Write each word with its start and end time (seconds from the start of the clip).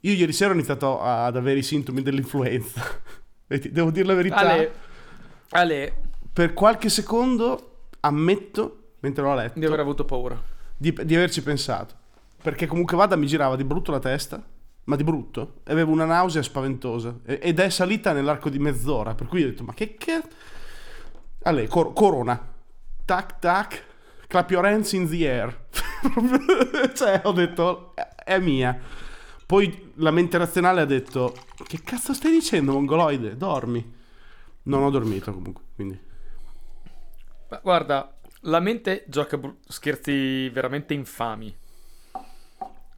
Io 0.00 0.12
ieri 0.12 0.32
sera 0.32 0.50
ho 0.50 0.54
iniziato 0.54 1.00
ad 1.00 1.36
avere 1.36 1.58
i 1.58 1.62
sintomi 1.62 2.02
dell'influenza. 2.02 2.82
Devo 3.46 3.90
dire 3.90 4.06
la 4.06 4.14
verità. 4.14 4.36
Ale, 4.36 4.72
Ale. 5.50 6.02
Per 6.32 6.54
qualche 6.54 6.88
secondo 6.88 7.88
ammetto, 8.00 8.92
mentre 9.00 9.22
l'ho 9.22 9.34
letto, 9.34 9.58
di 9.58 9.66
aver 9.66 9.80
avuto 9.80 10.04
paura. 10.04 10.40
Di, 10.76 10.96
di 11.04 11.14
averci 11.14 11.42
pensato. 11.42 11.94
Perché 12.42 12.66
comunque 12.66 12.96
vada 12.96 13.16
mi 13.16 13.26
girava 13.26 13.56
di 13.56 13.64
brutto 13.64 13.90
la 13.90 13.98
testa, 13.98 14.42
ma 14.84 14.96
di 14.96 15.04
brutto. 15.04 15.56
E 15.64 15.72
avevo 15.72 15.92
una 15.92 16.06
nausea 16.06 16.42
spaventosa. 16.42 17.18
Ed 17.24 17.58
è 17.58 17.68
salita 17.68 18.12
nell'arco 18.12 18.48
di 18.48 18.58
mezz'ora. 18.58 19.14
Per 19.14 19.26
cui 19.26 19.42
ho 19.42 19.46
detto, 19.46 19.64
ma 19.64 19.74
che 19.74 19.96
che... 19.96 20.22
Ale, 21.42 21.66
cor- 21.68 21.92
corona. 21.92 22.40
Tac, 23.04 23.38
tac. 23.38 23.84
Clap 24.26 24.50
your 24.50 24.64
hands 24.64 24.92
in 24.92 25.08
the 25.10 25.28
air. 25.28 25.66
cioè, 26.94 27.20
ho 27.24 27.32
detto, 27.32 27.92
è 28.24 28.38
mia. 28.38 28.78
Poi 29.50 29.94
la 29.96 30.12
mente 30.12 30.38
razionale 30.38 30.80
ha 30.80 30.84
detto, 30.84 31.34
che 31.66 31.80
cazzo 31.82 32.14
stai 32.14 32.30
dicendo, 32.30 32.70
mongoloide? 32.70 33.36
Dormi. 33.36 33.94
Non 34.62 34.84
ho 34.84 34.90
dormito 34.90 35.32
comunque, 35.34 35.64
quindi... 35.74 36.00
Ma 37.48 37.58
guarda, 37.60 38.16
la 38.42 38.60
mente 38.60 39.02
gioca 39.08 39.36
br- 39.36 39.56
scherzi 39.66 40.48
veramente 40.50 40.94
infami. 40.94 41.52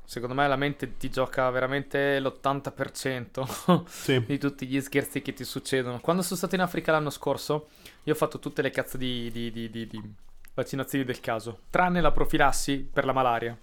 Secondo 0.04 0.34
me 0.34 0.46
la 0.46 0.56
mente 0.56 0.98
ti 0.98 1.08
gioca 1.08 1.48
veramente 1.48 2.20
l'80% 2.20 3.84
sì. 3.88 4.22
di 4.26 4.36
tutti 4.36 4.66
gli 4.66 4.78
scherzi 4.82 5.22
che 5.22 5.32
ti 5.32 5.44
succedono. 5.44 6.00
Quando 6.00 6.20
sono 6.20 6.36
stato 6.36 6.54
in 6.54 6.60
Africa 6.60 6.92
l'anno 6.92 7.08
scorso, 7.08 7.68
io 8.02 8.12
ho 8.12 8.16
fatto 8.16 8.38
tutte 8.38 8.60
le 8.60 8.68
cazzo 8.68 8.98
di, 8.98 9.30
di, 9.32 9.50
di, 9.50 9.70
di 9.70 10.14
vaccinazioni 10.52 11.06
del 11.06 11.20
caso, 11.20 11.60
tranne 11.70 12.02
la 12.02 12.12
profilassi 12.12 12.86
per 12.92 13.06
la 13.06 13.14
malaria. 13.14 13.56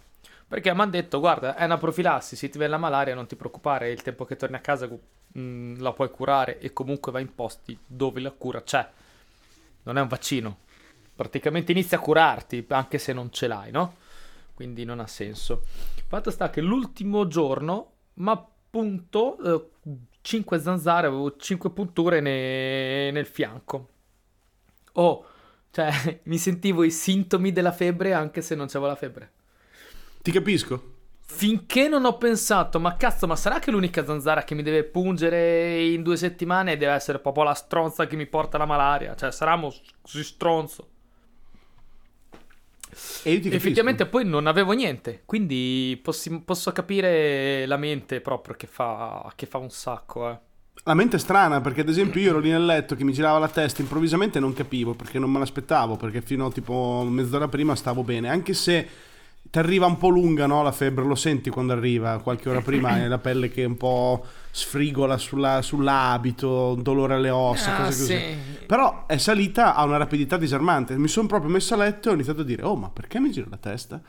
Perché 0.49 0.73
mi 0.73 0.81
hanno 0.81 0.89
detto, 0.89 1.19
guarda, 1.19 1.55
è 1.55 1.65
una 1.65 1.77
profilassi, 1.77 2.35
se 2.35 2.49
ti 2.49 2.57
viene 2.57 2.73
la 2.73 2.79
malaria 2.79 3.13
non 3.13 3.27
ti 3.27 3.35
preoccupare, 3.35 3.91
il 3.91 4.01
tempo 4.01 4.25
che 4.25 4.35
torni 4.35 4.55
a 4.55 4.59
casa 4.59 4.87
mh, 4.87 5.39
mm, 5.39 5.79
la 5.79 5.93
puoi 5.93 6.09
curare 6.09 6.57
e 6.57 6.73
comunque 6.73 7.11
vai 7.11 7.21
in 7.21 7.35
posti 7.35 7.77
dove 7.85 8.19
la 8.19 8.31
cura 8.31 8.63
c'è. 8.63 8.89
Non 9.83 9.99
è 9.99 10.01
un 10.01 10.07
vaccino. 10.07 10.57
Praticamente 11.15 11.71
inizi 11.71 11.93
a 11.93 11.99
curarti 11.99 12.65
anche 12.69 12.97
se 12.97 13.13
non 13.13 13.31
ce 13.31 13.45
l'hai, 13.45 13.69
no? 13.69 13.97
Quindi 14.55 14.85
non 14.85 14.99
ha 14.99 15.05
senso. 15.05 15.61
Fatto 16.07 16.31
sta 16.31 16.49
che 16.49 16.61
l'ultimo 16.61 17.27
giorno, 17.27 17.91
ma 18.15 18.31
appunto, 18.31 19.37
eh, 19.43 19.99
5 20.21 20.59
zanzare, 20.59 21.05
avevo 21.05 21.35
5 21.37 21.69
punture 21.69 22.21
ne- 22.21 23.11
nel 23.11 23.27
fianco. 23.27 23.89
Oh, 24.93 25.25
cioè, 25.69 26.21
mi 26.25 26.39
sentivo 26.39 26.83
i 26.83 26.89
sintomi 26.89 27.51
della 27.51 27.71
febbre 27.71 28.13
anche 28.13 28.41
se 28.41 28.55
non 28.55 28.65
c'avevo 28.65 28.87
la 28.87 28.95
febbre. 28.95 29.31
Ti 30.21 30.31
capisco. 30.31 30.95
Finché 31.21 31.87
non 31.87 32.05
ho 32.05 32.17
pensato, 32.17 32.79
ma 32.79 32.97
cazzo, 32.97 33.27
ma 33.27 33.35
sarà 33.35 33.59
che 33.59 33.71
l'unica 33.71 34.03
zanzara 34.03 34.43
che 34.43 34.55
mi 34.55 34.63
deve 34.63 34.83
pungere 34.83 35.85
in 35.85 36.01
due 36.01 36.17
settimane 36.17 36.75
deve 36.75 36.93
essere 36.93 37.19
proprio 37.19 37.43
la 37.43 37.53
stronza 37.53 38.07
che 38.07 38.15
mi 38.15 38.25
porta 38.25 38.57
la 38.57 38.65
malaria? 38.65 39.15
Cioè, 39.15 39.31
saremo 39.31 39.73
così 40.01 40.23
stronzo. 40.23 40.89
E 43.23 43.33
io 43.33 43.39
ti 43.39 43.49
Effettivamente 43.49 44.07
poi 44.07 44.25
non 44.25 44.47
avevo 44.47 44.73
niente, 44.73 45.21
quindi 45.25 45.99
possi- 46.03 46.41
posso 46.41 46.71
capire 46.71 47.65
la 47.67 47.77
mente 47.77 48.19
proprio 48.19 48.55
che 48.55 48.67
fa, 48.67 49.31
che 49.35 49.45
fa 49.45 49.59
un 49.59 49.69
sacco, 49.69 50.29
eh. 50.29 50.39
La 50.83 50.93
mente 50.93 51.17
è 51.17 51.19
strana 51.19 51.61
perché 51.61 51.81
ad 51.81 51.89
esempio 51.89 52.21
io 52.21 52.29
ero 52.29 52.39
lì 52.39 52.49
nel 52.49 52.65
letto 52.65 52.95
che 52.95 53.03
mi 53.03 53.11
girava 53.11 53.37
la 53.37 53.49
testa 53.49 53.81
improvvisamente 53.81 54.39
non 54.39 54.53
capivo 54.53 54.93
perché 54.93 55.19
non 55.19 55.29
me 55.29 55.37
l'aspettavo 55.39 55.97
perché 55.97 56.21
fino 56.21 56.45
a 56.45 56.51
tipo 56.51 57.05
mezz'ora 57.07 57.49
prima 57.49 57.75
stavo 57.75 58.01
bene 58.01 58.29
anche 58.29 58.53
se 58.53 58.87
ti 59.49 59.57
arriva 59.57 59.87
un 59.87 59.97
po' 59.97 60.09
lunga 60.09 60.45
no, 60.45 60.61
la 60.61 60.71
febbre, 60.71 61.03
lo 61.03 61.15
senti 61.15 61.49
quando 61.49 61.73
arriva, 61.73 62.19
qualche 62.19 62.49
ora 62.49 62.61
prima 62.61 62.89
hai 62.89 63.07
la 63.07 63.17
pelle 63.17 63.49
che 63.49 63.63
un 63.63 63.77
po' 63.77 64.23
sfrigola 64.51 65.17
sulla, 65.17 65.61
sull'abito, 65.63 66.75
dolore 66.75 67.15
alle 67.15 67.31
ossa, 67.31 67.75
ah, 67.75 67.83
cose 67.83 67.99
così. 67.99 68.17
Sì. 68.17 68.65
Però 68.67 69.05
è 69.07 69.17
salita 69.17 69.73
a 69.73 69.83
una 69.85 69.97
rapidità 69.97 70.37
disarmante. 70.37 70.97
Mi 70.97 71.07
sono 71.07 71.27
proprio 71.27 71.49
messo 71.49 71.73
a 71.73 71.77
letto 71.77 72.09
e 72.09 72.11
ho 72.11 72.13
iniziato 72.13 72.41
a 72.41 72.43
dire, 72.43 72.63
oh 72.63 72.75
ma 72.75 72.89
perché 72.89 73.19
mi 73.19 73.31
gira 73.31 73.47
la 73.49 73.57
testa? 73.57 73.99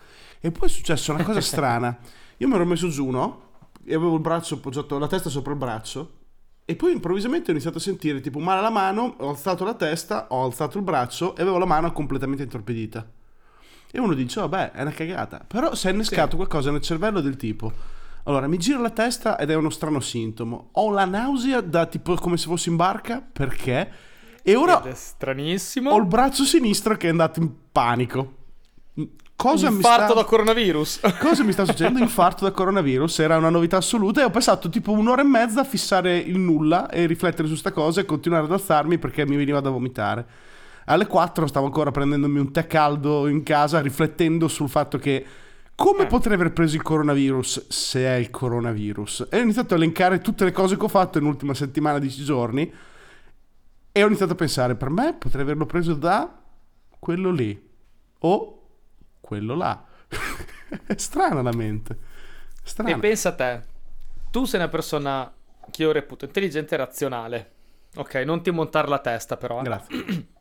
E 0.41 0.51
poi 0.51 0.69
è 0.69 0.71
successa 0.71 1.13
una 1.13 1.25
cosa 1.25 1.41
strana. 1.41 1.97
Io 2.37 2.49
mi 2.49 2.55
ero 2.55 2.67
messo 2.67 2.89
giù, 2.89 3.09
no? 3.09 3.49
E 3.85 3.95
avevo 3.95 4.15
il 4.15 4.21
braccio 4.21 4.57
appoggiato, 4.57 4.99
la 4.99 5.07
testa 5.07 5.31
sopra 5.31 5.53
il 5.53 5.59
braccio. 5.59 6.19
E 6.67 6.77
poi 6.77 6.93
improvvisamente 6.93 7.49
ho 7.49 7.53
iniziato 7.53 7.79
a 7.79 7.81
sentire 7.81 8.21
tipo 8.21 8.39
male 8.39 8.61
alla 8.61 8.71
mano, 8.71 9.17
ho 9.19 9.31
alzato 9.31 9.65
la 9.65 9.75
testa, 9.75 10.27
ho 10.29 10.45
alzato 10.45 10.77
il 10.77 10.85
braccio 10.85 11.35
e 11.35 11.43
avevo 11.43 11.59
la 11.59 11.65
mano 11.65 11.91
completamente 11.93 12.43
intorpidita. 12.43 13.19
E 13.93 13.99
uno 13.99 14.15
dice, 14.15 14.41
vabbè, 14.41 14.73
è 14.73 14.83
una 14.83 14.93
cagata. 14.93 15.45
Però 15.47 15.75
si 15.75 15.89
è 15.89 15.91
innescato 15.91 16.31
sì. 16.31 16.37
qualcosa 16.37 16.71
nel 16.71 16.81
cervello 16.81 17.21
del 17.21 17.37
tipo. 17.37 17.73
Allora, 18.25 18.47
mi 18.47 18.59
gira 18.59 18.79
la 18.79 18.91
testa 18.91 19.39
ed 19.39 19.51
è 19.51 19.55
uno 19.55 19.71
strano 19.71 20.01
sintomo. 20.01 20.69
Ho 20.73 20.91
la 20.91 21.05
nausea 21.05 21.61
da 21.61 21.87
tipo 21.87 22.15
come 22.15 22.37
se 22.37 22.47
fossi 22.47 22.69
in 22.69 22.77
barca, 22.77 23.21
perché? 23.21 23.91
E 24.43 24.55
ora 24.55 24.83
è 24.83 24.95
stranissimo. 24.95 25.91
ho 25.91 25.99
il 25.99 26.07
braccio 26.07 26.45
sinistro 26.45 26.97
che 26.97 27.09
è 27.09 27.11
andato 27.11 27.41
in 27.41 27.51
panico. 27.73 28.39
Cosa 29.35 29.69
Infarto 29.69 30.03
mi 30.03 30.11
sta... 30.11 30.15
da 30.15 30.25
coronavirus. 30.25 31.01
Cosa 31.19 31.43
mi 31.43 31.53
sta 31.53 31.65
succedendo? 31.65 31.99
Infarto 31.99 32.45
da 32.45 32.51
coronavirus. 32.51 33.21
Era 33.21 33.39
una 33.39 33.49
novità 33.49 33.79
assoluta 33.79 34.21
e 34.21 34.25
ho 34.25 34.31
passato 34.31 34.69
tipo 34.69 34.93
un'ora 34.93 35.23
e 35.23 35.25
mezza 35.25 35.61
a 35.61 35.65
fissare 35.65 36.19
il 36.19 36.39
nulla 36.39 36.91
e 36.91 37.07
riflettere 37.07 37.49
su 37.49 37.55
sta 37.55 37.73
cosa 37.73 38.03
e 38.03 38.05
continuare 38.05 38.45
ad 38.45 38.53
alzarmi 38.53 38.99
perché 38.99 39.27
mi 39.27 39.37
veniva 39.37 39.61
da 39.61 39.71
vomitare 39.71 40.27
alle 40.91 41.07
4 41.07 41.47
stavo 41.47 41.67
ancora 41.67 41.91
prendendomi 41.91 42.39
un 42.41 42.51
tè 42.51 42.67
caldo 42.67 43.29
in 43.29 43.43
casa, 43.45 43.81
riflettendo 43.81 44.49
sul 44.49 44.69
fatto 44.69 44.99
che 44.99 45.25
come 45.75 46.03
eh. 46.03 46.07
potrei 46.07 46.35
aver 46.35 46.53
preso 46.53 46.75
il 46.75 46.83
coronavirus 46.83 47.69
se 47.69 48.01
è 48.01 48.15
il 48.17 48.31
coronavirus? 48.31 49.29
E 49.31 49.39
ho 49.39 49.43
iniziato 49.43 49.75
a 49.75 49.77
elencare 49.77 50.21
tutte 50.21 50.45
le 50.45 50.53
cose 50.53 50.77
che 50.77 50.85
ho 50.85 50.89
fatto 50.89 51.19
nell'ultima 51.19 51.55
settimana, 51.55 51.99
10 51.99 52.25
giorni, 52.25 52.71
e 53.93 54.03
ho 54.03 54.07
iniziato 54.07 54.33
a 54.33 54.37
pensare, 54.37 54.75
per 54.75 54.91
me 54.91 55.15
potrei 55.15 55.43
averlo 55.43 55.67
preso 55.67 55.95
da 55.95 56.39
quello 56.99 57.31
lì 57.31 57.69
o 58.19 58.63
quello 59.21 59.55
là. 59.55 59.85
è 60.87 60.95
strana 60.97 61.41
la 61.41 61.53
mente. 61.53 61.99
Strana. 62.63 62.91
E 62.91 62.99
pensa 62.99 63.31
a 63.31 63.35
te, 63.35 63.63
tu 64.31 64.45
sei 64.45 64.61
una 64.61 64.69
persona 64.69 65.33
che 65.71 65.83
io 65.83 65.93
reputo 65.93 66.25
intelligente 66.25 66.75
e 66.75 66.79
razionale. 66.79 67.53
Ok, 67.95 68.17
non 68.17 68.43
ti 68.43 68.51
montare 68.51 68.89
la 68.89 68.99
testa 68.99 69.37
però. 69.37 69.61
Eh. 69.61 69.63
Grazie. 69.63 70.27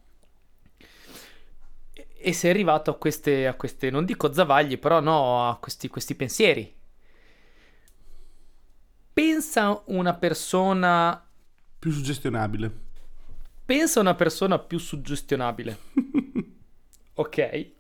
e 2.22 2.34
sei 2.34 2.52
arrivato 2.52 2.92
a 2.92 2.98
queste, 2.98 3.48
a 3.48 3.54
queste, 3.54 3.90
non 3.90 4.06
dico 4.06 4.32
zavaglie, 4.34 4.78
però 4.78 5.00
no, 5.00 5.48
a 5.48 5.58
questi, 5.58 5.88
questi 5.88 6.16
pensieri. 6.16 6.76
Pensa 9.14 9.82
una 9.88 10.14
persona... 10.14 11.26
Più 11.80 11.92
suggestionabile. 11.92 12.88
Pensa 13.66 14.00
una 14.00 14.16
persona 14.16 14.60
più 14.60 14.78
suggestionabile. 14.78 15.78
ok? 17.16 17.38
E, 17.38 17.74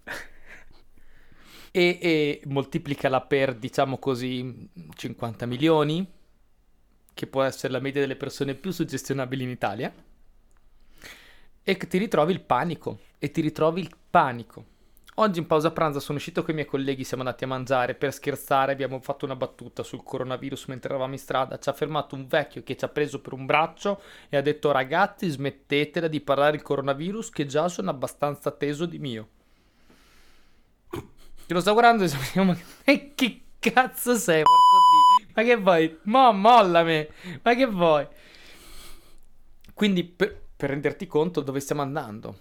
e 1.71 2.41
moltiplicala 2.45 3.21
per, 3.21 3.55
diciamo 3.55 3.97
così, 3.97 4.69
50 4.95 5.45
milioni, 5.45 6.05
che 7.13 7.27
può 7.27 7.43
essere 7.43 7.73
la 7.73 7.79
media 7.79 8.01
delle 8.01 8.15
persone 8.15 8.55
più 8.55 8.71
suggestionabili 8.71 9.43
in 9.43 9.49
Italia 9.49 9.93
e 11.69 11.77
ti 11.77 11.97
ritrovi 11.97 12.31
il 12.31 12.41
panico, 12.41 12.99
e 13.19 13.29
ti 13.31 13.41
ritrovi 13.41 13.81
il 13.81 13.95
panico. 14.09 14.77
Oggi 15.15 15.39
in 15.39 15.47
pausa 15.47 15.71
pranzo 15.71 15.99
sono 15.99 16.17
uscito 16.17 16.41
con 16.41 16.51
i 16.51 16.53
miei 16.53 16.65
colleghi, 16.65 17.03
siamo 17.03 17.23
andati 17.23 17.43
a 17.43 17.47
mangiare, 17.47 17.93
per 17.93 18.13
scherzare 18.13 18.71
abbiamo 18.71 19.01
fatto 19.01 19.25
una 19.25 19.35
battuta 19.35 19.83
sul 19.83 20.01
coronavirus 20.01 20.67
mentre 20.67 20.91
eravamo 20.91 21.11
in 21.11 21.19
strada, 21.19 21.59
ci 21.59 21.67
ha 21.67 21.73
fermato 21.73 22.15
un 22.15 22.25
vecchio 22.25 22.63
che 22.63 22.77
ci 22.77 22.85
ha 22.85 22.87
preso 22.87 23.19
per 23.19 23.33
un 23.33 23.45
braccio 23.45 24.01
e 24.29 24.37
ha 24.37 24.41
detto 24.41 24.71
ragazzi 24.71 25.27
smettetela 25.27 26.07
di 26.07 26.21
parlare 26.21 26.51
del 26.51 26.61
coronavirus 26.61 27.31
che 27.31 27.45
già 27.45 27.67
sono 27.67 27.89
abbastanza 27.89 28.49
teso 28.51 28.85
di 28.85 28.97
mio. 28.97 29.27
Che 30.89 31.53
lo 31.53 31.59
sto 31.59 31.73
guardando 31.73 32.05
e 32.05 32.07
dico, 32.07 32.43
ma 32.45 32.57
che 32.85 33.41
cazzo 33.59 34.15
sei, 34.15 34.43
porco 34.43 35.25
di... 35.27 35.33
Ma 35.33 35.43
che 35.43 35.57
vuoi? 35.57 35.99
Mo, 36.03 36.31
mollami! 36.31 37.07
Ma 37.41 37.55
che 37.55 37.65
vuoi? 37.65 38.07
Quindi 39.73 40.05
per 40.05 40.47
per 40.59 40.71
renderti 40.71 41.07
conto 41.07 41.39
dove 41.39 41.61
stiamo 41.61 41.83
andando. 41.83 42.37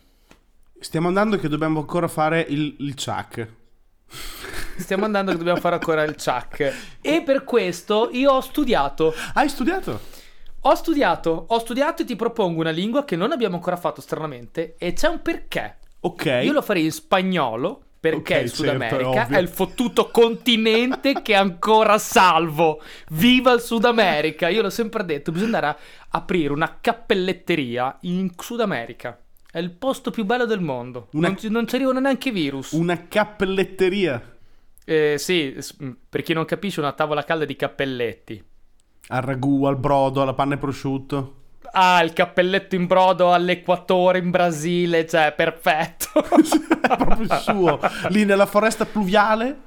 Stiamo 0.80 1.08
andando 1.08 1.36
che 1.38 1.48
dobbiamo 1.48 1.80
ancora 1.80 2.08
fare 2.08 2.44
il, 2.48 2.76
il 2.78 2.94
chuck. 2.94 3.48
Stiamo 4.76 5.04
andando 5.04 5.32
che 5.32 5.38
dobbiamo 5.38 5.58
fare 5.58 5.75
ancora 5.75 6.04
il 6.04 6.14
chuck. 6.14 6.98
E 7.00 7.22
per 7.22 7.44
questo 7.44 8.10
io 8.12 8.32
ho 8.32 8.40
studiato. 8.40 9.12
Hai 9.34 9.48
studiato? 9.48 10.00
Ho 10.62 10.75
studiato, 10.75 11.46
ho 11.48 11.58
studiato 11.58 12.02
e 12.02 12.04
ti 12.04 12.16
propongo 12.16 12.60
una 12.60 12.70
lingua 12.70 13.04
che 13.04 13.16
non 13.16 13.32
abbiamo 13.32 13.56
ancora 13.56 13.76
fatto 13.76 14.00
stranamente 14.00 14.76
e 14.78 14.92
c'è 14.92 15.08
un 15.08 15.20
perché. 15.20 15.78
Ok. 16.00 16.40
Io 16.42 16.52
lo 16.52 16.62
farei 16.62 16.84
in 16.84 16.92
spagnolo 16.92 17.82
perché 18.00 18.34
okay, 18.34 18.42
il 18.44 18.50
Sud 18.50 18.66
certo, 18.66 18.84
America 18.84 19.26
è, 19.26 19.36
è, 19.36 19.38
il 19.38 19.48
fottuto 19.48 20.10
continente 20.10 21.22
che 21.22 21.32
è 21.32 21.36
ancora 21.36 21.98
salvo. 21.98 22.81
Viva 23.10 23.52
il 23.52 23.60
Sud 23.60 23.84
America! 23.84 24.48
Io 24.48 24.62
l'ho 24.62 24.70
sempre 24.70 25.04
detto, 25.04 25.32
bisogna 25.32 25.56
andare 25.56 25.66
a 25.66 25.78
aprire 26.10 26.52
una 26.52 26.78
cappelletteria 26.81 27.98
in 28.02 28.31
Sud 28.36 28.60
America. 28.60 29.19
È 29.58 29.60
il 29.60 29.72
posto 29.72 30.12
più 30.12 30.25
bello 30.25 30.44
del 30.44 30.60
mondo. 30.60 31.08
Una... 31.14 31.26
Non, 31.26 31.37
ci, 31.37 31.49
non 31.49 31.66
ci 31.66 31.75
arrivano 31.75 31.99
neanche 31.99 32.31
virus. 32.31 32.70
Una 32.70 33.08
cappelletteria? 33.08 34.37
Eh, 34.84 35.16
sì, 35.19 35.58
per 36.08 36.22
chi 36.22 36.32
non 36.32 36.44
capisce, 36.44 36.78
una 36.78 36.93
tavola 36.93 37.25
calda 37.25 37.44
di 37.44 37.56
cappelletti. 37.56 38.44
Al 39.08 39.22
ragù, 39.22 39.64
al 39.64 39.76
brodo, 39.76 40.22
alla 40.22 40.34
panna 40.34 40.55
e 40.55 40.58
prosciutto. 40.58 41.34
Ah, 41.72 42.00
il 42.05 42.12
cappelletto 42.12 42.76
in 42.76 42.87
brodo 42.87 43.32
all'equatore 43.32 44.20
in 44.20 44.31
Brasile, 44.31 45.05
cioè, 45.08 45.34
perfetto. 45.37 46.22
è 46.22 46.96
proprio 46.96 47.22
il 47.22 47.38
suo. 47.40 47.81
Lì 48.10 48.25
nella 48.25 48.46
foresta 48.46 48.87
pluviale, 48.87 49.58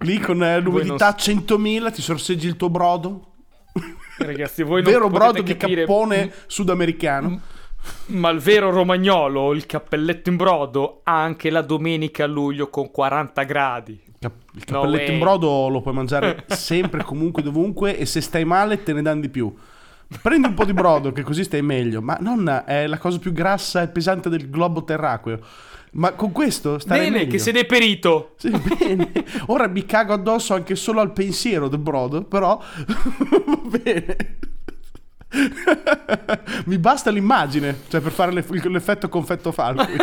lì 0.00 0.18
con 0.18 0.44
eh, 0.44 0.60
l'umidità 0.60 1.16
non... 1.24 1.44
100.000, 1.46 1.92
ti 1.94 2.02
sorseggi 2.02 2.46
il 2.46 2.56
tuo 2.56 2.68
brodo. 2.68 3.32
Ragazzi, 4.18 4.62
voi 4.62 4.82
non 4.82 4.92
Vero 4.92 5.08
brodo 5.08 5.42
capire... 5.42 5.68
di 5.68 5.74
cappone 5.86 6.32
sudamericano. 6.48 7.56
Ma 8.06 8.30
il 8.30 8.38
vero 8.38 8.70
romagnolo, 8.70 9.52
il 9.52 9.66
cappelletto 9.66 10.30
in 10.30 10.36
brodo, 10.36 11.00
anche 11.04 11.50
la 11.50 11.62
domenica 11.62 12.24
a 12.24 12.26
luglio 12.26 12.68
con 12.68 12.90
40 12.90 13.42
gradi. 13.42 14.00
Il 14.20 14.64
cappelletto 14.64 15.06
no 15.06 15.12
in 15.12 15.18
brodo 15.18 15.68
lo 15.68 15.80
puoi 15.80 15.94
mangiare 15.94 16.44
sempre, 16.48 17.02
comunque, 17.04 17.42
dovunque 17.42 17.96
e 17.96 18.06
se 18.06 18.20
stai 18.20 18.44
male 18.44 18.82
te 18.82 18.92
ne 18.92 19.02
danno 19.02 19.20
di 19.20 19.28
più. 19.28 19.54
Prendi 20.22 20.48
un 20.48 20.54
po' 20.54 20.64
di 20.64 20.72
brodo 20.72 21.12
che 21.12 21.22
così 21.22 21.44
stai 21.44 21.60
meglio, 21.60 22.00
ma 22.00 22.16
nonna 22.20 22.64
è 22.64 22.86
la 22.86 22.96
cosa 22.96 23.18
più 23.18 23.32
grassa 23.32 23.82
e 23.82 23.88
pesante 23.88 24.28
del 24.30 24.48
globo 24.48 24.82
terracqueo. 24.82 25.38
Ma 25.92 26.12
con 26.12 26.32
questo 26.32 26.78
stai 26.78 27.00
bene, 27.00 27.18
meglio. 27.18 27.30
che 27.30 27.38
sei 27.38 27.52
deperito. 27.52 28.34
Sì, 28.36 28.50
bene. 28.50 29.12
Ora 29.46 29.68
mi 29.68 29.84
cago 29.84 30.14
addosso 30.14 30.54
anche 30.54 30.74
solo 30.76 31.00
al 31.00 31.12
pensiero 31.12 31.68
del 31.68 31.78
brodo, 31.78 32.24
però 32.24 32.58
va 33.46 33.78
bene. 33.82 34.16
Mi 36.66 36.78
basta 36.78 37.10
l'immagine, 37.10 37.82
cioè 37.88 38.00
per 38.00 38.12
fare 38.12 38.32
l'effetto 38.32 39.08
confetto 39.08 39.52
falco. 39.52 39.84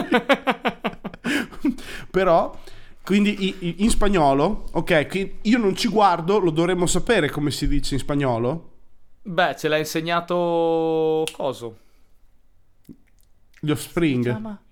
però 2.12 2.58
quindi 3.04 3.84
in 3.84 3.90
spagnolo, 3.90 4.66
ok, 4.72 5.30
io 5.44 5.58
non 5.60 5.76
ci 5.76 5.88
guardo, 5.88 6.40
lo 6.40 6.50
dovremmo 6.50 6.88
sapere 6.88 7.30
come 7.30 7.52
si 7.52 7.68
dice 7.68 7.94
in 7.94 8.00
spagnolo. 8.00 8.72
Beh, 9.22 9.56
ce 9.56 9.68
l'ha 9.68 9.78
insegnato 9.78 11.24
coso? 11.32 11.78
Gli 13.60 13.70
Offspring. 13.70 14.64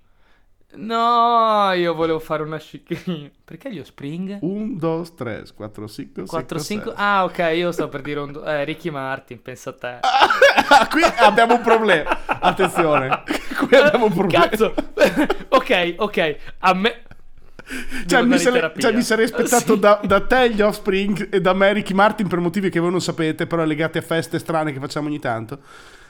No, 0.75 1.71
io 1.73 1.93
volevo 1.93 2.19
fare 2.19 2.41
una 2.41 2.57
scicchina. 2.57 3.29
Perché 3.45 3.71
gli 3.71 3.79
Offspring? 3.79 4.39
1, 4.41 4.77
2, 4.77 5.03
3, 5.15 5.43
4, 5.55 5.87
5, 5.87 6.25
4, 6.25 6.59
5. 6.59 6.93
Ah, 6.95 7.23
ok, 7.25 7.51
io 7.55 7.71
sto 7.71 7.89
per 7.89 8.01
dire 8.01 8.19
un... 8.19 8.41
Eh, 8.45 8.63
Ricky 8.63 8.89
Martin, 8.89 9.41
pensa 9.41 9.69
a 9.69 9.73
te. 9.73 9.99
Qui 10.89 11.03
abbiamo 11.17 11.55
un 11.55 11.61
problema. 11.61 12.19
Attenzione. 12.25 13.23
Qui 13.67 13.75
abbiamo 13.77 14.05
un 14.05 14.13
problema. 14.13 14.47
Cazzo. 14.47 14.73
ok, 15.49 15.95
ok. 15.97 16.35
A 16.59 16.73
me... 16.73 17.01
Cioè 18.07 18.23
mi, 18.23 18.37
sare- 18.37 18.73
cioè 18.77 18.91
mi, 18.91 19.01
sarei 19.03 19.25
aspettato 19.25 19.73
sì. 19.75 19.79
da, 19.79 19.99
da, 20.03 20.19
te 20.21 20.49
gli 20.49 20.61
Offspring 20.61 21.33
e 21.33 21.39
da 21.39 21.53
me 21.53 21.71
Ricky 21.71 21.93
Martin 21.93 22.27
per 22.27 22.39
motivi 22.39 22.69
che 22.69 22.79
voi 22.79 22.91
non 22.91 22.99
sapete, 22.99 23.47
però 23.47 23.63
legati 23.63 23.99
a 23.99 24.01
feste 24.01 24.37
strane 24.37 24.73
che 24.73 24.79
facciamo 24.79 25.07
ogni 25.07 25.19
tanto. 25.19 25.59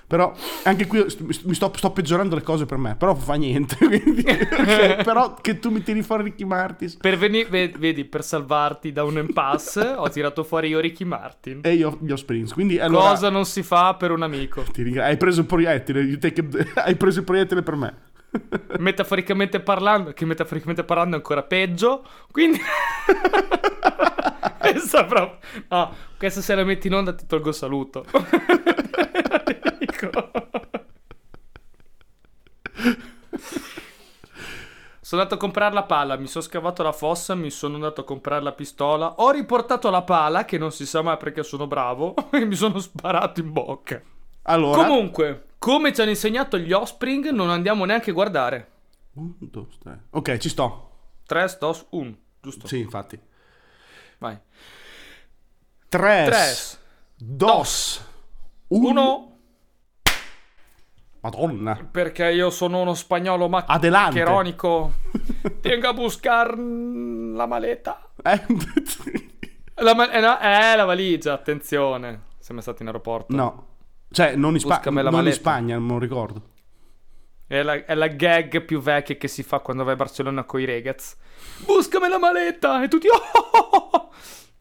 Però 0.08 0.34
anche 0.64 0.86
qui 0.86 1.04
mi 1.44 1.54
sto, 1.54 1.72
sto 1.76 1.92
peggiorando 1.92 2.36
le 2.36 2.42
cose 2.42 2.66
per 2.66 2.78
me, 2.78 2.96
però 2.96 3.16
fa 3.16 3.34
niente. 3.36 3.78
Quindi, 3.84 4.22
okay, 4.22 5.02
però 5.04 5.34
che 5.36 5.60
tu 5.60 5.70
mi 5.70 5.82
tiri 5.82 6.02
fuori 6.04 6.24
Ricky 6.24 6.44
Martin. 6.44 6.98
Per 7.00 7.18
venire, 7.18 7.70
vedi, 7.78 8.06
per 8.06 8.24
salvarti 8.24 8.92
da 8.92 9.04
un 9.04 9.18
impasse 9.18 9.94
ho 9.98 10.10
tirato 10.10 10.44
fuori 10.44 10.68
io 10.68 10.80
Ricky 10.80 11.04
Martin. 11.04 11.62
E 11.64 11.74
io 11.74 11.98
gli 12.02 12.12
Offspring. 12.12 12.52
Quindi 12.52 12.80
allora, 12.80 13.10
Cosa 13.10 13.30
non 13.30 13.46
si 13.46 13.64
fa 13.64 13.96
per 13.96 14.12
un 14.12 14.22
amico? 14.22 14.64
Ti 14.64 14.84
ringra- 14.84 15.06
hai 15.06 15.18
preso 15.18 15.42
il 15.42 15.46
proiettile, 15.46 16.02
hai 16.76 16.96
preso 16.96 17.20
il 17.20 17.26
proiettile 17.26 17.62
per 17.62 17.76
me 17.76 18.12
metaforicamente 18.80 19.60
parlando, 19.60 20.12
che 20.14 20.26
metaforicamente 20.26 20.84
parlando 20.84 21.16
è 21.16 21.18
ancora 21.18 21.44
peggio. 21.44 22.04
Quindi, 22.32 22.60
questa 24.60 25.06
proprio, 25.06 25.38
no, 25.70 25.94
questa 26.18 26.42
se 26.42 26.56
la 26.56 26.64
metti 26.64 26.88
in 26.88 26.96
onda 26.96 27.14
ti 27.14 27.26
tolgo 27.26 27.52
saluto. 27.52 28.06
Sono 35.14 35.22
andato 35.22 35.36
a 35.36 35.38
comprare 35.38 35.74
la 35.74 35.84
pala, 35.84 36.16
mi 36.16 36.28
sono 36.28 36.44
scavato 36.44 36.82
la 36.82 36.92
fossa, 36.92 37.36
mi 37.36 37.50
sono 37.50 37.76
andato 37.76 38.02
a 38.02 38.04
comprare 38.04 38.42
la 38.42 38.54
pistola, 38.54 39.16
ho 39.18 39.32
riportato 39.32 39.90
la 39.90 40.02
pala, 40.02 40.46
che 40.46 40.58
non 40.58 40.72
si 40.72 40.86
sa 40.86 41.02
mai 41.02 41.18
perché 41.18 41.44
sono 41.44 41.68
bravo, 41.68 42.16
e 42.32 42.46
mi 42.46 42.56
sono 42.56 42.80
sparato 42.80 43.40
in 43.40 43.52
bocca. 43.52 44.02
Allora... 44.44 44.84
Comunque, 44.84 45.50
come 45.60 45.94
ci 45.94 46.02
hanno 46.02 46.10
insegnato 46.10 46.58
gli 46.58 46.72
Offspring, 46.72 47.30
non 47.30 47.50
andiamo 47.50 47.86
neanche 47.86 48.10
a 48.10 48.14
guardare. 48.14 48.72
Un, 49.14 49.34
due, 49.38 49.68
tre. 49.78 50.06
Ok, 50.12 50.38
ci 50.38 50.50
sto. 50.50 50.90
3, 51.26 51.58
2, 51.60 51.86
1, 51.90 52.18
giusto? 52.42 52.68
Sì, 52.68 52.80
infatti. 52.80 53.20
Vai. 54.18 54.40
3, 55.90 56.30
2, 57.18 57.64
1. 58.70 59.33
Madonna. 61.24 61.88
Perché 61.90 62.32
io 62.32 62.50
sono 62.50 62.82
uno 62.82 62.94
spagnolo 62.94 63.48
maccheronico. 63.48 64.92
Tengo 65.62 65.88
a 65.88 65.94
buscar 65.94 66.58
la 66.58 67.46
maleta. 67.46 68.10
Eh. 68.22 68.46
la, 69.76 69.96
ma- 69.96 70.12
eh, 70.12 70.20
no, 70.20 70.38
eh, 70.40 70.76
la 70.76 70.84
valigia, 70.84 71.32
attenzione. 71.32 72.24
Siamo 72.40 72.60
stati 72.60 72.82
in 72.82 72.90
aeroporto. 72.90 73.34
No. 73.34 73.68
Cioè, 74.12 74.36
non 74.36 74.54
in, 74.54 74.60
Spa- 74.60 74.82
non 74.84 75.26
in 75.26 75.32
Spagna, 75.32 75.78
non 75.78 75.98
ricordo. 75.98 76.42
È 77.48 77.64
la, 77.64 77.86
è 77.86 77.96
la, 77.96 78.08
gag 78.08 78.62
più 78.66 78.82
vecchia 78.82 79.16
che 79.16 79.30
si 79.30 79.44
fa 79.44 79.60
quando 79.60 79.86
vai 79.86 79.94
a 79.94 79.98
Barcellona 79.98 80.44
con 80.44 80.60
i 80.60 80.66
ragazzi. 80.66 81.16
Buscami 81.66 82.10
la 82.10 82.20
maletta! 82.20 82.84
E 82.84 82.90
tutti... 82.90 83.08
Oh! 83.56 84.10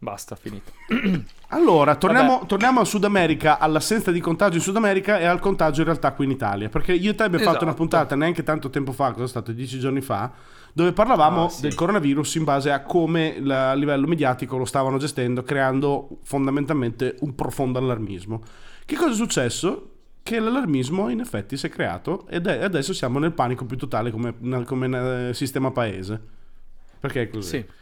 Basta, 0.02 0.34
finito. 0.34 0.72
allora, 1.50 1.94
torniamo, 1.94 2.44
torniamo 2.46 2.80
al 2.80 2.88
Sud 2.88 3.04
America, 3.04 3.60
all'assenza 3.60 4.10
di 4.10 4.18
contagio 4.18 4.56
in 4.56 4.62
Sud 4.62 4.74
America 4.74 5.20
e 5.20 5.26
al 5.26 5.38
contagio 5.38 5.82
in 5.82 5.86
realtà 5.86 6.10
qui 6.10 6.24
in 6.24 6.32
Italia. 6.32 6.68
Perché 6.68 6.92
io 6.92 7.12
e 7.12 7.14
te 7.14 7.22
abbiamo 7.22 7.44
esatto. 7.44 7.52
fatto 7.52 7.62
una 7.62 7.72
esatto. 7.72 7.88
puntata 7.88 8.16
neanche 8.16 8.42
tanto 8.42 8.68
tempo 8.68 8.90
fa, 8.90 9.12
cosa 9.12 9.26
è 9.26 9.28
stato 9.28 9.52
dieci 9.52 9.78
giorni 9.78 10.00
fa, 10.00 10.32
dove 10.72 10.92
parlavamo 10.92 11.44
ah, 11.44 11.48
sì. 11.48 11.60
del 11.60 11.76
coronavirus 11.76 12.34
in 12.34 12.42
base 12.42 12.72
a 12.72 12.82
come 12.82 13.38
la, 13.38 13.70
a 13.70 13.74
livello 13.74 14.08
mediatico 14.08 14.56
lo 14.56 14.64
stavano 14.64 14.98
gestendo, 14.98 15.44
creando 15.44 16.18
fondamentalmente 16.24 17.14
un 17.20 17.36
profondo 17.36 17.78
allarmismo. 17.78 18.42
Che 18.84 18.96
cosa 18.96 19.12
è 19.12 19.14
successo? 19.14 19.90
Che 20.20 20.40
l'allarmismo 20.40 21.10
in 21.10 21.20
effetti 21.20 21.56
si 21.56 21.66
è 21.66 21.68
creato 21.68 22.26
ed 22.26 22.48
è, 22.48 22.64
adesso 22.64 22.92
siamo 22.92 23.20
nel 23.20 23.34
panico 23.34 23.66
più 23.66 23.76
totale 23.76 24.10
come, 24.10 24.34
come 24.64 25.30
sistema 25.32 25.70
paese. 25.70 26.20
Perché 26.98 27.22
è 27.22 27.28
così? 27.28 27.48
Sì. 27.48 27.80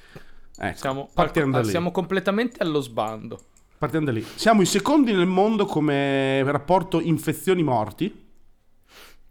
Ecco, 0.62 0.76
siamo, 0.76 1.08
partiamo 1.14 1.52
da 1.52 1.60
lì. 1.60 1.68
siamo 1.70 1.90
completamente 1.90 2.62
allo 2.62 2.80
sbando. 2.80 3.38
Partiamo 3.78 4.04
da 4.04 4.12
lì. 4.12 4.22
Siamo 4.34 4.60
i 4.60 4.66
secondi 4.66 5.12
nel 5.12 5.26
mondo 5.26 5.64
come 5.64 6.42
rapporto 6.44 7.00
infezioni-morti 7.00 8.29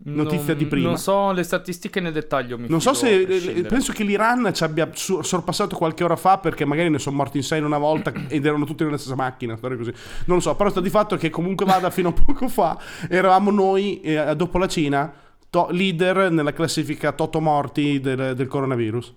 notizia 0.02 0.54
non, 0.54 0.58
di 0.58 0.66
prima. 0.66 0.88
Non 0.88 0.98
so 0.98 1.32
le 1.32 1.44
statistiche 1.44 2.00
nel 2.00 2.14
dettaglio. 2.14 2.58
non 2.58 2.82
so 2.82 2.94
se. 2.94 3.26
Penso 3.68 3.92
che 3.92 4.04
l'Iran 4.04 4.52
ci 4.54 4.64
abbia 4.64 4.90
sorpassato 4.94 5.76
qualche 5.76 6.04
ora 6.04 6.16
fa 6.16 6.38
perché 6.38 6.66
magari 6.66 6.90
ne 6.90 7.00
sono 7.00 7.18
morti 7.18 7.38
in 7.38 7.44
sei 7.44 7.60
in 7.60 7.66
una 7.66 7.78
volta 7.78 8.12
ed 8.28 8.46
erano 8.46 8.66
tutti 8.66 8.84
nella 8.84 8.98
stessa 8.98 9.16
macchina. 9.16 9.58
Così. 9.58 9.94
Non 10.26 10.38
lo 10.38 10.40
so, 10.40 10.56
però 10.56 10.70
sta 10.70 10.82
di 10.82 10.90
fatto 10.90 11.18
che 11.18 11.30
comunque 11.30 11.66
vada 11.66 11.90
fino 11.90 12.10
a 12.10 12.14
poco 12.26 12.48
fa. 12.48 12.78
Eravamo 13.10 13.52
noi, 13.52 14.00
eh, 14.02 14.36
dopo 14.36 14.58
la 14.58 14.68
Cina, 14.68 15.12
to- 15.50 15.68
leader 15.72 16.32
nella 16.32 16.54
classifica 16.54 17.12
Toto 17.12 17.42
morti 17.42 18.00
del, 18.00 18.36
del 18.36 18.48
coronavirus. 18.48 19.14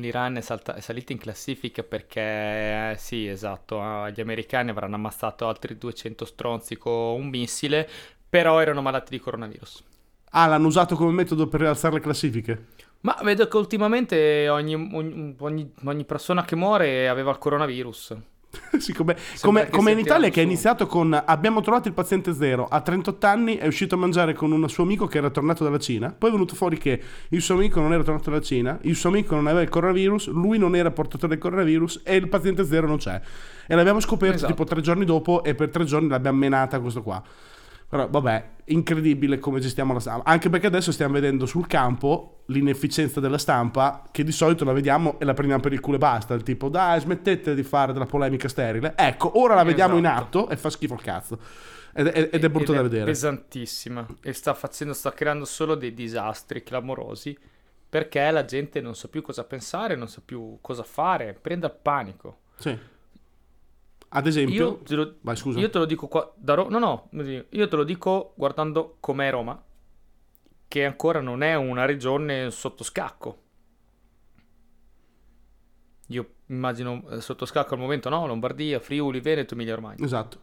L'Iran 0.00 0.36
è, 0.36 0.40
salta- 0.40 0.74
è, 0.74 0.80
salito 0.80 1.12
in 1.12 1.18
classifica 1.18 1.82
perché, 1.82 2.20
eh, 2.20 2.94
sì, 2.98 3.26
esatto, 3.26 3.80
eh, 3.80 4.12
gli 4.12 4.20
americani 4.20 4.70
avranno 4.70 4.96
ammazzato 4.96 5.48
altri 5.48 5.76
200 5.76 6.24
stronzi 6.24 6.76
con 6.76 7.20
un 7.20 7.28
missile, 7.28 7.88
però 8.28 8.60
erano 8.60 8.82
malati 8.82 9.10
di 9.10 9.20
coronavirus. 9.20 9.84
Ah, 10.30 10.46
l'hanno 10.46 10.66
usato 10.66 10.94
come 10.94 11.12
metodo 11.12 11.46
per 11.48 11.60
rialzare 11.60 11.94
le 11.94 12.00
classifiche? 12.00 12.66
Ma 13.00 13.16
vedo 13.22 13.46
che 13.46 13.56
ultimamente 13.56 14.48
ogni, 14.48 14.74
ogni, 14.74 15.34
ogni, 15.38 15.72
ogni 15.84 16.04
persona 16.04 16.44
che 16.44 16.56
muore 16.56 17.08
aveva 17.08 17.30
il 17.30 17.38
coronavirus. 17.38 18.16
sì, 18.78 18.94
come, 18.94 19.16
come, 19.42 19.68
come 19.68 19.92
in 19.92 19.98
Italia 19.98 20.30
che 20.30 20.40
è 20.40 20.44
iniziato 20.44 20.86
con 20.86 21.20
abbiamo 21.26 21.60
trovato 21.60 21.88
il 21.88 21.94
paziente 21.94 22.32
zero, 22.32 22.66
a 22.66 22.80
38 22.80 23.26
anni 23.26 23.56
è 23.56 23.66
uscito 23.66 23.94
a 23.94 23.98
mangiare 23.98 24.32
con 24.32 24.50
un 24.52 24.68
suo 24.68 24.84
amico 24.84 25.06
che 25.06 25.18
era 25.18 25.28
tornato 25.28 25.64
dalla 25.64 25.78
Cina, 25.78 26.14
poi 26.16 26.30
è 26.30 26.32
venuto 26.32 26.54
fuori 26.54 26.78
che 26.78 27.00
il 27.28 27.42
suo 27.42 27.54
amico 27.56 27.80
non 27.80 27.92
era 27.92 28.02
tornato 28.02 28.30
dalla 28.30 28.42
Cina, 28.42 28.78
il 28.82 28.96
suo 28.96 29.10
amico 29.10 29.34
non 29.34 29.46
aveva 29.46 29.62
il 29.62 29.68
coronavirus, 29.68 30.28
lui 30.28 30.58
non 30.58 30.74
era 30.74 30.90
portatore 30.90 31.34
del 31.34 31.38
coronavirus 31.38 32.00
e 32.04 32.16
il 32.16 32.28
paziente 32.28 32.64
zero 32.64 32.86
non 32.86 32.96
c'è. 32.96 33.20
E 33.66 33.74
l'abbiamo 33.74 34.00
scoperto 34.00 34.36
esatto. 34.36 34.52
tipo 34.52 34.64
tre 34.64 34.80
giorni 34.80 35.04
dopo 35.04 35.44
e 35.44 35.54
per 35.54 35.68
tre 35.68 35.84
giorni 35.84 36.08
l'abbiamo 36.08 36.38
menata 36.38 36.80
questo 36.80 37.02
qua. 37.02 37.22
Però 37.88 38.06
vabbè, 38.08 38.50
incredibile 38.66 39.38
come 39.38 39.60
gestiamo 39.60 39.94
la 39.94 40.00
stampa. 40.00 40.30
Anche 40.30 40.50
perché 40.50 40.66
adesso 40.66 40.92
stiamo 40.92 41.14
vedendo 41.14 41.46
sul 41.46 41.66
campo 41.66 42.42
l'inefficienza 42.46 43.18
della 43.18 43.38
stampa, 43.38 44.04
che 44.10 44.24
di 44.24 44.32
solito 44.32 44.64
la 44.64 44.72
vediamo 44.72 45.18
e 45.18 45.24
la 45.24 45.32
prendiamo 45.32 45.62
per 45.62 45.72
il 45.72 45.80
culo 45.80 45.96
e 45.96 45.98
basta. 45.98 46.34
Il 46.34 46.42
tipo, 46.42 46.68
dai, 46.68 47.00
smettete 47.00 47.54
di 47.54 47.62
fare 47.62 47.92
della 47.94 48.04
polemica 48.06 48.46
sterile. 48.48 48.92
Ecco, 48.94 49.38
ora 49.38 49.54
la 49.54 49.64
vediamo 49.64 49.96
esatto. 49.96 50.08
in 50.08 50.16
atto 50.18 50.48
e 50.50 50.56
fa 50.56 50.68
schifo 50.68 50.94
il 50.94 51.00
cazzo. 51.00 51.38
Ed, 51.94 52.06
ed, 52.08 52.28
ed 52.32 52.44
è 52.44 52.50
brutto 52.50 52.72
ed 52.72 52.78
da 52.78 52.84
è 52.84 52.88
vedere. 52.88 53.04
pesantissima. 53.06 54.06
E 54.20 54.32
sta 54.34 54.52
facendo, 54.52 54.92
sta 54.92 55.12
creando 55.12 55.46
solo 55.46 55.74
dei 55.74 55.94
disastri 55.94 56.62
clamorosi. 56.62 57.36
Perché 57.88 58.30
la 58.30 58.44
gente 58.44 58.82
non 58.82 58.94
sa 58.94 59.08
più 59.08 59.22
cosa 59.22 59.44
pensare, 59.44 59.96
non 59.96 60.08
sa 60.08 60.20
più 60.22 60.58
cosa 60.60 60.82
fare, 60.82 61.32
prende 61.32 61.66
il 61.66 61.74
panico. 61.80 62.40
Sì. 62.56 62.78
Ad 64.10 64.26
esempio, 64.26 64.54
Io 64.54 64.76
te 64.78 64.94
lo, 64.94 65.14
vai 65.20 65.36
scusa. 65.36 65.58
io 65.58 65.68
te 65.68 65.78
lo 65.78 65.84
dico 65.84 66.08
qua 66.08 66.32
da 66.36 66.54
Ro- 66.54 66.68
No, 66.70 66.78
no, 66.78 67.08
io 67.50 67.68
te 67.68 67.76
lo 67.76 67.84
dico 67.84 68.32
guardando 68.36 68.96
com'è 69.00 69.30
Roma, 69.30 69.62
che 70.66 70.84
ancora 70.84 71.20
non 71.20 71.42
è 71.42 71.54
una 71.54 71.84
regione 71.84 72.50
sotto 72.50 72.84
scacco. 72.84 73.42
Io 76.08 76.30
immagino 76.46 77.06
eh, 77.10 77.20
sotto 77.20 77.44
scacco 77.44 77.74
al 77.74 77.80
momento, 77.80 78.08
no? 78.08 78.26
Lombardia, 78.26 78.80
Friuli, 78.80 79.20
Veneto, 79.20 79.52
Emilia 79.54 79.74
Romagna. 79.74 80.02
Esatto. 80.04 80.38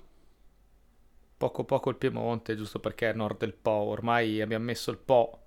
Poco 1.37 1.63
poco 1.63 1.89
il 1.89 1.95
Piemonte, 1.95 2.55
giusto 2.55 2.79
perché 2.79 3.09
è 3.09 3.13
nord 3.13 3.37
del 3.39 3.53
Po. 3.53 3.71
Ormai 3.71 4.41
abbiamo 4.41 4.65
messo 4.65 4.91
il 4.91 4.97
Po 4.97 5.39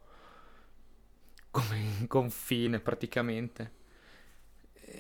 come 1.51 2.07
confine 2.09 2.81
praticamente. 2.81 3.73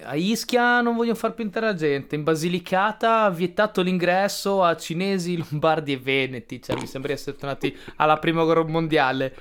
A 0.02 0.14
Ischia 0.14 0.80
non 0.80 0.96
vogliono 0.96 1.16
far 1.16 1.34
più 1.34 1.44
entrare 1.44 1.66
la 1.66 1.74
gente. 1.74 2.14
In 2.14 2.22
Basilicata 2.22 3.22
ha 3.22 3.30
vietato 3.30 3.82
l'ingresso 3.82 4.62
a 4.62 4.76
cinesi, 4.76 5.36
lombardi 5.36 5.92
e 5.92 5.98
veneti. 5.98 6.62
Cioè, 6.62 6.76
mi 6.76 6.86
sembra 6.86 7.12
di 7.12 7.18
essere 7.18 7.36
tornati 7.36 7.76
alla 7.96 8.18
prima 8.18 8.44
guerra 8.44 8.64
mondiale. 8.64 9.34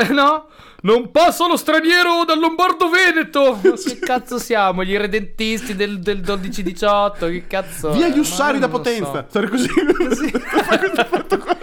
Eh 0.00 0.12
no? 0.12 0.46
Non 0.82 1.10
passa 1.10 1.48
lo 1.48 1.56
straniero 1.56 2.24
dal 2.24 2.38
Lombardo 2.38 2.88
Veneto! 2.88 3.58
Ma 3.60 3.72
che 3.72 3.98
cazzo 3.98 4.38
siamo? 4.38 4.84
Gli 4.84 4.96
redentisti 4.96 5.74
del, 5.74 5.98
del 5.98 6.20
12-18? 6.20 7.18
Che 7.18 7.46
cazzo? 7.48 7.90
Via 7.90 8.08
gli 8.08 8.18
ussari 8.18 8.60
da 8.60 8.68
Potenza. 8.68 9.12
so. 9.12 9.24
Stare 9.28 9.48
così. 9.48 9.68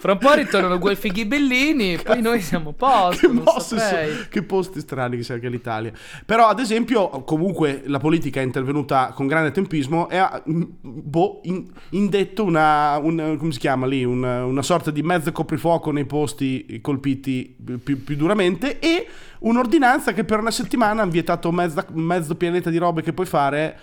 Fra 0.00 0.12
un 0.12 0.18
po' 0.18 0.32
ritornano 0.32 0.78
quei 0.78 0.96
fighi 0.96 1.26
bellini, 1.26 1.98
poi 2.02 2.22
noi 2.22 2.40
siamo 2.40 2.70
a 2.70 2.72
posto. 2.72 3.26
che, 3.28 3.32
mosse 3.34 3.78
so- 3.78 4.26
che 4.30 4.42
posti 4.42 4.80
strani 4.80 5.18
che 5.18 5.22
sia 5.22 5.34
anche 5.34 5.50
l'Italia. 5.50 5.92
Però, 6.24 6.46
ad 6.46 6.58
esempio, 6.58 7.08
comunque 7.24 7.82
la 7.84 7.98
politica 7.98 8.40
è 8.40 8.42
intervenuta 8.42 9.12
con 9.14 9.26
grande 9.26 9.50
tempismo 9.50 10.08
e 10.08 10.16
ha 10.16 10.42
mm, 10.50 10.62
boh, 10.80 11.40
in- 11.44 11.70
indetto 11.90 12.44
una, 12.44 12.96
un- 12.96 13.36
come 13.38 13.52
si 13.52 13.58
chiama 13.58 13.86
lì, 13.86 14.02
Un- 14.02 14.22
una 14.24 14.62
sorta 14.62 14.90
di 14.90 15.02
mezzo 15.02 15.30
coprifuoco 15.32 15.90
nei 15.90 16.06
posti 16.06 16.78
colpiti 16.80 17.54
più, 17.82 18.02
più 18.02 18.16
duramente 18.16 18.78
e 18.78 19.06
un'ordinanza 19.40 20.14
che 20.14 20.24
per 20.24 20.38
una 20.38 20.50
settimana 20.50 21.02
ha 21.02 21.06
vietato 21.06 21.52
mezza- 21.52 21.84
mezzo 21.92 22.34
pianeta 22.36 22.70
di 22.70 22.78
robe 22.78 23.02
che 23.02 23.12
puoi 23.12 23.26
fare 23.26 23.78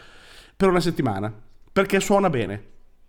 per 0.57 0.69
una 0.69 0.79
settimana. 0.79 1.31
Perché 1.71 1.99
suona 1.99 2.31
bene. 2.31 2.63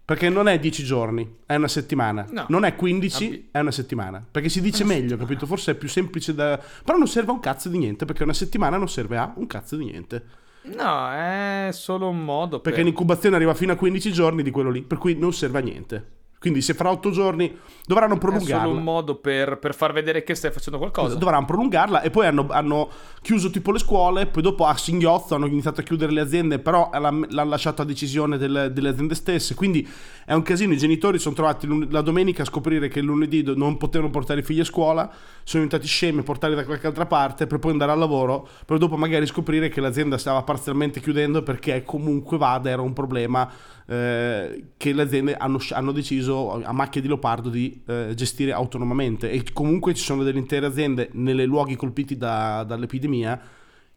Perché 0.08 0.30
non 0.30 0.48
è 0.48 0.58
10 0.58 0.84
giorni, 0.84 1.36
è 1.44 1.54
una 1.54 1.68
settimana. 1.68 2.26
No. 2.30 2.46
Non 2.48 2.64
è 2.64 2.74
15, 2.76 3.26
Abbi- 3.26 3.48
è 3.50 3.58
una 3.58 3.70
settimana. 3.70 4.24
Perché 4.30 4.48
si 4.48 4.62
dice 4.62 4.82
meglio, 4.82 5.18
capito? 5.18 5.44
Forse 5.44 5.72
è 5.72 5.74
più 5.74 5.86
semplice 5.86 6.34
da... 6.34 6.58
Però 6.82 6.96
non 6.96 7.06
serve 7.06 7.30
a 7.30 7.34
un 7.34 7.40
cazzo 7.40 7.68
di 7.68 7.76
niente, 7.76 8.06
perché 8.06 8.22
una 8.22 8.32
settimana 8.32 8.78
non 8.78 8.88
serve 8.88 9.18
a 9.18 9.30
un 9.36 9.46
cazzo 9.46 9.76
di 9.76 9.84
niente. 9.84 10.24
No, 10.62 11.12
è 11.12 11.68
solo 11.72 12.08
un 12.08 12.24
modo 12.24 12.60
Perché 12.60 12.78
per... 12.78 12.86
l'incubazione 12.86 13.36
arriva 13.36 13.52
fino 13.52 13.72
a 13.72 13.76
15 13.76 14.10
giorni 14.10 14.42
di 14.42 14.50
quello 14.50 14.70
lì, 14.70 14.80
per 14.80 14.96
cui 14.96 15.14
non 15.14 15.34
serve 15.34 15.58
a 15.58 15.60
niente. 15.60 16.06
Quindi 16.40 16.62
se 16.62 16.75
fra 16.75 16.90
8 16.90 17.11
giorni 17.11 17.57
dovranno 17.85 18.14
È 18.14 18.18
solo 18.21 18.33
un 18.33 18.38
prolungarla. 18.38 18.80
modo 18.80 19.16
per, 19.16 19.59
per 19.59 19.75
far 19.75 19.92
vedere 19.92 20.23
che 20.23 20.35
stai 20.35 20.52
facendo 20.52 20.78
qualcosa. 20.78 21.16
Dovranno 21.16 21.47
prolungarla 21.47 22.02
e 22.02 22.11
poi 22.11 22.26
hanno, 22.26 22.47
hanno 22.50 22.88
chiuso 23.23 23.50
tipo 23.50 23.73
le 23.73 23.78
scuole, 23.78 24.26
poi 24.26 24.42
dopo 24.42 24.64
a 24.64 24.76
singhiozzo 24.76 25.35
hanno 25.35 25.47
iniziato 25.47 25.80
a 25.80 25.83
chiudere 25.83 26.12
le 26.12 26.21
aziende, 26.21 26.59
però 26.61 26.90
l'hanno 26.92 27.26
lasciato 27.45 27.83
a 27.83 27.85
decisione 27.85 28.38
delle, 28.38 28.73
delle 28.73 28.90
aziende 28.90 29.14
stesse, 29.14 29.54
quindi 29.54 29.87
è 30.25 30.33
un 30.33 30.42
casino, 30.42 30.73
i 30.73 30.78
genitori 30.78 31.18
sono 31.18 31.35
trovati 31.35 31.66
lun- 31.66 31.88
la 31.90 32.02
domenica 32.02 32.42
a 32.42 32.47
scoprire 32.47 32.88
che 32.88 33.00
lunedì 33.00 33.42
non 33.57 33.76
potevano 33.76 34.11
portare 34.11 34.40
i 34.40 34.42
figli 34.45 34.61
a 34.61 34.64
scuola, 34.64 35.11
sono 35.42 35.64
diventati 35.64 35.87
scemi 35.87 36.21
a 36.21 36.23
portarli 36.23 36.54
da 36.54 36.64
qualche 36.64 36.87
altra 36.87 37.07
parte 37.07 37.47
per 37.47 37.59
poi 37.59 37.73
andare 37.73 37.90
al 37.92 37.99
lavoro, 37.99 38.47
per 38.64 38.78
dopo 38.78 38.97
magari 38.97 39.26
scoprire 39.26 39.68
che 39.68 39.80
l'azienda 39.80 40.18
stava 40.18 40.42
parzialmente 40.42 41.00
chiudendo 41.00 41.42
perché 41.42 41.83
comunque 41.83 42.37
vada 42.38 42.71
era 42.71 42.83
un 42.83 42.92
problema 42.92 43.50
eh, 43.90 44.64
che 44.76 44.92
le 44.92 45.02
aziende 45.02 45.35
hanno, 45.35 45.59
hanno 45.71 45.92
deciso 45.92 46.62
a 46.62 46.73
macchia 46.73 47.00
di 47.00 47.09
leopardo 47.09 47.49
di 47.49 47.83
eh, 47.87 48.12
gestire 48.14 48.52
autonomamente 48.52 49.30
e 49.30 49.42
comunque 49.52 49.95
ci 49.95 50.04
sono 50.04 50.23
delle 50.23 50.38
intere 50.38 50.66
aziende 50.66 51.09
nei 51.12 51.47
luoghi 51.47 51.75
colpiti 51.75 52.16
da- 52.16 52.64
dall'epidemia 52.64 53.40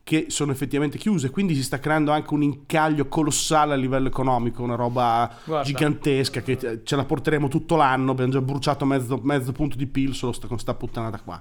che 0.04 0.28
sono 0.30 0.52
effettivamente 0.52 0.98
chiuse, 0.98 1.30
quindi 1.30 1.54
si 1.56 1.62
sta 1.62 1.80
creando 1.80 2.12
anche 2.12 2.34
un 2.34 2.42
incaglio 2.42 3.08
colossale 3.08 3.74
a 3.74 3.76
livello 3.76 4.08
economico, 4.08 4.64
una 4.64 4.76
roba 4.76 5.30
Guarda. 5.44 5.66
gigantesca 5.66 6.42
che 6.42 6.58
eh, 6.60 6.80
ce 6.84 6.96
la 6.96 7.04
porteremo 7.04 7.50
tutto 7.50 7.76
l'anno, 7.76 8.12
abbiamo 8.12 8.32
già 8.32 8.42
bruciato 8.42 8.86
mezzo, 8.86 9.20
mezzo 9.22 9.52
punto 9.52 9.76
di 9.76 9.86
PIL 9.88 10.16
solo 10.16 10.32
sta- 10.32 10.48
con 10.48 10.58
sta 10.58 10.74
puttanata 10.74 11.20
qua. 11.20 11.40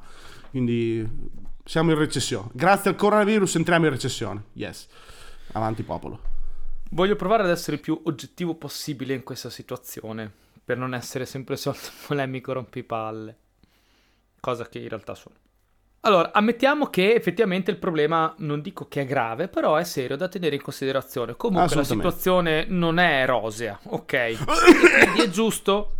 Quindi 0.50 1.08
siamo 1.64 1.92
in 1.92 1.98
recessione. 1.98 2.48
Grazie 2.52 2.90
al 2.90 2.96
coronavirus 2.96 3.54
entriamo 3.54 3.84
in 3.86 3.92
recessione. 3.92 4.42
Yes. 4.54 4.88
Avanti 5.52 5.82
popolo. 5.82 6.29
Voglio 6.92 7.14
provare 7.14 7.44
ad 7.44 7.50
essere 7.50 7.76
il 7.76 7.82
più 7.82 8.00
oggettivo 8.04 8.54
possibile 8.54 9.14
in 9.14 9.22
questa 9.22 9.48
situazione, 9.48 10.30
per 10.64 10.76
non 10.76 10.92
essere 10.92 11.24
sempre 11.24 11.56
solito 11.56 11.88
polemico 12.06 12.52
rompipalle. 12.52 13.36
Cosa 14.40 14.68
che 14.68 14.80
in 14.80 14.88
realtà 14.88 15.14
sono. 15.14 15.36
Allora, 16.00 16.32
ammettiamo 16.32 16.86
che 16.86 17.14
effettivamente 17.14 17.70
il 17.70 17.76
problema, 17.76 18.34
non 18.38 18.60
dico 18.60 18.88
che 18.88 19.02
è 19.02 19.04
grave, 19.04 19.46
però 19.46 19.76
è 19.76 19.84
serio 19.84 20.16
da 20.16 20.26
tenere 20.26 20.56
in 20.56 20.62
considerazione. 20.62 21.36
Comunque 21.36 21.76
la 21.76 21.84
situazione 21.84 22.64
non 22.68 22.98
è 22.98 23.24
rosea, 23.24 23.78
ok? 23.84 24.38
Quindi 25.12 25.20
è 25.20 25.28
giusto, 25.28 25.96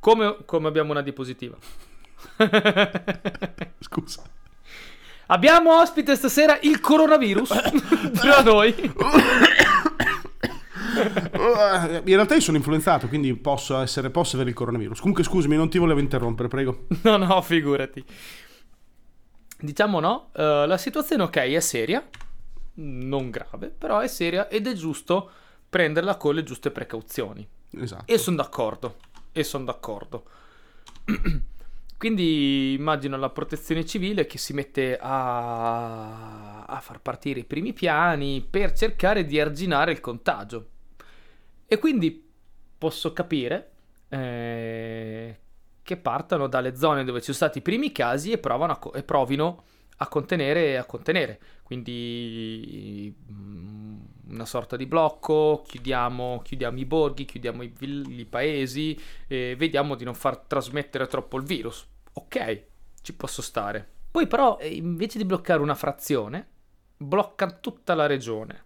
come, 0.00 0.38
come 0.46 0.66
abbiamo 0.66 0.90
una 0.90 1.02
diapositiva. 1.02 1.56
Scusa. 3.78 4.22
Abbiamo 5.26 5.78
ospite 5.78 6.16
stasera 6.16 6.58
il 6.62 6.80
coronavirus 6.80 7.48
tra 8.18 8.42
noi. 8.42 8.74
In 12.04 12.14
realtà 12.14 12.34
io 12.34 12.40
sono 12.40 12.56
influenzato, 12.56 13.08
quindi 13.08 13.34
posso, 13.34 13.78
essere, 13.78 14.10
posso 14.10 14.36
avere 14.36 14.50
il 14.50 14.56
coronavirus. 14.56 14.98
Comunque 15.00 15.24
scusami, 15.24 15.56
non 15.56 15.68
ti 15.68 15.78
volevo 15.78 16.00
interrompere, 16.00 16.48
prego. 16.48 16.86
No, 17.02 17.16
no, 17.16 17.40
figurati. 17.42 18.04
Diciamo 19.58 20.00
no, 20.00 20.30
eh, 20.34 20.66
la 20.66 20.76
situazione 20.76 21.22
ok 21.24 21.36
è 21.36 21.60
seria, 21.60 22.04
non 22.74 23.30
grave, 23.30 23.68
però 23.68 24.00
è 24.00 24.08
seria 24.08 24.48
ed 24.48 24.66
è 24.66 24.72
giusto 24.72 25.30
prenderla 25.68 26.16
con 26.16 26.34
le 26.34 26.42
giuste 26.42 26.70
precauzioni. 26.70 27.46
Esatto. 27.70 28.12
E 28.12 28.18
sono 28.18 28.36
d'accordo, 28.36 28.96
e 29.32 29.44
sono 29.44 29.64
d'accordo. 29.64 30.24
Quindi 31.96 32.72
immagino 32.72 33.16
la 33.16 33.30
protezione 33.30 33.86
civile 33.86 34.26
che 34.26 34.36
si 34.36 34.52
mette 34.52 34.98
a, 35.00 36.64
a 36.64 36.80
far 36.80 37.00
partire 37.00 37.38
i 37.38 37.44
primi 37.44 37.72
piani 37.72 38.44
per 38.48 38.72
cercare 38.72 39.24
di 39.24 39.38
arginare 39.38 39.92
il 39.92 40.00
contagio. 40.00 40.70
E 41.72 41.78
quindi 41.78 42.30
posso 42.76 43.14
capire 43.14 43.70
eh, 44.10 45.38
che 45.82 45.96
partano 45.96 46.46
dalle 46.46 46.76
zone 46.76 47.02
dove 47.02 47.20
ci 47.20 47.32
sono 47.32 47.36
stati 47.38 47.58
i 47.60 47.62
primi 47.62 47.92
casi 47.92 48.30
e, 48.30 48.40
a 48.44 48.76
co- 48.76 48.92
e 48.92 49.02
provino 49.02 49.64
a 49.96 50.06
contenere, 50.06 50.76
a 50.76 50.84
contenere. 50.84 51.40
Quindi 51.62 53.16
mm, 53.32 54.00
una 54.32 54.44
sorta 54.44 54.76
di 54.76 54.84
blocco, 54.84 55.62
chiudiamo, 55.66 56.42
chiudiamo 56.44 56.78
i 56.78 56.84
borghi, 56.84 57.24
chiudiamo 57.24 57.62
i, 57.62 57.72
vill- 57.74 58.18
i 58.18 58.26
paesi 58.26 58.94
e 59.26 59.54
vediamo 59.56 59.94
di 59.94 60.04
non 60.04 60.14
far 60.14 60.40
trasmettere 60.40 61.06
troppo 61.06 61.38
il 61.38 61.44
virus. 61.44 61.86
Ok, 62.12 62.64
ci 63.00 63.14
posso 63.14 63.40
stare. 63.40 63.88
Poi 64.10 64.26
però 64.26 64.58
eh, 64.58 64.68
invece 64.68 65.16
di 65.16 65.24
bloccare 65.24 65.62
una 65.62 65.74
frazione, 65.74 66.48
bloccano 66.98 67.60
tutta 67.60 67.94
la 67.94 68.04
regione. 68.04 68.64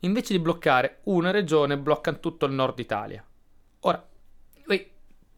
Invece 0.00 0.32
di 0.34 0.38
bloccare 0.38 1.00
una 1.04 1.30
regione, 1.30 1.76
bloccano 1.76 2.20
tutto 2.20 2.46
il 2.46 2.52
nord 2.52 2.78
Italia. 2.78 3.24
Ora, 3.80 4.06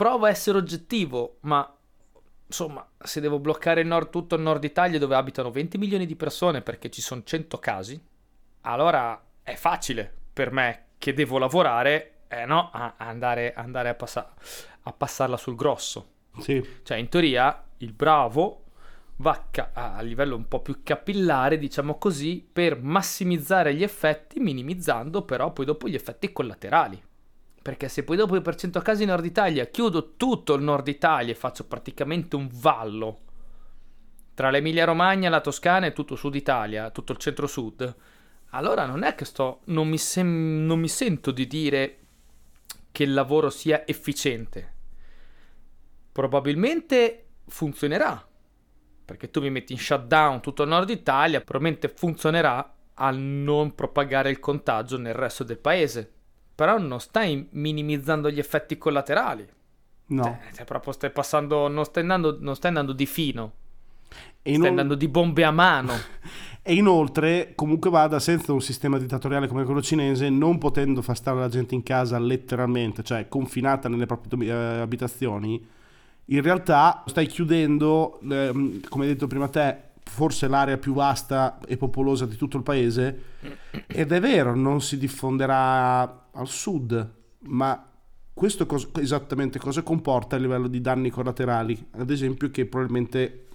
provo 0.01 0.25
a 0.25 0.31
essere 0.31 0.57
oggettivo, 0.57 1.37
ma 1.41 1.77
insomma, 2.47 2.89
se 2.99 3.21
devo 3.21 3.39
bloccare 3.39 3.83
il 3.83 3.87
nord, 3.87 4.09
tutto 4.09 4.35
il 4.35 4.41
nord 4.41 4.65
Italia 4.65 4.99
dove 4.99 5.15
abitano 5.15 5.51
20 5.51 5.77
milioni 5.77 6.07
di 6.07 6.17
persone 6.17 6.63
perché 6.63 6.89
ci 6.89 7.03
sono 7.03 7.23
100 7.23 7.59
casi, 7.59 8.03
allora 8.63 9.23
è 9.43 9.55
facile 9.57 10.11
per 10.33 10.53
me 10.53 10.87
che 10.97 11.13
devo 11.13 11.37
lavorare, 11.37 12.21
eh 12.29 12.47
no, 12.47 12.71
a 12.73 12.95
a 12.97 13.09
andare, 13.09 13.53
andare 13.53 13.91
a, 13.91 13.95
passa- 13.95 14.33
a 14.85 14.91
passarla 14.91 15.37
sul 15.37 15.55
grosso. 15.55 16.13
Sì. 16.39 16.67
Cioè, 16.83 16.97
in 16.97 17.11
teoria, 17.11 17.63
il 17.79 17.93
bravo 17.93 18.70
va 19.21 19.49
a 19.73 20.01
livello 20.03 20.37
un 20.37 20.49
po' 20.49 20.61
più 20.61 20.81
capillare, 20.83 21.59
diciamo 21.59 21.99
così, 21.99 22.47
per 22.51 22.81
massimizzare 22.81 23.75
gli 23.75 23.83
effetti, 23.83 24.41
minimizzando 24.41 25.23
però 25.23 25.53
poi 25.53 25.65
dopo 25.65 25.89
gli 25.89 25.95
effetti 25.95 26.33
collaterali. 26.33 27.03
Perché 27.63 27.89
se 27.89 28.05
poi 28.05 28.17
dopo 28.17 28.41
per 28.41 28.55
100 28.55 28.81
casi 28.81 29.03
in 29.03 29.11
Nord 29.11 29.25
Italia 29.25 29.67
chiudo 29.67 30.15
tutto 30.17 30.55
il 30.55 30.63
Nord 30.63 30.89
Italia 30.89 31.33
e 31.33 31.37
faccio 31.37 31.65
praticamente 31.67 32.35
un 32.35 32.49
vallo 32.51 33.19
tra 34.41 34.49
l'Emilia 34.49 34.87
Romagna, 34.87 35.29
la 35.29 35.43
Toscana 35.43 35.85
e 35.85 35.93
tutto 35.93 36.17
Sud 36.17 36.35
Italia, 36.35 36.89
tutto 36.89 37.13
il 37.13 37.19
centro-sud, 37.19 37.95
allora 38.53 38.87
non 38.87 39.03
è 39.03 39.15
che 39.15 39.27
sto. 39.27 39.61
Non 39.65 39.87
mi, 39.87 39.99
sem- 39.99 40.65
non 40.65 40.81
mi 40.81 40.89
sento 40.89 41.31
di 41.31 41.47
dire 41.47 41.99
che 42.91 43.03
il 43.03 43.13
lavoro 43.13 43.51
sia 43.51 43.87
efficiente. 43.87 44.75
Probabilmente 46.11 47.27
funzionerà. 47.49 48.27
Perché 49.11 49.29
tu 49.29 49.41
mi 49.41 49.51
metti 49.51 49.73
in 49.73 49.79
shutdown 49.81 50.41
tutto 50.41 50.63
il 50.63 50.69
nord 50.69 50.89
Italia, 50.89 51.41
probabilmente 51.41 51.89
funzionerà 51.89 52.75
a 52.95 53.11
non 53.11 53.75
propagare 53.75 54.31
il 54.31 54.39
contagio 54.39 54.99
nel 54.99 55.15
resto 55.15 55.43
del 55.43 55.59
paese. 55.59 56.09
però 56.55 56.79
non 56.79 57.01
stai 57.01 57.49
minimizzando 57.53 58.31
gli 58.31 58.39
effetti 58.39 58.79
collaterali. 58.79 59.49
No. 60.07 60.23
Cioè, 60.23 60.39
cioè, 60.55 60.65
proprio 60.65 60.93
stai 60.93 61.11
passando, 61.11 61.67
non 61.67 61.85
stai 61.85 62.03
andando, 62.03 62.37
non 62.39 62.55
stai 62.55 62.69
andando 62.69 62.93
di 62.93 63.07
fino, 63.07 63.53
E 64.43 64.55
stai 64.55 64.69
andando 64.69 64.95
di 64.95 65.09
bombe 65.09 65.43
a 65.43 65.51
mano. 65.51 65.93
E 66.63 66.75
inoltre, 66.75 67.55
comunque 67.57 67.89
vada, 67.89 68.21
senza 68.21 68.53
un 68.53 68.61
sistema 68.61 68.99
dittatoriale 68.99 69.49
come 69.49 69.65
quello 69.65 69.81
cinese, 69.83 70.29
non 70.29 70.59
potendo 70.59 71.01
far 71.01 71.17
stare 71.17 71.41
la 71.41 71.49
gente 71.49 71.75
in 71.75 71.83
casa 71.83 72.19
letteralmente, 72.19 73.03
cioè 73.03 73.27
confinata 73.29 73.89
nelle 73.89 74.05
proprie 74.05 74.51
eh, 74.51 74.81
abitazioni, 74.81 75.67
in 76.31 76.43
realtà 76.43 77.03
stai 77.07 77.27
chiudendo, 77.27 78.21
ehm, 78.21 78.81
come 78.89 79.05
hai 79.05 79.13
detto 79.13 79.27
prima 79.27 79.49
te, 79.49 79.89
forse 80.05 80.49
l'area 80.49 80.77
più 80.77 80.93
vasta 80.93 81.59
e 81.67 81.77
popolosa 81.77 82.27
di 82.27 82.37
tutto 82.37 82.57
il 82.57 82.63
paese. 82.63 83.23
Ed 83.87 84.13
è 84.13 84.21
vero, 84.21 84.55
non 84.55 84.81
si 84.81 84.97
diffonderà 84.97 86.29
al 86.33 86.47
sud, 86.47 87.13
ma 87.47 87.85
questo 88.33 88.67
cos- 88.67 88.91
esattamente 88.99 89.59
cosa 89.59 89.83
comporta 89.83 90.37
a 90.37 90.39
livello 90.39 90.69
di 90.69 90.81
danni 90.81 91.11
collaterali? 91.11 91.89
Ad 91.93 92.11
esempio 92.11 92.51
che 92.51 92.67
probabilmente 92.67 93.47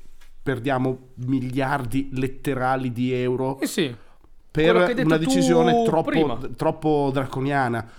perdiamo 0.44 1.10
miliardi 1.26 2.10
letterali 2.12 2.92
di 2.92 3.12
euro 3.12 3.60
Eh 3.60 3.68
sì, 3.68 3.94
per 4.52 4.94
una 5.04 5.18
decisione 5.18 5.84
troppo, 5.84 6.40
troppo 6.56 7.10
draconiana. 7.12 7.90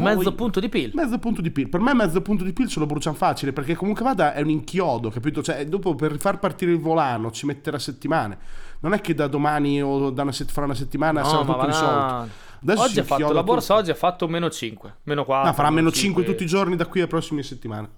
Poi- 0.00 0.16
mezzo 0.16 0.34
punto 0.34 0.60
di 0.60 0.68
PIL. 0.68 0.92
Mezzo 0.94 1.18
punto 1.18 1.40
di 1.40 1.50
PIL. 1.50 1.68
Per 1.68 1.80
me 1.80 1.94
mezzo 1.94 2.20
punto 2.22 2.44
di 2.44 2.52
PIL 2.52 2.68
ce 2.68 2.78
lo 2.78 2.86
bruciano 2.86 3.16
facile 3.16 3.52
perché 3.52 3.74
comunque 3.74 4.04
vada 4.04 4.32
è 4.34 4.40
un 4.42 4.50
inchiodo, 4.50 5.10
capito? 5.10 5.42
Cioè, 5.42 5.66
dopo 5.66 5.94
per 5.94 6.18
far 6.18 6.38
partire 6.38 6.70
il 6.72 6.78
volano 6.80 7.30
ci 7.30 7.46
metterà 7.46 7.78
settimane. 7.78 8.38
Non 8.80 8.92
è 8.92 9.00
che 9.00 9.14
da 9.14 9.26
domani 9.26 9.82
o 9.82 10.10
da 10.10 10.22
una 10.22 10.32
sett- 10.32 10.50
fra 10.50 10.64
una 10.64 10.74
settimana 10.74 11.24
sarà 11.24 11.38
No, 11.38 11.44
ma 11.44 11.52
tutto 11.54 11.66
risolto. 11.66 12.28
Adesso 12.60 12.82
Oggi 12.82 12.98
ha 13.00 13.04
fatto 13.04 13.32
la 13.32 13.42
borsa, 13.42 13.66
tutto. 13.68 13.78
oggi 13.80 13.90
ha 13.90 13.94
fatto 13.94 14.26
meno 14.28 14.50
5, 14.50 14.94
meno 15.04 15.24
4. 15.24 15.50
Ah, 15.50 15.52
farà 15.52 15.70
meno 15.70 15.90
5 15.92 16.24
tutti 16.24 16.42
i 16.42 16.46
giorni 16.46 16.74
da 16.76 16.86
qui 16.86 17.00
alle 17.00 17.08
prossime 17.08 17.42
settimane. 17.42 17.88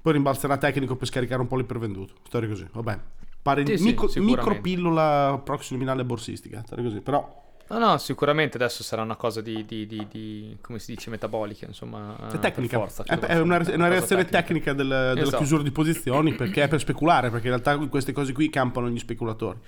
Poi 0.00 0.12
rimbalzerà 0.12 0.56
tecnico 0.56 0.96
per 0.96 1.06
scaricare 1.08 1.40
un 1.40 1.46
po' 1.46 1.56
l'ipervenduto. 1.56 2.14
Storia 2.26 2.48
così, 2.48 2.66
vabbè. 2.72 2.98
Pare 3.42 3.66
Sì, 3.66 3.76
sì, 3.76 3.84
micro, 3.84 4.06
sicuramente. 4.08 4.40
micropillola 4.40 5.40
proximinale 5.44 6.04
borsistica. 6.04 6.62
Storia 6.64 6.84
così, 6.84 7.00
però 7.00 7.51
No, 7.68 7.78
no, 7.78 7.96
sicuramente 7.98 8.56
adesso 8.58 8.82
sarà 8.82 9.00
una 9.02 9.16
cosa 9.16 9.40
di, 9.40 9.64
di- 9.64 9.86
di- 9.86 10.06
di- 10.10 10.58
come 10.60 10.78
si 10.78 10.94
dice, 10.94 11.08
metabolica, 11.08 11.64
insomma. 11.66 12.16
È 12.16 12.26
per 12.30 12.38
tecnica, 12.38 12.78
forza, 12.78 13.02
è, 13.04 13.18
è 13.18 13.40
una, 13.40 13.58
è 13.58 13.74
una 13.74 13.88
reazione 13.88 14.26
tecnica, 14.26 14.72
del- 14.74 14.86
della 14.88 15.20
Esatto. 15.20 15.36
chiusura 15.38 15.62
di 15.62 15.70
posizioni 15.70 16.34
perché 16.36 16.64
è 16.64 16.68
per 16.68 16.80
speculare, 16.80 17.30
perché 17.30 17.48
in 17.48 17.52
realtà 17.58 17.78
queste 17.88 18.12
cose 18.12 18.32
qui 18.32 18.50
campano 18.50 18.90
gli 18.90 18.98
speculatori. 18.98 19.58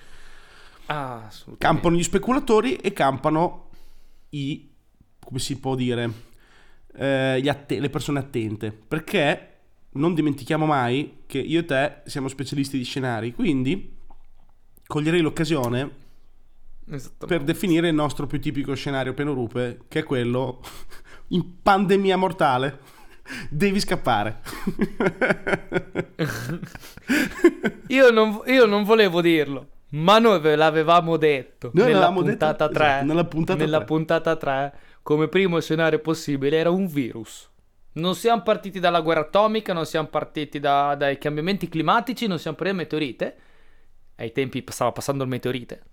Ah. 0.87 1.27
Campano 1.57 1.95
gli 1.95 2.03
speculatori 2.03 2.75
e 2.75 2.93
campano 2.93 3.69
i, 4.29 4.71
come 5.19 5.39
si 5.39 5.59
può 5.59 5.73
dire, 5.73 6.11
eh, 6.95 7.39
gli 7.41 7.49
atte- 7.49 7.79
le 7.79 7.89
persone 7.89 8.19
attente, 8.19 8.71
perché 8.71 9.49
non 9.93 10.13
dimentichiamo 10.13 10.65
mai 10.67 11.23
che 11.25 11.39
io 11.39 11.61
e 11.61 11.65
te 11.65 12.01
siamo 12.05 12.27
specialisti 12.27 12.77
di 12.77 12.83
scenari, 12.83 13.33
quindi 13.33 13.97
coglierei 14.85 15.21
l'occasione. 15.21 16.03
Per 17.17 17.43
definire 17.43 17.87
il 17.89 17.95
nostro 17.95 18.27
più 18.27 18.39
tipico 18.39 18.75
scenario 18.75 19.13
penurupe, 19.13 19.81
che 19.87 19.99
è 19.99 20.03
quello 20.03 20.61
in 21.29 21.61
pandemia 21.61 22.17
mortale. 22.17 22.79
Devi 23.49 23.79
scappare. 23.79 24.41
Io, 27.87 28.11
non, 28.11 28.41
io 28.45 28.65
non 28.65 28.83
volevo 28.83 29.21
dirlo, 29.21 29.69
ma 29.91 30.19
noi 30.19 30.39
ve 30.39 30.55
l'avevamo 30.55 31.17
detto 31.17 31.71
Noi 31.73 31.85
nella 31.87 31.99
l'avevamo 31.99 32.21
detto, 32.23 32.45
puntata 32.45 32.69
3. 32.69 32.85
esatto, 32.85 33.05
nella 33.05 33.25
puntata 33.25 33.59
nella 33.59 33.77
3. 33.77 33.85
puntata 33.85 34.35
3, 34.35 34.73
come 35.03 35.27
primo 35.27 35.59
scenario 35.59 35.99
possibile, 35.99 36.57
era 36.57 36.69
un 36.69 36.87
virus. 36.87 37.49
Non 37.93 38.15
siamo 38.15 38.41
partiti 38.41 38.79
dalla 38.79 39.01
guerra 39.01 39.21
atomica, 39.21 39.71
non 39.73 39.85
siamo 39.85 40.07
partiti 40.07 40.59
da- 40.59 40.95
dai 40.95 41.17
cambiamenti 41.17 41.69
climatici, 41.69 42.27
non 42.27 42.39
siamo 42.39 42.57
partiti 42.57 42.77
da 42.77 42.83
meteorite. 42.83 43.37
Ai 44.17 44.31
tempi 44.31 44.63
stava 44.67 44.91
passando 44.91 45.23
il 45.23 45.29
meteorite. 45.29 45.83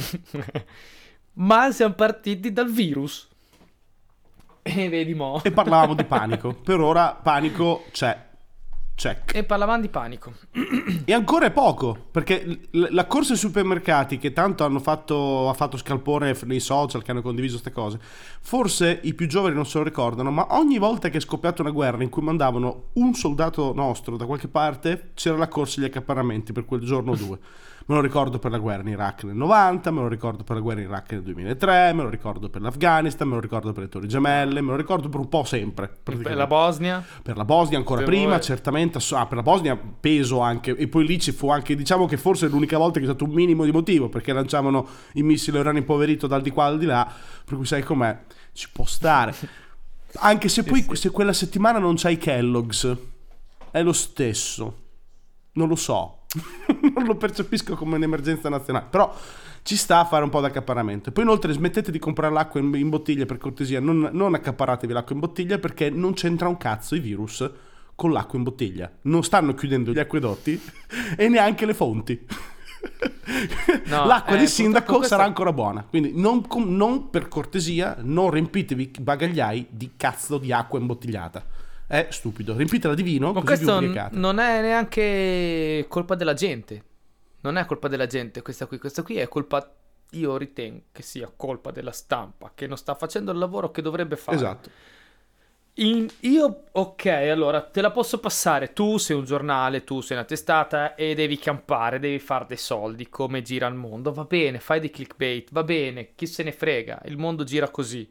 ma 1.34 1.70
siamo 1.70 1.94
partiti 1.94 2.52
dal 2.52 2.70
virus. 2.70 3.28
E 4.62 4.88
vedi 4.88 5.14
mo. 5.14 5.40
E 5.42 5.50
parlavamo 5.50 5.94
di 5.94 6.04
panico. 6.06 6.54
Per 6.54 6.80
ora 6.80 7.14
panico 7.14 7.84
c'è. 7.90 8.26
Check. 8.98 9.36
E 9.36 9.44
parlavamo 9.44 9.80
di 9.80 9.88
panico. 9.88 10.32
E 11.04 11.12
ancora 11.12 11.46
è 11.46 11.52
poco, 11.52 11.96
perché 12.10 12.62
la 12.72 13.06
corsa 13.06 13.34
ai 13.34 13.38
supermercati 13.38 14.18
che 14.18 14.32
tanto 14.32 14.64
hanno 14.64 14.80
fatto, 14.80 15.48
ha 15.48 15.54
fatto 15.54 15.76
scalpore 15.76 16.36
nei 16.46 16.58
social 16.58 17.04
che 17.04 17.12
hanno 17.12 17.22
condiviso 17.22 17.60
queste 17.60 17.70
cose, 17.70 18.00
forse 18.40 18.98
i 19.04 19.14
più 19.14 19.28
giovani 19.28 19.54
non 19.54 19.66
se 19.66 19.78
lo 19.78 19.84
ricordano, 19.84 20.32
ma 20.32 20.48
ogni 20.50 20.78
volta 20.78 21.10
che 21.10 21.18
è 21.18 21.20
scoppiata 21.20 21.62
una 21.62 21.70
guerra 21.70 22.02
in 22.02 22.08
cui 22.08 22.22
mandavano 22.22 22.86
un 22.94 23.14
soldato 23.14 23.72
nostro 23.72 24.16
da 24.16 24.26
qualche 24.26 24.48
parte, 24.48 25.12
c'era 25.14 25.36
la 25.36 25.46
corsa 25.46 25.78
agli 25.78 25.86
accaparramenti 25.86 26.52
per 26.52 26.64
quel 26.64 26.80
giorno 26.80 27.12
o 27.12 27.16
due. 27.16 27.38
Me 27.88 27.94
lo 27.94 28.02
ricordo 28.02 28.38
per 28.38 28.50
la 28.50 28.58
guerra 28.58 28.82
in 28.82 28.88
Iraq 28.88 29.24
nel 29.24 29.34
90, 29.34 29.90
me 29.90 30.00
lo 30.02 30.08
ricordo 30.08 30.44
per 30.44 30.56
la 30.56 30.60
guerra 30.60 30.80
in 30.80 30.88
Iraq 30.88 31.12
nel 31.12 31.22
2003, 31.22 31.94
me 31.94 32.02
lo 32.02 32.10
ricordo 32.10 32.50
per 32.50 32.60
l'Afghanistan, 32.60 33.26
me 33.26 33.34
lo 33.36 33.40
ricordo 33.40 33.72
per 33.72 33.84
le 33.84 33.88
Torri 33.88 34.06
Gemelle, 34.06 34.60
me 34.60 34.72
lo 34.72 34.76
ricordo 34.76 35.08
per 35.08 35.20
un 35.20 35.28
po' 35.30 35.44
sempre. 35.44 35.90
Per 36.02 36.36
la 36.36 36.46
Bosnia. 36.46 37.02
Per 37.22 37.38
la 37.38 37.46
Bosnia 37.46 37.78
ancora 37.78 38.00
Per 38.00 38.10
prima, 38.10 38.32
voi. 38.32 38.42
certamente. 38.42 38.98
ah, 39.12 39.24
per 39.24 39.38
la 39.38 39.42
Bosnia 39.42 39.74
peso 39.74 40.40
anche. 40.40 40.76
E 40.76 40.86
poi 40.86 41.06
lì 41.06 41.18
ci 41.18 41.32
fu 41.32 41.48
anche, 41.48 41.74
diciamo 41.74 42.04
che 42.04 42.18
forse 42.18 42.44
è 42.44 42.48
l'unica 42.50 42.76
volta 42.76 43.00
che 43.00 43.06
c'è 43.06 43.12
stato 43.12 43.24
un 43.24 43.32
minimo 43.32 43.64
di 43.64 43.72
motivo, 43.72 44.10
perché 44.10 44.34
lanciavano 44.34 44.86
il 45.14 45.24
missile 45.24 45.58
urano 45.58 45.78
impoverito 45.78 46.26
dal 46.26 46.42
di 46.42 46.50
qua 46.50 46.66
al 46.66 46.76
di 46.76 46.84
là, 46.84 47.10
per 47.42 47.56
cui 47.56 47.64
sai 47.64 47.82
com'è, 47.82 48.18
ci 48.52 48.68
può 48.70 48.84
stare. 48.84 49.34
Anche 50.20 50.50
se 50.50 50.62
poi 50.62 50.86
se 50.92 51.08
quella 51.08 51.32
settimana 51.32 51.78
non 51.78 51.94
c'hai 51.96 52.18
Kellogg's, 52.18 52.94
è 53.70 53.82
lo 53.82 53.94
stesso. 53.94 54.76
Non 55.52 55.68
lo 55.68 55.76
so. 55.76 56.17
non 56.94 57.04
lo 57.04 57.16
percepisco 57.16 57.74
come 57.74 57.96
un'emergenza 57.96 58.48
nazionale. 58.48 58.86
Però 58.90 59.14
ci 59.62 59.76
sta 59.76 60.00
a 60.00 60.04
fare 60.04 60.24
un 60.24 60.30
po' 60.30 60.40
d'accaparramento. 60.40 61.10
Poi 61.10 61.24
inoltre 61.24 61.52
smettete 61.52 61.90
di 61.90 61.98
comprare 61.98 62.32
l'acqua 62.32 62.60
in, 62.60 62.74
in 62.74 62.88
bottiglia 62.88 63.26
per 63.26 63.38
cortesia, 63.38 63.80
non, 63.80 64.10
non 64.12 64.34
accaparatevi 64.34 64.92
l'acqua 64.92 65.14
in 65.14 65.20
bottiglia 65.20 65.58
perché 65.58 65.90
non 65.90 66.14
c'entra 66.14 66.48
un 66.48 66.56
cazzo 66.56 66.94
i 66.94 67.00
virus 67.00 67.48
con 67.94 68.12
l'acqua 68.12 68.38
in 68.38 68.44
bottiglia. 68.44 68.90
Non 69.02 69.24
stanno 69.24 69.54
chiudendo 69.54 69.92
gli 69.92 69.98
acquedotti 69.98 70.60
e 71.16 71.28
neanche 71.28 71.66
le 71.66 71.74
fonti. 71.74 72.26
No, 73.86 74.06
l'acqua 74.06 74.36
eh, 74.36 74.38
di 74.38 74.46
sindaco 74.46 75.02
sarà 75.02 75.24
ancora 75.24 75.52
buona. 75.52 75.82
Quindi 75.82 76.12
non, 76.14 76.44
non 76.66 77.10
per 77.10 77.26
cortesia, 77.28 77.96
non 78.00 78.30
riempitevi 78.30 78.92
i 78.96 79.00
bagagliai 79.00 79.66
di 79.68 79.92
cazzo 79.96 80.38
di 80.38 80.52
acqua 80.52 80.78
imbottigliata. 80.78 81.44
È 81.88 82.06
stupido. 82.10 82.54
Riempitela 82.54 82.94
di 82.94 83.02
vino, 83.02 83.32
Ma 83.32 83.40
questo 83.42 83.80
n- 83.80 84.08
non 84.12 84.38
è 84.38 84.60
neanche 84.60 85.86
colpa 85.88 86.14
della 86.14 86.34
gente. 86.34 86.84
Non 87.40 87.56
è 87.56 87.64
colpa 87.64 87.88
della 87.88 88.06
gente 88.06 88.42
questa 88.42 88.66
qui. 88.66 88.78
Questa 88.78 89.02
qui 89.02 89.16
è 89.16 89.26
colpa. 89.26 89.72
Io 90.12 90.36
ritengo 90.36 90.82
che 90.92 91.02
sia 91.02 91.30
colpa 91.34 91.70
della 91.70 91.92
stampa 91.92 92.52
che 92.54 92.66
non 92.66 92.76
sta 92.76 92.94
facendo 92.94 93.32
il 93.32 93.38
lavoro 93.38 93.70
che 93.70 93.80
dovrebbe 93.82 94.16
fare. 94.16 94.36
Esatto. 94.36 94.70
In- 95.74 96.08
io, 96.20 96.64
ok, 96.72 97.06
allora 97.06 97.62
te 97.62 97.80
la 97.80 97.90
posso 97.90 98.18
passare. 98.18 98.72
Tu 98.74 98.98
sei 98.98 99.16
un 99.16 99.24
giornale, 99.24 99.84
tu 99.84 100.00
sei 100.02 100.16
una 100.16 100.26
testata 100.26 100.94
e 100.94 101.14
devi 101.14 101.38
campare, 101.38 101.98
devi 102.00 102.18
fare 102.18 102.44
dei 102.48 102.56
soldi. 102.58 103.08
Come 103.08 103.40
gira 103.42 103.66
il 103.66 103.74
mondo? 103.74 104.12
Va 104.12 104.24
bene, 104.24 104.58
fai 104.60 104.80
dei 104.80 104.90
clickbait, 104.90 105.50
va 105.52 105.62
bene, 105.62 106.10
chi 106.14 106.26
se 106.26 106.42
ne 106.42 106.52
frega. 106.52 107.00
Il 107.06 107.16
mondo 107.16 107.44
gira 107.44 107.70
così. 107.70 108.06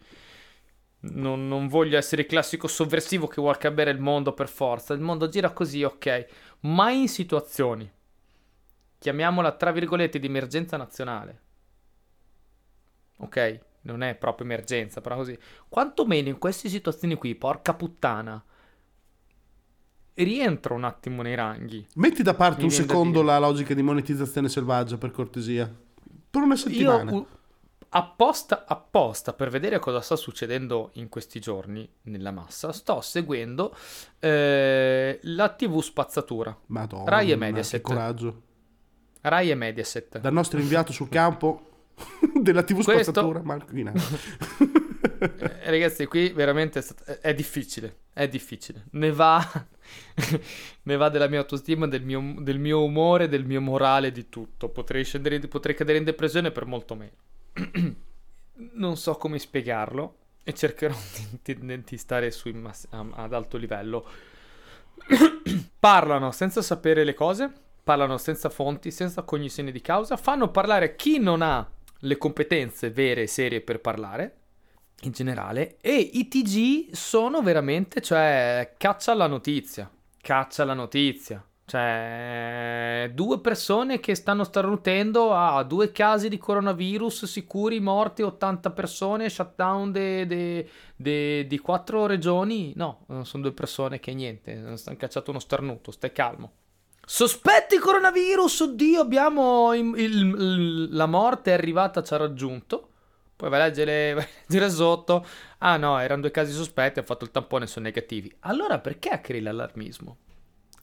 Non, 0.99 1.47
non 1.47 1.67
voglio 1.67 1.97
essere 1.97 2.23
il 2.23 2.27
classico 2.27 2.67
sovversivo 2.67 3.27
che 3.27 3.39
vuole 3.39 3.57
cambiare 3.57 3.91
il 3.91 3.99
mondo 3.99 4.33
per 4.33 4.49
forza. 4.49 4.93
Il 4.93 4.99
mondo 4.99 5.29
gira 5.29 5.51
così, 5.51 5.83
ok. 5.83 6.25
Ma 6.61 6.89
in 6.91 7.07
situazioni, 7.07 7.89
chiamiamola 8.97 9.51
tra 9.53 9.71
virgolette, 9.71 10.19
di 10.19 10.27
emergenza 10.27 10.75
nazionale. 10.75 11.41
Ok? 13.17 13.59
Non 13.81 14.01
è 14.01 14.15
proprio 14.15 14.45
emergenza, 14.45 14.99
però 14.99 15.15
così. 15.15 15.37
Quantomeno 15.69 16.27
in 16.27 16.39
queste 16.39 16.67
situazioni 16.67 17.15
qui, 17.15 17.35
porca 17.35 17.73
puttana, 17.73 18.43
rientro 20.15 20.73
un 20.73 20.83
attimo 20.83 21.21
nei 21.21 21.35
ranghi. 21.35 21.85
Metti 21.95 22.23
da 22.23 22.33
parte 22.33 22.59
Mi 22.59 22.65
un 22.65 22.71
secondo 22.71 23.21
la 23.21 23.37
logica 23.37 23.73
di 23.73 23.83
monetizzazione 23.83 24.49
selvaggia, 24.49 24.97
per 24.97 25.11
cortesia. 25.11 25.73
Per 26.29 26.41
una 26.41 26.55
settimana. 26.55 27.11
Io 27.11 27.27
apposta, 27.97 28.65
apposta 28.67 29.33
per 29.33 29.49
vedere 29.49 29.79
cosa 29.79 30.01
sta 30.01 30.15
succedendo 30.15 30.91
in 30.93 31.09
questi 31.09 31.39
giorni 31.39 31.89
nella 32.03 32.31
massa, 32.31 32.71
sto 32.71 33.01
seguendo 33.01 33.75
eh, 34.19 35.19
la 35.23 35.49
TV 35.49 35.81
spazzatura. 35.81 36.55
Madonna, 36.67 37.09
Rai 37.09 37.27
e 37.27 37.29
che 37.31 37.35
Mediaset. 37.37 37.81
coraggio. 37.81 38.41
Rai 39.21 39.49
e 39.49 39.55
Mediaset. 39.55 40.19
Dal 40.19 40.33
nostro 40.33 40.59
inviato 40.59 40.91
sul 40.93 41.09
campo 41.09 41.69
della 42.39 42.63
TV 42.63 42.83
Questo- 42.83 42.91
spazzatura, 43.11 43.41
Marco 43.41 43.71
Guinà. 43.71 43.91
Eh, 45.19 45.69
ragazzi, 45.71 46.05
qui 46.05 46.29
veramente 46.29 46.79
è, 46.79 46.81
stat- 46.83 47.03
è- 47.03 47.19
è 47.19 47.33
difficile. 47.33 48.01
È 48.13 48.27
difficile. 48.27 48.85
Ne 48.91 49.11
va, 49.11 49.39
ne 50.83 50.95
va 50.95 51.09
della 51.09 51.27
mia 51.27 51.39
autostima, 51.39 51.87
del 51.87 52.03
mio, 52.03 52.35
del 52.39 52.59
mio 52.59 52.83
umore, 52.83 53.27
del 53.27 53.45
mio 53.45 53.61
morale, 53.61 54.11
di 54.11 54.29
tutto. 54.29 54.69
Potrei, 54.69 55.03
scendere, 55.03 55.39
potrei 55.47 55.75
cadere 55.75 55.97
in 55.97 56.03
depressione 56.03 56.51
per 56.51 56.65
molto 56.65 56.95
meno. 56.95 57.11
non 58.73 58.97
so 58.97 59.15
come 59.15 59.39
spiegarlo. 59.39 60.15
e 60.43 60.53
cercherò 60.53 60.95
di, 61.43 61.57
di, 61.57 61.83
di 61.83 61.97
stare 61.97 62.33
mass- 62.53 62.87
ad 62.89 63.33
alto 63.33 63.57
livello. 63.57 64.05
parlano 65.79 66.31
senza 66.31 66.61
sapere 66.61 67.03
le 67.03 67.13
cose, 67.13 67.51
parlano 67.83 68.17
senza 68.17 68.49
fonti, 68.49 68.91
senza 68.91 69.23
cognizione 69.23 69.71
di 69.71 69.81
causa, 69.81 70.17
fanno 70.17 70.49
parlare 70.49 70.95
chi 70.95 71.19
non 71.19 71.41
ha 71.41 71.69
le 72.01 72.17
competenze 72.17 72.91
vere 72.91 73.23
e 73.23 73.27
serie 73.27 73.61
per 73.61 73.79
parlare 73.79 74.35
in 75.01 75.11
generale 75.11 75.77
e 75.79 75.95
i 75.95 76.27
TG 76.27 76.91
sono 76.93 77.41
veramente, 77.41 78.01
cioè, 78.01 78.73
caccia 78.77 79.13
la 79.13 79.27
notizia, 79.27 79.89
caccia 80.21 80.65
la 80.65 80.73
notizia. 80.73 81.45
Cioè, 81.69 83.11
due 83.13 83.41
persone 83.41 83.99
che 83.99 84.15
stanno 84.15 84.45
starnutendo 84.45 85.33
a 85.33 85.61
due 85.63 85.91
casi 85.91 86.29
di 86.29 86.37
coronavirus 86.37 87.25
sicuri, 87.25 87.81
morti, 87.81 88.21
80 88.21 88.71
persone, 88.71 89.29
shutdown 89.29 89.91
di 89.91 91.59
quattro 91.61 92.05
regioni. 92.05 92.71
No, 92.77 93.05
sono 93.23 93.43
due 93.43 93.51
persone 93.51 93.99
che 93.99 94.13
niente, 94.13 94.53
hanno 94.53 94.77
cacciato 94.95 95.31
uno 95.31 95.39
starnuto, 95.39 95.91
stai 95.91 96.13
calmo. 96.13 96.53
Sospetti 97.05 97.77
coronavirus, 97.79 98.61
oddio, 98.61 99.01
abbiamo 99.01 99.73
il, 99.73 99.93
il, 99.97 100.95
la 100.95 101.05
morte 101.05 101.51
è 101.51 101.53
arrivata, 101.53 102.01
ci 102.01 102.13
ha 102.13 102.17
raggiunto. 102.17 102.91
Poi 103.35 103.49
vai 103.49 103.59
a 103.59 103.65
leggere, 103.65 104.13
vai 104.15 104.23
a 104.23 104.27
leggere 104.47 104.69
sotto. 104.69 105.25
Ah 105.57 105.75
no, 105.75 105.99
erano 105.99 106.21
due 106.21 106.31
casi 106.31 106.53
sospetti, 106.53 106.99
ha 106.99 107.03
fatto 107.03 107.25
il 107.25 107.31
tampone, 107.31 107.67
sono 107.67 107.83
negativi. 107.87 108.33
Allora 108.39 108.79
perché 108.79 109.19
crei 109.19 109.41
l'allarmismo? 109.41 110.19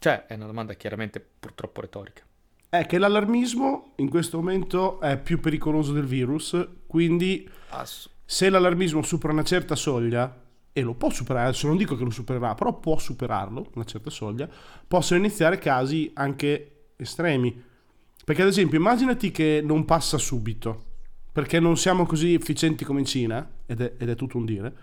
Cioè, 0.05 0.27
è 0.27 0.35
una 0.35 0.45
domanda 0.45 0.75
chiaramente 0.75 1.19
purtroppo 1.19 1.81
retorica. 1.81 2.23
È 2.69 2.85
che 2.85 2.99
l'allarmismo 2.99 3.95
in 3.97 4.11
questo 4.11 4.37
momento 4.37 5.01
è 5.01 5.19
più 5.19 5.41
pericoloso 5.41 5.95
del 5.95 6.05
virus, 6.05 6.55
quindi 6.87 7.49
Ass- 7.71 8.11
se 8.23 8.51
l'allarmismo 8.51 9.01
supera 9.01 9.33
una 9.33 9.45
certa 9.45 9.75
soglia, 9.75 10.43
e 10.75 10.83
lo 10.83 10.93
può 10.93 11.09
superare, 11.09 11.49
adesso 11.49 11.69
non 11.69 11.79
dico 11.79 11.97
che 11.97 12.05
lo 12.05 12.11
supererà, 12.11 12.55
però 12.55 12.79
può 12.79 12.99
superarlo, 12.99 13.71
una 13.77 13.85
certa 13.87 14.11
soglia, 14.11 14.47
possono 14.87 15.21
iniziare 15.21 15.57
casi 15.57 16.11
anche 16.13 16.89
estremi. 16.97 17.63
Perché 18.27 18.43
ad 18.43 18.49
esempio 18.49 18.77
immaginati 18.77 19.31
che 19.31 19.63
non 19.65 19.87
passa 19.87 20.19
subito, 20.19 20.85
perché 21.33 21.59
non 21.61 21.79
siamo 21.79 22.05
così 22.05 22.35
efficienti 22.35 22.85
come 22.85 23.01
in 23.01 23.07
Cina, 23.07 23.51
ed 23.65 23.81
è, 23.81 23.95
ed 23.97 24.11
è 24.11 24.15
tutto 24.17 24.37
un 24.37 24.45
dire, 24.45 24.77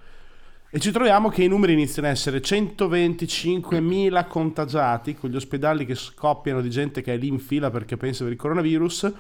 e 0.74 0.80
ci 0.80 0.92
troviamo 0.92 1.28
che 1.28 1.44
i 1.44 1.48
numeri 1.50 1.74
iniziano 1.74 2.08
ad 2.08 2.14
essere 2.14 2.40
125.000 2.40 4.28
contagiati, 4.28 5.16
con 5.16 5.30
gli 5.30 5.36
ospedali 5.36 5.86
che 5.86 5.96
scoppiano 5.96 6.62
di 6.62 6.70
gente 6.70 7.02
che 7.02 7.14
è 7.14 7.18
lì 7.18 7.28
in 7.28 7.40
fila 7.40 7.70
perché 7.70 7.98
pensa 7.98 8.24
per 8.24 8.32
il 8.32 8.40
coronavirus, 8.40 9.12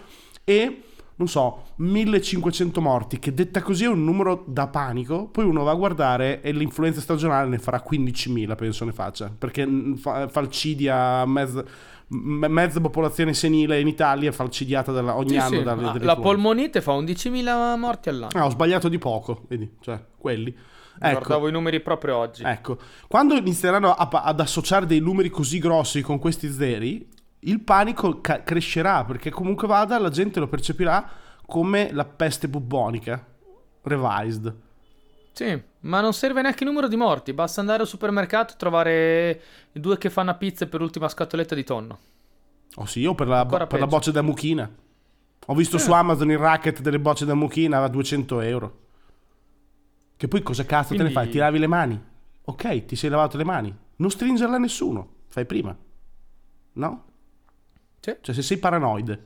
e 0.45 0.81
non 1.21 1.27
so, 1.27 1.65
1500 1.75 2.81
morti, 2.81 3.19
che 3.19 3.33
detta 3.33 3.61
così 3.61 3.83
è 3.83 3.87
un 3.87 4.03
numero 4.03 4.45
da 4.47 4.67
panico, 4.67 5.27
poi 5.27 5.43
uno 5.43 5.63
va 5.63 5.71
a 5.71 5.75
guardare 5.75 6.41
e 6.41 6.51
l'influenza 6.51 7.01
stagionale 7.01 7.49
ne 7.49 7.59
farà 7.59 7.83
15.000, 7.87 8.55
penso 8.55 8.85
ne 8.85 8.93
faccia, 8.93 9.31
perché 9.37 9.67
fa- 9.97 10.29
falcidia 10.29 11.25
mezza, 11.25 11.63
mezza 12.07 12.79
popolazione 12.79 13.33
senile 13.33 13.79
in 13.79 13.87
Italia 13.87 14.31
falcidiata 14.31 14.91
dalla, 14.91 15.17
ogni 15.17 15.31
sì, 15.31 15.37
anno 15.37 15.57
sì. 15.57 15.63
dalle, 15.63 15.83
dalle 15.83 16.05
La 16.05 16.15
polmonite 16.15 16.81
fa 16.81 16.93
11.000 16.93 17.77
morti 17.77 18.09
all'anno. 18.09 18.31
Ah, 18.33 18.45
ho 18.45 18.49
sbagliato 18.49 18.87
di 18.87 18.97
poco, 18.97 19.43
vedi, 19.47 19.69
cioè, 19.81 20.01
quelli. 20.17 20.55
Ecco, 21.03 21.17
Guardavo 21.17 21.47
i 21.47 21.51
numeri 21.51 21.79
proprio 21.79 22.15
oggi. 22.17 22.43
Ecco, 22.43 22.77
quando 23.07 23.33
inizieranno 23.33 23.91
a, 23.91 24.07
ad 24.07 24.39
associare 24.39 24.85
dei 24.85 24.99
numeri 24.99 25.29
così 25.29 25.57
grossi 25.57 26.01
con 26.01 26.19
questi 26.19 26.51
zeri, 26.51 27.09
il 27.39 27.59
panico 27.61 28.21
ca- 28.21 28.43
crescerà 28.43 29.03
perché 29.03 29.31
comunque 29.31 29.67
vada 29.67 29.97
la 29.97 30.09
gente 30.09 30.39
lo 30.39 30.47
percepirà 30.47 31.09
come 31.43 31.91
la 31.91 32.05
peste 32.05 32.47
bubbonica 32.47 33.25
revised. 33.81 34.55
Sì, 35.31 35.59
ma 35.79 36.01
non 36.01 36.13
serve 36.13 36.43
neanche 36.43 36.63
il 36.63 36.69
numero 36.69 36.87
di 36.87 36.97
morti, 36.97 37.33
basta 37.33 37.61
andare 37.61 37.81
al 37.81 37.87
supermercato 37.87 38.53
e 38.53 38.57
trovare 38.57 39.41
i 39.71 39.79
due 39.79 39.97
che 39.97 40.11
fanno 40.11 40.37
pizza 40.37 40.67
per 40.67 40.81
l'ultima 40.81 41.09
scatoletta 41.09 41.55
di 41.55 41.63
tonno. 41.63 41.99
Oh 42.75 42.85
sì, 42.85 42.99
io 42.99 43.15
per 43.15 43.27
la, 43.27 43.43
bo- 43.43 43.65
per 43.65 43.79
la 43.79 43.87
boccia 43.87 44.11
da 44.11 44.21
mucchina. 44.21 44.69
Ho 45.47 45.55
visto 45.55 45.77
eh. 45.77 45.79
su 45.79 45.91
Amazon 45.91 46.29
il 46.29 46.37
racket 46.37 46.81
delle 46.81 46.99
bocce 46.99 47.25
da 47.25 47.33
mucchina 47.33 47.81
a 47.81 47.87
200 47.87 48.41
euro. 48.41 48.77
Che 50.21 50.27
poi 50.27 50.43
cosa 50.43 50.67
cazzo 50.67 50.93
Quindi... 50.93 51.05
te 51.05 51.09
ne 51.09 51.15
fai? 51.15 51.31
Ti 51.31 51.39
lavi 51.39 51.57
le 51.57 51.65
mani? 51.65 51.99
Ok, 52.43 52.85
ti 52.85 52.95
sei 52.95 53.09
lavato 53.09 53.37
le 53.37 53.43
mani. 53.43 53.75
Non 53.95 54.11
stringerla 54.11 54.57
a 54.57 54.59
nessuno. 54.59 55.13
Fai 55.29 55.47
prima. 55.47 55.75
No? 56.73 57.05
Sì. 57.99 58.17
Cioè 58.21 58.35
se 58.35 58.43
sei 58.43 58.57
paranoide, 58.59 59.25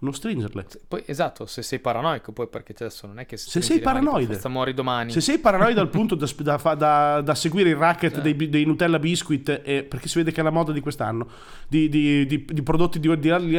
non 0.00 0.14
stringerle. 0.14 0.66
Poi, 0.88 1.02
esatto, 1.06 1.46
se 1.46 1.62
sei 1.62 1.78
paranoico, 1.78 2.32
poi 2.32 2.48
perché 2.48 2.74
adesso 2.78 3.06
non 3.06 3.18
è 3.18 3.26
che 3.26 3.36
se 3.36 3.60
sei 3.60 3.80
paranoide, 3.80 4.34
mani, 4.34 4.52
muori 4.52 4.74
domani. 4.74 5.10
Se 5.10 5.20
sei 5.20 5.38
paranoide 5.38 5.80
al 5.80 5.88
punto 5.88 6.14
da, 6.14 6.26
da, 6.38 6.74
da, 6.74 7.20
da, 7.20 7.34
seguire 7.34 7.70
il 7.70 7.76
racket 7.76 8.16
eh. 8.16 8.20
dei, 8.20 8.48
dei, 8.48 8.64
Nutella 8.64 8.98
Biscuit, 8.98 9.60
e, 9.64 9.82
perché 9.82 10.08
si 10.08 10.18
vede 10.18 10.32
che 10.32 10.40
è 10.40 10.44
la 10.44 10.50
moda 10.50 10.72
di 10.72 10.80
quest'anno, 10.80 11.28
di, 11.68 11.88
di, 11.88 12.26
di, 12.26 12.44
di 12.46 12.62
prodotti 12.62 12.98
di, 12.98 13.08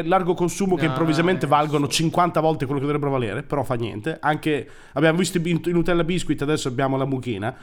largo 0.08 0.34
consumo 0.34 0.76
che 0.76 0.86
no, 0.86 0.90
improvvisamente 0.90 1.48
valgono 1.48 1.88
50 1.88 2.40
volte 2.40 2.66
quello 2.66 2.80
che 2.80 2.86
dovrebbero 2.86 3.12
valere, 3.12 3.44
però 3.44 3.64
fa 3.64 3.76
niente. 3.76 4.18
Anche 4.20 4.68
abbiamo 4.94 5.18
visto 5.18 5.38
i 5.38 5.62
Nutella 5.66 6.04
Biscuit, 6.04 6.42
adesso 6.42 6.68
abbiamo 6.68 6.98
la 6.98 7.06
mucchina. 7.06 7.56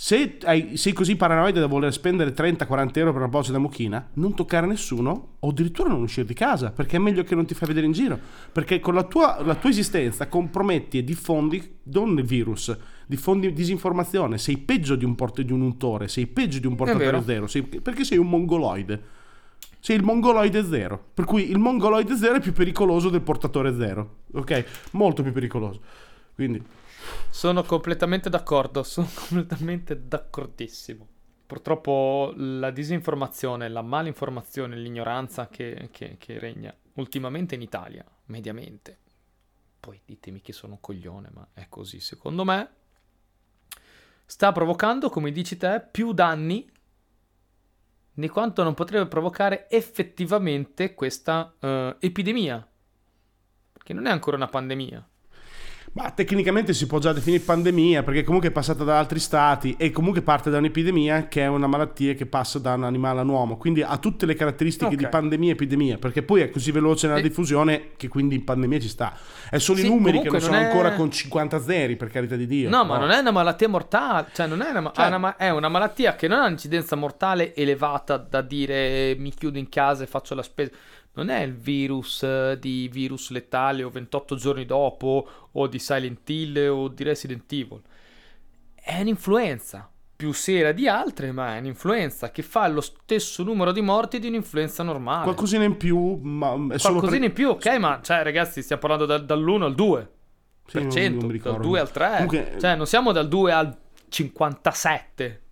Se 0.00 0.38
hai, 0.44 0.76
sei 0.76 0.92
così 0.92 1.16
paranoide 1.16 1.58
da 1.58 1.66
voler 1.66 1.92
spendere 1.92 2.32
30-40 2.32 2.98
euro 2.98 3.10
per 3.10 3.20
una 3.20 3.26
boccia 3.26 3.50
da 3.50 3.58
mucchina, 3.58 4.10
non 4.12 4.32
toccare 4.32 4.64
nessuno 4.64 5.30
o 5.40 5.48
addirittura 5.48 5.88
non 5.88 6.02
uscire 6.02 6.24
di 6.24 6.34
casa, 6.34 6.70
perché 6.70 6.98
è 6.98 7.00
meglio 7.00 7.24
che 7.24 7.34
non 7.34 7.46
ti 7.46 7.54
fai 7.54 7.66
vedere 7.66 7.84
in 7.84 7.90
giro. 7.90 8.16
Perché 8.52 8.78
con 8.78 8.94
la 8.94 9.02
tua, 9.02 9.42
la 9.42 9.56
tua 9.56 9.70
esistenza 9.70 10.28
comprometti 10.28 10.98
e 10.98 11.02
diffondi 11.02 11.78
non 11.86 12.16
il 12.16 12.24
virus, 12.24 12.78
diffondi 13.06 13.52
disinformazione. 13.52 14.38
Sei 14.38 14.58
peggio 14.58 14.94
di 14.94 15.04
un, 15.04 15.16
port- 15.16 15.42
di 15.42 15.52
un 15.52 15.62
untore, 15.62 16.06
sei 16.06 16.28
peggio 16.28 16.60
di 16.60 16.68
un 16.68 16.76
portatore 16.76 17.20
zero, 17.24 17.48
sei, 17.48 17.62
perché 17.62 18.04
sei 18.04 18.18
un 18.18 18.28
mongoloide. 18.28 19.02
Sei 19.80 19.96
il 19.96 20.04
mongoloide 20.04 20.64
zero. 20.64 21.06
Per 21.12 21.24
cui 21.24 21.50
il 21.50 21.58
mongoloide 21.58 22.16
zero 22.16 22.36
è 22.36 22.40
più 22.40 22.52
pericoloso 22.52 23.08
del 23.08 23.22
portatore 23.22 23.74
zero. 23.76 24.18
Ok? 24.34 24.64
Molto 24.92 25.24
più 25.24 25.32
pericoloso. 25.32 25.80
Quindi 26.36 26.62
sono 27.30 27.62
completamente 27.62 28.28
d'accordo, 28.30 28.82
sono 28.82 29.08
completamente 29.14 30.06
d'accordissimo. 30.06 31.06
Purtroppo 31.46 32.32
la 32.36 32.70
disinformazione, 32.70 33.68
la 33.68 33.82
malinformazione, 33.82 34.76
l'ignoranza 34.76 35.48
che, 35.48 35.88
che, 35.90 36.16
che 36.18 36.38
regna 36.38 36.74
ultimamente 36.94 37.54
in 37.54 37.62
Italia, 37.62 38.04
mediamente, 38.26 38.98
poi 39.80 40.00
ditemi 40.04 40.40
che 40.42 40.52
sono 40.52 40.74
un 40.74 40.80
coglione, 40.80 41.30
ma 41.32 41.48
è 41.54 41.66
così 41.68 42.00
secondo 42.00 42.44
me, 42.44 42.70
sta 44.26 44.52
provocando, 44.52 45.08
come 45.08 45.32
dici 45.32 45.56
te, 45.56 45.86
più 45.90 46.12
danni 46.12 46.70
di 48.12 48.28
quanto 48.28 48.62
non 48.64 48.74
potrebbe 48.74 49.06
provocare 49.06 49.70
effettivamente 49.70 50.92
questa 50.94 51.54
uh, 51.58 51.96
epidemia. 51.98 52.68
Che 53.72 53.92
non 53.94 54.06
è 54.06 54.10
ancora 54.10 54.36
una 54.36 54.48
pandemia, 54.48 55.08
ma 55.92 56.10
tecnicamente 56.10 56.74
si 56.74 56.86
può 56.86 56.98
già 56.98 57.12
definire 57.12 57.42
pandemia 57.42 58.02
perché 58.02 58.22
comunque 58.22 58.50
è 58.50 58.52
passata 58.52 58.84
da 58.84 58.98
altri 58.98 59.18
stati 59.18 59.74
e 59.78 59.90
comunque 59.90 60.22
parte 60.22 60.50
da 60.50 60.58
un'epidemia 60.58 61.28
che 61.28 61.42
è 61.42 61.46
una 61.46 61.66
malattia 61.66 62.14
che 62.14 62.26
passa 62.26 62.58
da 62.58 62.74
un 62.74 62.84
animale 62.84 63.20
a 63.20 63.22
un 63.22 63.28
uomo. 63.30 63.56
Quindi 63.56 63.82
ha 63.82 63.96
tutte 63.98 64.26
le 64.26 64.34
caratteristiche 64.34 64.86
okay. 64.86 64.96
di 64.96 65.08
pandemia 65.08 65.50
e 65.50 65.52
epidemia 65.52 65.98
perché 65.98 66.22
poi 66.22 66.42
è 66.42 66.50
così 66.50 66.70
veloce 66.70 67.06
nella 67.06 67.18
e... 67.18 67.22
diffusione 67.22 67.90
che 67.96 68.08
quindi 68.08 68.34
in 68.34 68.44
pandemia 68.44 68.80
ci 68.80 68.88
sta. 68.88 69.16
È 69.48 69.58
solo 69.58 69.78
sì, 69.78 69.86
i 69.86 69.88
numeri 69.88 70.20
che 70.20 70.30
non 70.30 70.40
sono 70.40 70.56
è... 70.56 70.64
ancora 70.64 70.92
con 70.92 71.10
50 71.10 71.60
zeri 71.60 71.96
per 71.96 72.10
carità 72.10 72.36
di 72.36 72.46
Dio. 72.46 72.68
No, 72.68 72.78
no, 72.78 72.84
ma 72.84 72.98
non 72.98 73.10
è 73.10 73.18
una 73.18 73.30
malattia 73.30 73.68
mortale, 73.68 74.28
cioè 74.32 74.46
non 74.46 74.62
è 74.62 74.70
una, 74.70 74.92
cioè... 74.94 75.08
è, 75.08 75.14
una, 75.14 75.36
è 75.36 75.50
una 75.50 75.68
malattia 75.68 76.14
che 76.14 76.28
non 76.28 76.40
ha 76.40 76.46
un'incidenza 76.46 76.96
mortale 76.96 77.54
elevata 77.54 78.16
da 78.16 78.42
dire 78.42 79.14
mi 79.18 79.32
chiudo 79.32 79.58
in 79.58 79.68
casa 79.68 80.04
e 80.04 80.06
faccio 80.06 80.34
la 80.34 80.42
spesa 80.42 80.70
non 81.18 81.30
è 81.30 81.40
il 81.40 81.54
virus 81.54 82.22
eh, 82.22 82.56
di 82.60 82.88
virus 82.92 83.30
letale 83.30 83.82
o 83.82 83.90
28 83.90 84.36
giorni 84.36 84.64
dopo 84.64 85.28
o 85.50 85.66
di 85.66 85.80
Silent 85.80 86.28
Hill 86.30 86.68
o 86.68 86.86
di 86.86 87.02
Resident 87.02 87.52
Evil. 87.52 87.82
È 88.80 89.00
un'influenza, 89.00 89.90
più 90.14 90.32
seria 90.32 90.72
di 90.72 90.86
altre, 90.86 91.32
ma 91.32 91.56
è 91.56 91.58
un'influenza 91.58 92.30
che 92.30 92.42
fa 92.42 92.68
lo 92.68 92.80
stesso 92.80 93.42
numero 93.42 93.72
di 93.72 93.80
morti 93.80 94.20
di 94.20 94.28
un'influenza 94.28 94.84
normale. 94.84 95.24
Qualcosina 95.24 95.64
in 95.64 95.76
più, 95.76 96.20
ma 96.22 96.52
è 96.52 96.78
solo 96.78 97.00
Qualcosina 97.00 97.18
per... 97.18 97.28
in 97.28 97.32
più, 97.32 97.48
ok, 97.48 97.66
ma 97.78 98.00
cioè 98.00 98.22
ragazzi, 98.22 98.62
stiamo 98.62 98.80
parlando 98.80 99.04
da, 99.04 99.18
dall'1 99.18 99.62
al 99.62 99.74
2%, 99.74 100.06
sì, 100.66 101.08
non, 101.08 101.28
non 101.28 101.38
dal 101.42 101.60
2 101.60 101.80
al 101.80 101.90
3, 101.90 102.10
Comunque... 102.12 102.56
cioè 102.60 102.76
non 102.76 102.86
siamo 102.86 103.10
dal 103.10 103.26
2 103.26 103.52
al 103.52 103.76
57. 104.08 105.42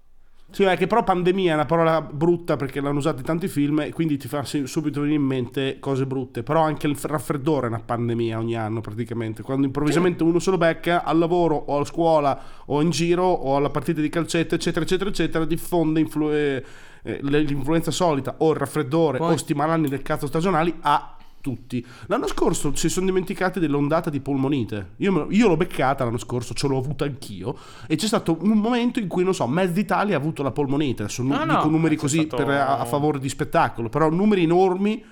Sì, 0.56 0.62
è 0.62 0.74
che 0.78 0.86
però 0.86 1.04
pandemia 1.04 1.50
è 1.50 1.54
una 1.54 1.66
parola 1.66 2.00
brutta 2.00 2.56
perché 2.56 2.80
l'hanno 2.80 2.96
usata 2.96 3.18
in 3.18 3.26
tanti 3.26 3.46
film 3.46 3.80
e 3.80 3.92
quindi 3.92 4.16
ti 4.16 4.26
fa 4.26 4.42
subito 4.42 5.02
venire 5.02 5.20
in 5.20 5.26
mente 5.26 5.76
cose 5.80 6.06
brutte. 6.06 6.42
Però 6.42 6.62
anche 6.62 6.86
il 6.86 6.96
raffreddore 6.98 7.66
è 7.66 7.68
una 7.68 7.82
pandemia 7.84 8.38
ogni 8.38 8.56
anno 8.56 8.80
praticamente. 8.80 9.42
Quando 9.42 9.66
improvvisamente 9.66 10.22
uno 10.22 10.38
se 10.38 10.50
lo 10.50 10.56
becca 10.56 11.04
al 11.04 11.18
lavoro 11.18 11.56
o 11.56 11.80
a 11.80 11.84
scuola 11.84 12.42
o 12.64 12.80
in 12.80 12.88
giro 12.88 13.24
o 13.24 13.54
alla 13.56 13.68
partita 13.68 14.00
di 14.00 14.08
calcetto 14.08 14.54
eccetera 14.54 14.82
eccetera 14.82 15.10
eccetera 15.10 15.44
diffonde 15.44 16.00
influ- 16.00 16.32
eh, 16.32 16.64
eh 17.02 17.18
l'influenza 17.20 17.90
solita 17.90 18.36
o 18.38 18.50
il 18.52 18.56
raffreddore 18.56 19.18
Poi. 19.18 19.34
o 19.34 19.36
sti 19.36 19.52
malanni 19.52 19.88
del 19.88 20.00
cazzo 20.00 20.26
stagionali 20.26 20.74
a 20.80 21.15
tutti. 21.40 21.84
L'anno 22.06 22.26
scorso 22.26 22.74
si 22.74 22.88
sono 22.88 23.06
dimenticati 23.06 23.60
dell'ondata 23.60 24.10
di 24.10 24.20
polmonite. 24.20 24.92
Io, 24.96 25.26
io 25.30 25.48
l'ho 25.48 25.56
beccata 25.56 26.04
l'anno 26.04 26.18
scorso, 26.18 26.54
ce 26.54 26.66
l'ho 26.68 26.78
avuta 26.78 27.04
anch'io. 27.04 27.56
E 27.86 27.96
c'è 27.96 28.06
stato 28.06 28.36
un 28.40 28.58
momento 28.58 28.98
in 28.98 29.08
cui, 29.08 29.22
non 29.24 29.34
so, 29.34 29.46
mezza 29.46 29.78
Italia 29.78 30.16
ha 30.16 30.18
avuto 30.18 30.42
la 30.42 30.50
polmonite. 30.50 31.02
Adesso 31.04 31.22
nu- 31.22 31.28
No, 31.30 31.44
no, 31.44 31.54
dico 31.56 31.68
numeri 31.68 31.96
così 31.96 32.22
stato- 32.24 32.36
per- 32.44 32.48
a, 32.54 32.78
a 32.78 32.84
favore 32.84 33.18
di 33.18 33.28
spettacolo, 33.28 33.88
però 33.88 34.10
numeri 34.10 34.42
enormi 34.42 35.04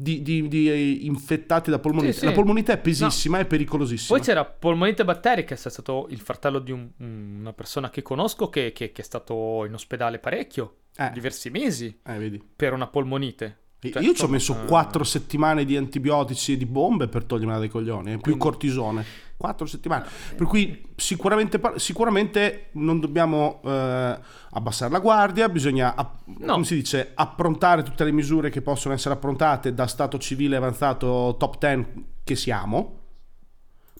di, 0.00 0.22
di- 0.22 0.46
di, 0.46 0.70
eh, 0.70 0.90
infettati 1.06 1.70
da 1.70 1.78
polmonite. 1.80 2.12
Sì, 2.12 2.18
sì. 2.20 2.24
La 2.26 2.32
polmonite 2.32 2.72
è 2.74 2.78
pesissima 2.78 3.38
e 3.40 3.46
pericolosissima. 3.46 4.16
Poi 4.16 4.24
c'era 4.26 4.44
polmonite 4.44 5.04
batterica, 5.04 5.54
è 5.54 5.56
stato 5.56 6.06
il 6.10 6.20
fratello 6.20 6.58
di 6.60 6.70
un- 6.70 6.88
una 6.98 7.52
persona 7.52 7.90
che 7.90 8.02
conosco 8.02 8.48
che, 8.48 8.72
che- 8.72 8.92
che 8.92 9.02
è 9.02 9.04
stato 9.04 9.64
in 9.66 9.74
ospedale 9.74 10.18
parecchio, 10.20 10.74
Eh. 10.96 11.10
diversi 11.12 11.50
mesi, 11.50 11.98
Eh, 12.04 12.40
per 12.54 12.74
una 12.74 12.86
polmonite. 12.86 13.56
Cioè, 13.80 14.02
Io 14.02 14.12
ci 14.12 14.24
ho 14.24 14.28
messo 14.28 14.54
eh, 14.60 14.66
quattro 14.66 15.04
settimane 15.04 15.64
di 15.64 15.76
antibiotici 15.76 16.54
e 16.54 16.56
di 16.56 16.66
bombe 16.66 17.06
per 17.06 17.22
togliermela 17.24 17.60
dai 17.60 17.68
coglioni, 17.68 18.08
eh, 18.08 18.12
più 18.14 18.22
Quindi- 18.22 18.40
cortisone. 18.40 19.04
Quattro 19.38 19.66
settimane. 19.66 20.04
Per 20.34 20.48
cui 20.48 20.82
sicuramente, 20.96 21.60
sicuramente 21.76 22.70
non 22.72 22.98
dobbiamo 22.98 23.60
eh, 23.64 24.18
abbassare 24.50 24.90
la 24.90 24.98
guardia, 24.98 25.48
bisogna, 25.48 25.94
app- 25.94 26.26
No. 26.40 26.54
come 26.54 26.64
si 26.64 26.74
dice, 26.74 27.12
approntare 27.14 27.84
tutte 27.84 28.02
le 28.02 28.10
misure 28.10 28.50
che 28.50 28.62
possono 28.62 28.94
essere 28.94 29.14
approntate 29.14 29.72
da 29.74 29.86
Stato 29.86 30.18
civile 30.18 30.56
avanzato 30.56 31.36
top 31.38 31.56
10 31.58 31.86
che 32.24 32.34
siamo. 32.34 32.96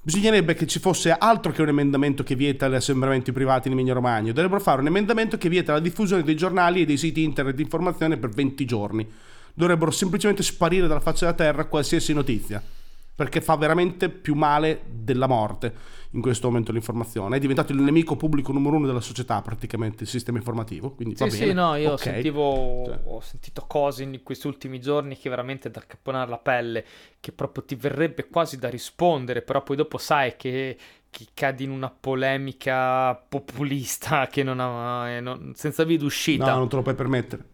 Bisognerebbe 0.03 0.55
che 0.55 0.67
ci 0.67 0.81
fosse 0.81 1.13
altro 1.13 1.53
che 1.53 1.63
un 1.63 1.69
emendamento 1.69 2.25
che 2.25 2.35
vieta 2.35 2.69
gli 2.69 2.75
assembramenti 2.75 3.31
privati 3.31 3.69
in 3.69 3.75
Emilia 3.75 3.93
Romagna. 3.95 4.33
Dovrebbero 4.33 4.61
fare 4.61 4.81
un 4.81 4.87
emendamento 4.89 5.37
che 5.39 5.49
vieta 5.49 5.73
la 5.73 5.81
diffusione 5.81 6.25
dei 6.25 6.35
giornali 6.35 6.81
e 6.83 6.85
dei 6.85 6.97
siti 6.97 7.23
internet 7.23 7.55
di 7.55 7.63
informazione 7.63 8.17
per 8.17 8.31
20 8.31 8.65
giorni. 8.65 9.09
Dovrebbero 9.59 9.91
semplicemente 9.91 10.45
sparire 10.45 10.87
dalla 10.87 11.01
faccia 11.01 11.25
della 11.25 11.37
terra 11.37 11.65
qualsiasi 11.65 12.13
notizia. 12.13 12.63
Perché 13.17 13.41
fa 13.41 13.57
veramente 13.57 14.09
più 14.09 14.37
male 14.37 14.83
della 14.89 15.27
morte 15.27 15.75
in 16.13 16.21
questo 16.21 16.47
momento 16.47 16.71
l'informazione. 16.71 17.37
È 17.37 17.41
diventato 17.41 17.73
il 17.73 17.81
nemico 17.81 18.15
pubblico 18.15 18.53
numero 18.53 18.77
uno 18.77 18.87
della 18.87 19.01
società, 19.01 19.43
praticamente, 19.43 20.05
il 20.05 20.09
sistema 20.09 20.39
informativo. 20.39 20.93
Quindi 20.93 21.17
va 21.17 21.29
Sì, 21.29 21.39
bene. 21.39 21.51
sì, 21.51 21.57
no, 21.57 21.75
io 21.75 21.93
ok. 21.95 21.99
sentivo, 21.99 22.85
Cioè. 22.87 23.01
ho 23.07 23.21
sentito 23.21 23.65
cose 23.67 24.05
in 24.05 24.21
questi 24.23 24.47
ultimi 24.47 24.81
giorni 24.81 25.19
che 25.19 25.29
veramente 25.29 25.69
da 25.73 25.83
caponare 25.85 26.31
la 26.31 26.39
pelle, 26.39 26.85
che 27.19 27.33
proprio 27.33 27.65
ti 27.65 27.75
verrebbe 27.75 28.29
quasi 28.29 28.57
da 28.57 28.69
rispondere, 28.69 29.43
però 29.43 29.65
poi 29.65 29.75
dopo 29.75 29.99
sai 29.99 30.37
che, 30.37 30.79
che 31.11 31.27
cadi 31.35 31.65
in 31.65 31.71
una 31.71 31.91
polemica 31.91 33.17
populista 33.17 34.29
che 34.29 34.45
non 34.45 34.61
ha, 34.61 35.09
eh, 35.09 35.21
non- 35.21 35.55
senza 35.57 35.83
via 35.83 35.99
d'uscita. 35.99 36.53
No, 36.53 36.59
non 36.59 36.69
te 36.69 36.77
lo 36.77 36.83
puoi 36.83 36.95
permettere. 36.95 37.45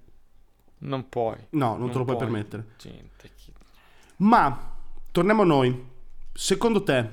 Non 0.78 1.08
puoi. 1.08 1.37
No, 1.50 1.76
non, 1.76 1.90
te 1.90 1.98
lo 1.98 2.04
puoi 2.04 2.16
puoi. 2.16 2.28
permettere. 2.28 2.66
Gente, 2.78 3.30
Ma 4.16 4.72
torniamo 5.10 5.42
a 5.42 5.46
noi. 5.46 5.92
Secondo 6.32 6.82
te, 6.82 7.08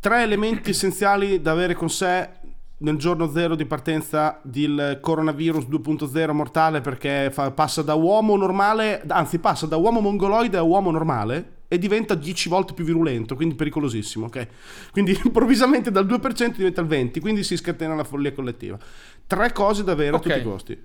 tre 0.00 0.22
elementi 0.22 0.70
essenziali 0.70 1.40
da 1.42 1.52
avere 1.52 1.74
con 1.74 1.90
sé 1.90 2.30
nel 2.76 2.96
giorno 2.96 3.30
zero 3.30 3.54
di 3.54 3.64
partenza 3.66 4.40
del 4.42 4.98
coronavirus 5.00 5.64
2.0 5.66 6.30
mortale 6.32 6.80
perché 6.80 7.30
fa- 7.30 7.50
passa 7.50 7.82
da 7.82 7.94
uomo 7.94 8.36
normale, 8.36 9.02
anzi 9.08 9.38
passa 9.38 9.66
da 9.66 9.76
uomo 9.76 10.00
mongoloide 10.00 10.56
a 10.56 10.62
uomo 10.62 10.90
normale 10.90 11.52
e 11.68 11.78
diventa 11.78 12.14
10 12.14 12.48
volte 12.48 12.74
più 12.74 12.84
virulento, 12.84 13.34
quindi 13.36 13.54
pericolosissimo, 13.54 14.26
ok? 14.26 14.48
Quindi 14.92 15.18
improvvisamente 15.24 15.90
dal 15.90 16.06
2% 16.06 16.56
diventa 16.56 16.80
il 16.80 16.86
20%, 16.88 17.20
quindi 17.20 17.42
si 17.42 17.56
scatena 17.56 17.94
la 17.94 18.04
follia 18.04 18.32
collettiva. 18.32 18.78
Tre 19.26 19.52
cose 19.52 19.82
da 19.82 19.92
avere 19.92 20.14
Ok. 20.16 20.26
a 20.26 20.28
tutti 20.34 20.38
i 20.38 20.42
costi. 20.50 20.84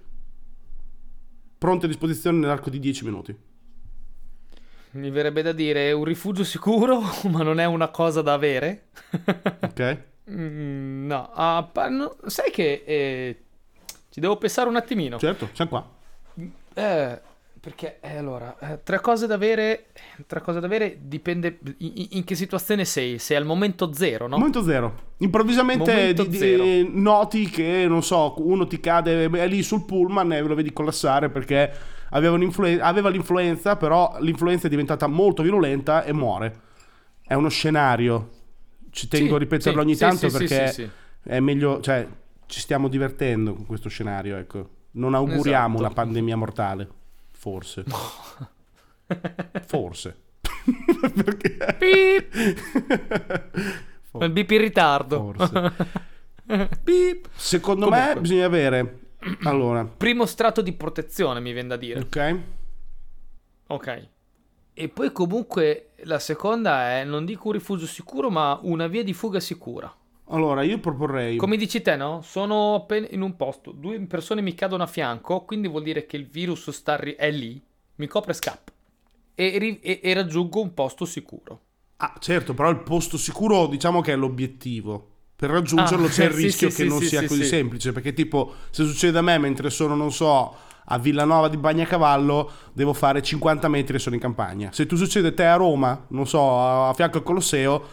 Pronte 1.60 1.86
a 1.86 1.90
disposizione 1.90 2.38
nell'arco 2.38 2.70
di 2.70 2.80
10 2.80 3.04
minuti. 3.04 3.38
Mi 4.92 5.10
verrebbe 5.12 5.42
da 5.42 5.52
dire 5.52 5.92
un 5.92 6.06
rifugio 6.06 6.46
sicuro, 6.46 7.02
ma 7.30 7.44
non 7.44 7.60
è 7.60 7.66
una 7.66 7.90
cosa 7.90 8.22
da 8.22 8.34
avere. 8.34 8.88
Ok? 9.62 9.98
Mm, 10.32 11.08
no, 11.08 11.30
pa- 11.72 11.90
no, 11.90 12.16
sai 12.28 12.50
che 12.52 12.84
eh, 12.86 13.44
ci 14.10 14.20
devo 14.20 14.38
pensare 14.38 14.70
un 14.70 14.78
attimino. 14.78 15.18
Certo, 15.18 15.50
siamo 15.54 15.70
qua. 15.70 15.90
Eh, 16.76 17.22
perché 17.60 18.00
eh, 18.00 18.18
allora, 18.18 18.58
eh, 18.60 18.80
tre 18.84 19.02
cose 19.02 19.28
da 19.28 19.34
avere, 19.36 19.88
tre 20.28 20.42
cose 20.42 20.60
da 20.60 20.66
avere 20.66 20.98
dipende 21.02 21.60
in, 21.80 22.08
in- 22.12 22.24
che 22.24 22.36
situazione 22.36 22.86
sei, 22.86 23.20
sei 23.20 23.36
al 23.38 23.46
momento 23.46 23.92
zero, 23.94 24.28
no? 24.28 24.38
Momento 24.38 24.64
zero. 24.64 25.08
Improvvisamente 25.18 25.92
Momento 25.92 26.24
di- 26.24 26.30
di- 26.30 26.38
zero. 26.38 26.64
noti 26.94 27.50
che, 27.50 27.86
non 27.88 28.02
so, 28.02 28.34
uno 28.38 28.66
ti 28.66 28.80
cade, 28.80 29.26
è 29.30 29.48
lì 29.48 29.62
sul 29.62 29.86
pullman 29.86 30.32
e 30.32 30.42
lo 30.42 30.56
vedi 30.56 30.72
collassare 30.72 31.30
perché 31.30 31.72
aveva, 32.12 32.38
aveva 32.82 33.10
l'influenza, 33.10 33.76
però 33.76 34.16
l'influenza 34.22 34.68
è 34.68 34.70
diventata 34.70 35.08
molto 35.08 35.44
virulenta 35.44 36.04
e 36.04 36.14
muore. 36.14 36.60
È 37.22 37.34
uno 37.34 37.50
scenario. 37.50 38.30
Ci 38.90 39.08
tengo 39.08 39.30
Sì, 39.30 39.36
a 39.36 39.38
ripeterlo 39.38 39.80
sì, 39.82 39.86
ogni 39.86 39.94
sì, 39.96 40.00
tanto 40.00 40.30
perché 40.30 40.92
è 41.22 41.40
meglio, 41.40 41.80
cioè, 41.82 42.08
ci 42.48 42.60
stiamo 42.60 42.88
divertendo 42.88 43.54
con 43.54 43.66
questo 43.66 43.90
scenario, 43.90 44.38
ecco. 44.38 44.70
Non 44.92 45.14
auguriamo 45.14 45.76
Esatto. 45.76 45.80
una 45.80 45.90
pandemia 45.94 46.36
mortale. 46.36 46.90
Forse. 47.40 47.86
Forse. 49.66 50.18
perché... 51.24 51.76
Beep! 51.80 52.36
Il 54.20 54.30
bip 54.32 54.52
in 54.52 54.60
ritardo. 54.60 55.32
Forse. 55.32 55.74
Beep. 56.84 57.30
Secondo 57.34 57.88
me 57.88 57.98
Comunque. 57.98 58.22
bisogna 58.22 58.46
avere 58.46 59.00
allora, 59.44 59.86
Primo 59.86 60.26
strato 60.26 60.62
di 60.62 60.74
protezione, 60.74 61.40
mi 61.40 61.54
viene 61.54 61.70
da 61.70 61.78
dire. 61.78 62.02
ok? 62.02 62.40
Ok. 63.68 64.08
E 64.74 64.90
poi 64.90 65.14
comunque 65.14 65.92
la 66.04 66.20
seconda 66.20 66.90
è, 66.90 67.06
non 67.06 67.24
dico 67.24 67.48
un 67.48 67.54
rifugio 67.54 67.86
sicuro, 67.86 68.30
ma 68.30 68.60
una 68.64 68.88
via 68.88 69.04
di 69.04 69.14
fuga 69.14 69.40
sicura. 69.40 69.94
Allora, 70.32 70.64
io 70.64 70.80
proporrei 70.80 71.38
Come 71.38 71.58
dici 71.58 71.82
te, 71.82 71.96
no? 71.96 72.22
Sono 72.22 72.76
appena 72.76 73.08
in 73.10 73.22
un 73.22 73.36
posto, 73.36 73.72
due 73.72 74.00
persone 74.02 74.42
mi 74.42 74.54
cadono 74.54 74.84
a 74.84 74.88
fianco, 74.88 75.44
quindi 75.46 75.68
vuol 75.68 75.82
dire 75.84 76.06
che 76.06 76.18
il 76.18 76.28
virus 76.28 76.70
sta 76.70 76.96
ri- 76.98 77.16
è 77.16 77.32
lì, 77.32 77.60
mi 77.96 78.06
copre 78.08 78.32
e 78.32 78.36
scappa. 78.36 78.72
E, 79.34 79.58
ri- 79.58 79.80
e- 79.80 80.02
e 80.04 80.14
raggiungo 80.14 80.62
un 80.62 80.74
posto 80.74 81.06
sicuro. 81.06 81.62
Ah, 82.02 82.14
certo, 82.20 82.54
però 82.54 82.70
il 82.70 82.80
posto 82.82 83.18
sicuro 83.18 83.68
diciamo 83.68 84.00
che 84.02 84.14
è 84.14 84.16
l'obiettivo. 84.16 85.08
Per 85.36 85.50
raggiungerlo 85.50 86.08
Ah, 86.08 86.08
c'è 86.08 86.26
il 86.26 86.32
sì, 86.32 86.52
rischio 86.52 86.70
sì, 86.70 86.72
che 86.72 86.84
sì, 86.84 86.86
non 86.86 87.02
sia 87.02 87.24
sì, 87.24 87.28
così 87.28 87.44
sì. 87.44 87.48
semplice, 87.48 87.92
perché 87.92 88.14
tipo 88.14 88.54
se 88.70 88.86
succede 88.86 89.18
a 89.18 89.22
me 89.22 89.38
mentre 89.38 89.70
sono, 89.70 89.96
non 89.96 90.12
so, 90.12 90.56
a 90.86 90.98
Villanova 90.98 91.50
di 91.50 91.58
Bagnacavallo, 91.58 92.52
devo 92.74 92.94
fare 92.94 93.22
50 93.22 93.68
metri 93.68 93.98
e 93.98 94.00
sono 94.00 94.16
in 94.16 94.22
campagna. 94.22 94.72
Se 94.72 94.86
tu 94.86 94.96
succede 94.96 95.30
a 95.30 95.34
te 95.34 95.46
a 95.46 95.56
Roma, 95.56 96.06
non 96.10 96.26
so, 96.26 96.58
a, 96.60 96.94
fianco 96.94 97.18
al 97.18 97.24
Colosseo, 97.24 97.84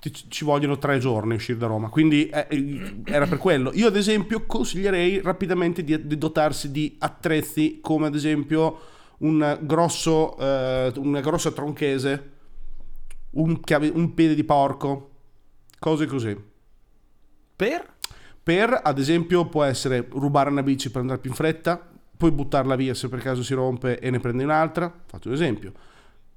ci 0.00 0.44
vogliono 0.44 0.78
tre 0.78 0.98
giorni 0.98 1.32
a 1.32 1.36
uscire 1.36 1.58
da 1.58 1.66
Roma. 1.66 1.88
Quindi 1.88 2.28
eh, 2.28 3.02
era 3.04 3.26
per 3.26 3.38
quello. 3.38 3.72
Io 3.74 3.88
ad 3.88 3.96
esempio 3.96 4.46
consiglierei 4.46 5.20
rapidamente 5.20 5.82
di, 5.82 6.06
di 6.06 6.16
dotarsi 6.16 6.70
di 6.70 6.96
attrezzi 6.98 7.80
come 7.80 8.06
ad 8.06 8.14
esempio 8.14 8.78
un 9.18 9.58
grosso, 9.62 10.38
eh, 10.38 10.92
una 10.96 11.20
grossa 11.20 11.50
tronchese, 11.50 12.30
un, 13.30 13.60
chiave- 13.60 13.90
un 13.92 14.14
piede 14.14 14.34
di 14.34 14.44
porco, 14.44 15.10
cose 15.78 16.06
così. 16.06 16.36
Per? 17.56 17.96
Per, 18.40 18.80
ad 18.82 18.98
esempio, 18.98 19.46
può 19.46 19.64
essere 19.64 20.06
rubare 20.10 20.48
una 20.48 20.62
bici 20.62 20.90
per 20.90 21.00
andare 21.00 21.18
più 21.18 21.30
in 21.30 21.36
fretta, 21.36 21.86
poi 22.16 22.30
buttarla 22.30 22.76
via 22.76 22.94
se 22.94 23.08
per 23.08 23.20
caso 23.20 23.42
si 23.42 23.52
rompe 23.54 23.98
e 23.98 24.10
ne 24.10 24.20
prendi 24.20 24.44
un'altra. 24.44 24.92
Faccio 25.06 25.28
un 25.28 25.34
esempio. 25.34 25.72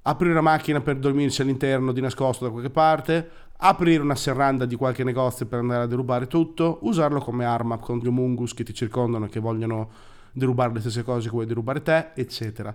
Aprire 0.02 0.32
una 0.32 0.40
macchina 0.40 0.80
per 0.80 0.96
dormirci 0.96 1.42
all'interno 1.42 1.92
di 1.92 2.00
nascosto 2.00 2.44
da 2.44 2.50
qualche 2.50 2.70
parte, 2.70 3.28
aprire 3.58 4.02
una 4.02 4.16
serranda 4.16 4.64
di 4.66 4.74
qualche 4.74 5.04
negozio 5.04 5.46
per 5.46 5.60
andare 5.60 5.84
a 5.84 5.86
derubare 5.86 6.26
tutto, 6.26 6.78
usarlo 6.82 7.20
come 7.20 7.44
arma 7.44 7.76
contro 7.78 8.06
gli 8.08 8.10
homungus 8.12 8.52
che 8.52 8.64
ti 8.64 8.74
circondano 8.74 9.26
e 9.26 9.28
che 9.28 9.38
vogliono 9.38 9.90
derubare 10.32 10.72
le 10.72 10.80
stesse 10.80 11.04
cose 11.04 11.26
che 11.28 11.34
vuoi 11.34 11.46
derubare 11.46 11.82
te, 11.82 12.08
eccetera. 12.14 12.74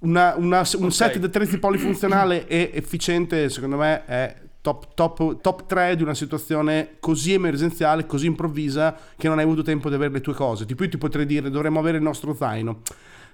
Una- 0.00 0.34
una- 0.36 0.62
un 0.76 0.84
Ok. 0.84 0.92
set 0.92 1.18
di 1.18 1.26
attrezzi 1.26 1.58
polifunzionale 1.58 2.46
e 2.46 2.70
efficiente, 2.72 3.50
secondo 3.50 3.76
me, 3.76 4.06
è 4.06 4.36
top, 4.62 4.94
top, 4.94 5.40
top 5.42 5.66
3 5.66 5.96
di 5.96 6.02
una 6.02 6.14
situazione 6.14 6.96
così 7.00 7.34
emergenziale, 7.34 8.06
così 8.06 8.26
improvvisa, 8.26 8.96
che 9.18 9.28
non 9.28 9.36
hai 9.38 9.44
avuto 9.44 9.62
tempo 9.62 9.90
di 9.90 9.96
avere 9.96 10.12
le 10.12 10.20
tue 10.22 10.32
cose. 10.34 10.64
Tipo, 10.64 10.84
io 10.84 10.88
ti 10.88 10.98
potrei 10.98 11.26
dire, 11.26 11.50
dovremmo 11.50 11.78
avere 11.78 11.98
il 11.98 12.02
nostro 12.02 12.32
zaino. 12.34 12.80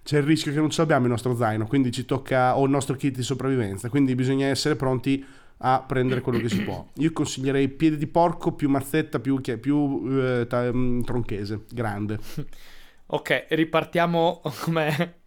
C'è 0.05 0.19
il 0.19 0.25
rischio 0.25 0.53
che 0.53 0.59
non 0.59 0.69
ce 0.69 0.83
l'abbiamo 0.83 1.07
il 1.07 1.11
nostro 1.11 1.35
zaino, 1.35 1.67
quindi 1.67 1.91
ci 1.91 2.05
tocca, 2.05 2.59
o 2.59 2.65
il 2.65 2.71
nostro 2.71 2.95
kit 2.95 3.17
di 3.17 3.23
sopravvivenza, 3.23 3.89
quindi 3.89 4.15
bisogna 4.15 4.47
essere 4.47 4.77
pronti 4.77 5.25
a 5.59 5.83
prendere 5.87 6.21
quello 6.21 6.39
che 6.41 6.51
si 6.51 6.61
può. 6.61 6.87
Io 6.97 7.11
consiglierei 7.11 7.71
piede 7.71 7.97
di 7.97 8.07
porco 8.07 8.53
più 8.53 8.69
mazzetta 8.69 9.19
più, 9.19 9.41
più 9.41 10.21
eh, 10.21 10.47
ta- 10.47 10.71
mm, 10.71 11.01
tronchese, 11.01 11.65
grande. 11.71 12.19
Ok, 13.07 13.47
ripartiamo 13.51 14.41
come... 14.63 15.21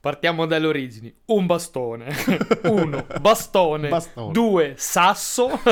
Partiamo 0.00 0.46
dalle 0.46 0.66
origini. 0.66 1.14
Un 1.26 1.44
bastone. 1.44 2.06
Uno, 2.64 3.04
bastone. 3.20 3.88
Bastone. 3.88 4.32
Due, 4.32 4.74
sasso. 4.76 5.60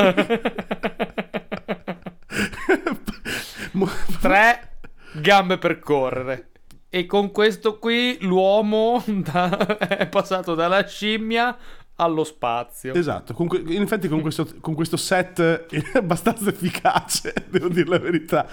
Tre, 4.21 4.79
gambe 5.19 5.57
per 5.57 5.79
correre. 5.79 6.51
E 6.97 7.05
con 7.05 7.31
questo 7.31 7.77
qui 7.77 8.17
l'uomo 8.21 9.03
da- 9.05 9.77
è 9.77 10.07
passato 10.07 10.55
dalla 10.55 10.83
scimmia 10.87 11.55
allo 11.97 12.23
spazio. 12.23 12.93
Esatto, 12.95 13.35
que- 13.35 13.61
in 13.67 13.83
effetti 13.83 14.07
con 14.07 14.21
questo, 14.21 14.47
con 14.61 14.73
questo 14.73 14.97
set 14.97 15.39
è 15.41 15.81
abbastanza 15.97 16.49
efficace, 16.49 17.33
devo 17.49 17.67
dire 17.69 17.87
la 17.87 17.99
verità. 17.99 18.47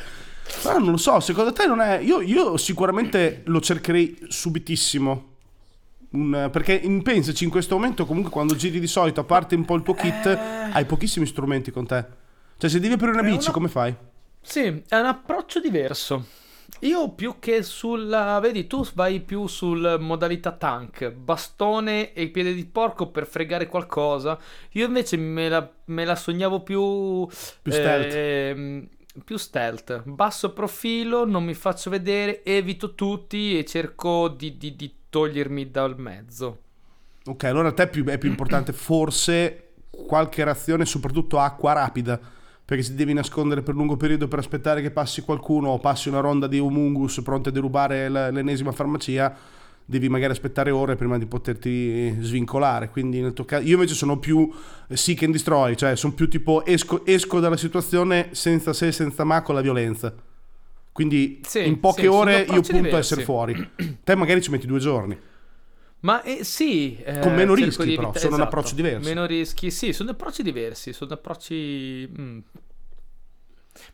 Però 0.62 0.78
non 0.78 0.90
lo 0.90 0.96
so, 0.98 1.20
secondo 1.20 1.52
te 1.54 1.66
non 1.66 1.80
è... 1.80 2.00
Io, 2.00 2.20
io 2.20 2.59
sicuramente 2.59 3.40
lo 3.46 3.61
cercherei 3.61 4.26
subitissimo. 4.28 5.33
Un- 6.11 6.50
perché 6.52 6.74
in- 6.74 7.00
pensaci, 7.02 7.44
in 7.44 7.50
questo 7.50 7.74
momento 7.76 8.04
comunque 8.04 8.30
quando 8.30 8.54
giri 8.57 8.78
di 8.78 8.87
solito, 8.87 9.20
a 9.20 9.24
parte 9.24 9.54
un 9.54 9.64
po' 9.64 9.74
il 9.76 9.83
tuo 9.83 9.94
kit, 9.94 10.26
hai 10.26 10.85
pochissimi 10.85 11.24
strumenti 11.24 11.70
con 11.70 11.87
te. 11.87 12.04
Cioè 12.59 12.68
se 12.68 12.78
devi 12.78 12.92
aprire 12.92 13.12
una 13.12 13.22
bici, 13.22 13.44
una- 13.44 13.52
come 13.52 13.68
fai? 13.68 13.94
Sì, 14.42 14.83
è 14.87 14.96
un 14.96 15.07
approccio 15.07 15.61
diverso. 15.61 16.42
Io 16.85 17.11
più 17.12 17.37
che 17.38 17.62
sulla... 17.62 18.38
Vedi, 18.40 18.66
tu 18.66 18.87
vai 18.94 19.20
più 19.20 19.47
sul 19.47 19.97
modalità 20.01 20.53
tank, 20.53 21.11
bastone 21.11 22.12
e 22.12 22.29
piede 22.29 22.53
di 22.53 22.66
porco 22.66 23.09
per 23.09 23.27
fregare 23.27 23.66
qualcosa. 23.66 24.38
Io 24.73 24.87
invece 24.87 25.16
me 25.16 25.49
la, 25.49 25.70
me 25.87 26.05
la 26.05 26.14
sognavo 26.14 26.61
più... 26.62 27.27
Più 27.62 27.73
stealth. 27.73 28.12
ehm, 28.14 28.88
più 29.25 29.38
stealth. 29.38 30.03
Basso 30.05 30.53
profilo, 30.53 31.25
non 31.25 31.44
mi 31.44 31.55
faccio 31.55 31.88
vedere, 31.88 32.44
evito 32.44 32.94
tutti 32.94 33.59
e 33.59 33.64
cerco 33.64 34.29
di, 34.29 34.59
di- 34.59 34.77
di 34.77 34.94
togliermi 35.09 35.70
dal 35.70 35.99
mezzo. 35.99 36.59
Ok, 37.25 37.44
allora 37.44 37.68
a 37.68 37.73
te 37.73 37.85
è 37.85 37.88
più, 37.88 38.05
è 38.05 38.18
più 38.18 38.29
importante 38.29 38.75
forse 38.75 39.70
qualche 39.88 40.44
reazione, 40.44 40.85
soprattutto 40.85 41.38
acqua 41.38 41.73
rapida. 41.73 42.20
Perché 42.66 42.83
se 42.83 42.94
devi 42.94 43.12
nascondere 43.12 43.62
per 43.62 43.74
lungo 43.74 43.96
periodo 43.96 44.27
per 44.27 44.38
aspettare 44.38 44.81
che 44.81 44.90
passi 44.90 45.20
qualcuno 45.20 45.68
o 45.68 45.79
passi 45.79 46.09
una 46.09 46.20
ronda 46.20 46.46
di 46.46 46.59
homungus 46.59 47.20
pronti 47.22 47.50
a 47.50 47.53
derubare 47.53 48.09
l'ennesima 48.09 48.72
farmacia, 48.72 49.37
devi 49.85 50.09
magari 50.09 50.33
aspettare 50.33 50.70
ore 50.70 50.96
prima 50.96 51.18
di 51.18 51.27
poterti 51.27 52.16
svincolare. 52.20 52.88
Quindi 52.88 53.20
nel 53.20 53.35
tuo 53.35 53.44
caso, 53.44 53.66
io 53.66 53.74
invece 53.74 53.94
sono 53.94 54.18
più 54.18 54.50
seek 54.88 55.24
and 55.24 55.33
destroy, 55.33 55.77
cioè 55.77 55.94
sono 55.94 56.14
più 56.14 56.29
tipo 56.29 56.64
esco, 56.64 57.05
esco 57.05 57.38
dalla 57.38 57.59
situazione 57.59 58.29
senza 58.33 58.72
se, 58.72 58.92
senza 58.92 59.24
ma, 59.24 59.42
con 59.42 59.55
la 59.55 59.61
violenza. 59.61 60.14
Quindi 60.90 61.40
Sì, 61.44 61.66
in 61.66 61.81
poche 61.81 62.03
sì, 62.03 62.07
ore 62.07 62.46
io 62.48 62.61
punto 62.62 62.94
a 62.94 62.98
essere 62.98 63.24
fuori. 63.24 63.70
Te 64.03 64.14
magari 64.14 64.40
ci 64.40 64.50
metti 64.50 64.66
due 64.66 64.79
giorni. 64.79 65.18
Ma 66.04 66.22
eh, 66.22 66.44
sì, 66.44 66.98
eh, 66.98 67.18
Con 67.20 67.34
meno 67.34 67.54
rischi, 67.54 67.84
di 67.84 67.94
però, 67.94 68.08
evita- 68.08 68.18
sono 68.18 68.34
un 68.34 68.40
esatto, 68.40 68.56
approccio 68.56 68.74
diverso. 68.74 69.08
Meno 69.08 69.24
rischi, 69.24 69.70
sì, 69.70 69.94
sono 69.94 70.10
approcci 70.10 70.42
diversi, 70.42 70.92
sono 70.92 71.14
approcci... 71.14 72.10
mm. 72.18 72.38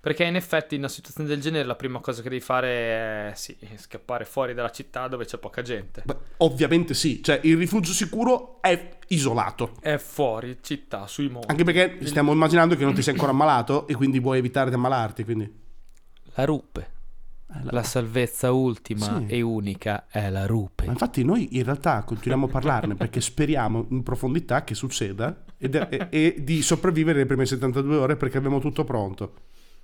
Perché 0.00 0.24
in 0.24 0.34
effetti 0.34 0.74
in 0.74 0.80
una 0.80 0.90
situazione 0.90 1.28
del 1.28 1.40
genere 1.40 1.64
la 1.64 1.76
prima 1.76 2.00
cosa 2.00 2.20
che 2.20 2.28
devi 2.28 2.40
fare 2.40 3.30
è 3.30 3.32
sì, 3.34 3.56
scappare 3.76 4.24
fuori 4.24 4.54
dalla 4.54 4.70
città 4.70 5.06
dove 5.08 5.24
c'è 5.24 5.38
poca 5.38 5.62
gente. 5.62 6.02
Beh, 6.04 6.16
ovviamente 6.38 6.94
sì, 6.94 7.22
cioè 7.22 7.38
il 7.44 7.56
rifugio 7.56 7.92
sicuro 7.92 8.58
è 8.60 8.98
isolato. 9.08 9.76
È 9.80 9.96
fuori 9.96 10.58
città, 10.60 11.06
sui 11.06 11.28
monti. 11.30 11.46
Anche 11.48 11.64
perché 11.64 12.04
stiamo 12.06 12.32
immaginando 12.32 12.74
che 12.76 12.84
non 12.84 12.92
ti 12.92 13.02
sei 13.02 13.14
ancora 13.14 13.30
ammalato 13.32 13.86
e 13.86 13.94
quindi 13.94 14.18
vuoi 14.18 14.38
evitare 14.38 14.68
di 14.68 14.74
ammalarti. 14.74 15.24
Quindi. 15.24 15.50
La 16.34 16.44
rupe. 16.44 16.98
Eh, 17.52 17.64
la- 17.64 17.70
La 17.72 17.82
salvezza 17.82 18.52
ultima 18.52 19.18
Sì. 19.18 19.26
e 19.34 19.40
unica 19.42 20.06
è 20.08 20.30
la 20.30 20.46
rupe. 20.46 20.86
Ma 20.86 20.92
infatti 20.92 21.24
noi 21.24 21.56
in 21.56 21.64
realtà 21.64 22.02
continuiamo 22.04 22.46
a 22.46 22.48
parlarne 22.48 22.94
perché 22.94 23.20
speriamo 23.20 23.86
in 23.90 24.02
profondità 24.04 24.62
che 24.62 24.74
succeda 24.74 25.44
ed- 25.58 25.74
e, 25.90 26.06
e 26.10 26.36
di 26.44 26.62
sopravvivere 26.62 27.18
le 27.18 27.26
prime 27.26 27.44
72 27.46 27.96
ore 27.96 28.16
perché 28.16 28.38
abbiamo 28.38 28.60
tutto 28.60 28.84
pronto. 28.84 29.34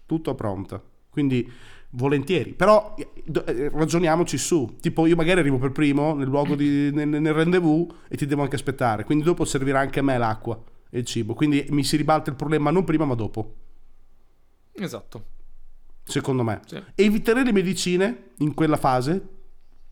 Tutto 0.06 0.34
pronto. 0.36 0.82
Quindi 1.10 1.50
volentieri. 1.90 2.52
Però 2.52 2.94
eh, 2.96 3.70
ragioniamoci 3.72 4.38
su. 4.38 4.76
Tipo 4.80 5.06
io 5.06 5.16
magari 5.16 5.40
arrivo 5.40 5.58
per 5.58 5.72
primo 5.72 6.14
nel 6.14 6.28
luogo 6.28 6.54
di, 6.54 6.90
nel, 6.92 7.08
nel 7.08 7.32
rendezvous 7.32 7.88
e 8.08 8.16
ti 8.16 8.26
devo 8.26 8.42
anche 8.42 8.54
aspettare. 8.56 9.02
Quindi 9.04 9.24
dopo 9.24 9.44
servirà 9.44 9.80
anche 9.80 9.98
a 9.98 10.02
me 10.02 10.16
l'acqua 10.18 10.62
e 10.88 10.98
il 11.00 11.04
cibo. 11.04 11.34
Quindi 11.34 11.66
mi 11.70 11.82
si 11.82 11.96
ribalta 11.96 12.30
il 12.30 12.36
problema 12.36 12.70
non 12.70 12.84
prima 12.84 13.04
ma 13.04 13.14
dopo. 13.14 13.54
Esatto. 14.72 15.24
Secondo 16.08 16.42
me. 16.44 16.60
Sì. 16.66 16.80
Eviterei 16.94 17.44
le 17.44 17.52
medicine 17.52 18.28
in 18.38 18.54
quella 18.54 18.76
fase 18.76 19.20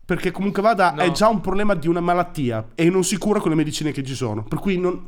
perché 0.05 0.31
comunque 0.31 0.61
vada 0.61 0.91
No. 0.91 1.01
è 1.01 1.11
già 1.11 1.27
un 1.27 1.41
problema 1.41 1.73
di 1.75 1.87
una 1.87 1.99
malattia 1.99 2.69
e 2.75 2.89
non 2.89 3.03
si 3.03 3.17
cura 3.17 3.39
con 3.39 3.49
le 3.49 3.55
medicine 3.57 3.91
che 3.91 4.03
ci 4.03 4.15
sono. 4.15 4.43
Per 4.43 4.59
cui 4.59 4.77
non, 4.77 5.03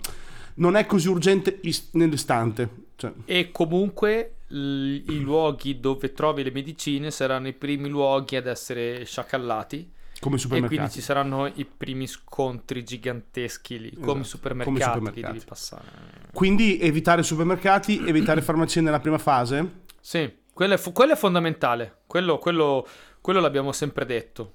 non 0.56 0.76
è 0.76 0.86
così 0.86 1.08
urgente 1.08 1.60
is- 1.63 1.89
nell'istante. 1.93 2.86
Cioè, 2.96 3.13
E 3.26 3.52
comunque 3.52 4.38
l- 4.48 4.96
i 5.08 5.20
luoghi 5.20 5.80
dove 5.80 6.12
trovi 6.13 6.43
le 6.43 6.52
medicine 6.52 7.10
saranno 7.12 7.48
i 7.48 7.54
primi 7.54 7.88
luoghi 7.89 8.36
ad 8.36 8.48
essere 8.48 9.06
sciacallati. 9.06 9.91
come 10.20 10.38
i 10.38 10.39
E 10.39 10.48
quindi 10.48 10.65
supermercati. 10.65 10.93
ci 11.00 11.02
saranno 11.06 11.46
i 11.46 11.63
primi 11.65 12.08
scontri 12.08 12.84
giganteschi 12.84 13.80
lì, 13.80 13.91
come 13.93 14.22
Esatto, 14.22 14.24
supermercati, 14.24 14.80
come 14.80 14.84
supermercati. 14.96 15.34
devi 15.34 15.46
passare. 15.46 15.86
Quindi 16.34 16.80
evitare 16.80 17.22
supermercati, 17.22 18.02
evitare 18.04 18.41
farmacie 18.41 18.82
nella 18.82 19.00
prima 19.00 19.20
fase. 19.20 19.82
Sì, 20.02 20.28
quello 20.58 20.74
è, 20.74 20.91
quello 20.91 21.13
è 21.13 21.15
fondamentale, 21.15 22.00
quello, 22.08 22.39
quello- 22.39 22.88
quello 23.22 23.39
l'abbiamo 23.39 23.72
sempre 23.72 24.08
detto. 24.08 24.54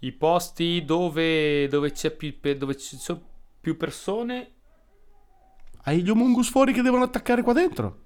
I 0.00 0.10
posti 0.10 0.84
dove, 0.84 1.68
dove 1.68 1.92
c'è 1.92 2.10
più, 2.10 2.34
dove 2.56 2.76
ci 2.76 2.96
sono 2.96 3.22
più 3.60 3.76
persone, 3.76 4.50
Hai 5.84 6.02
gli 6.02 6.10
homungus 6.10 6.50
fuori 6.50 6.72
che 6.72 6.82
devono 6.82 7.04
attaccare 7.04 7.42
qua 7.42 7.52
dentro. 7.52 8.00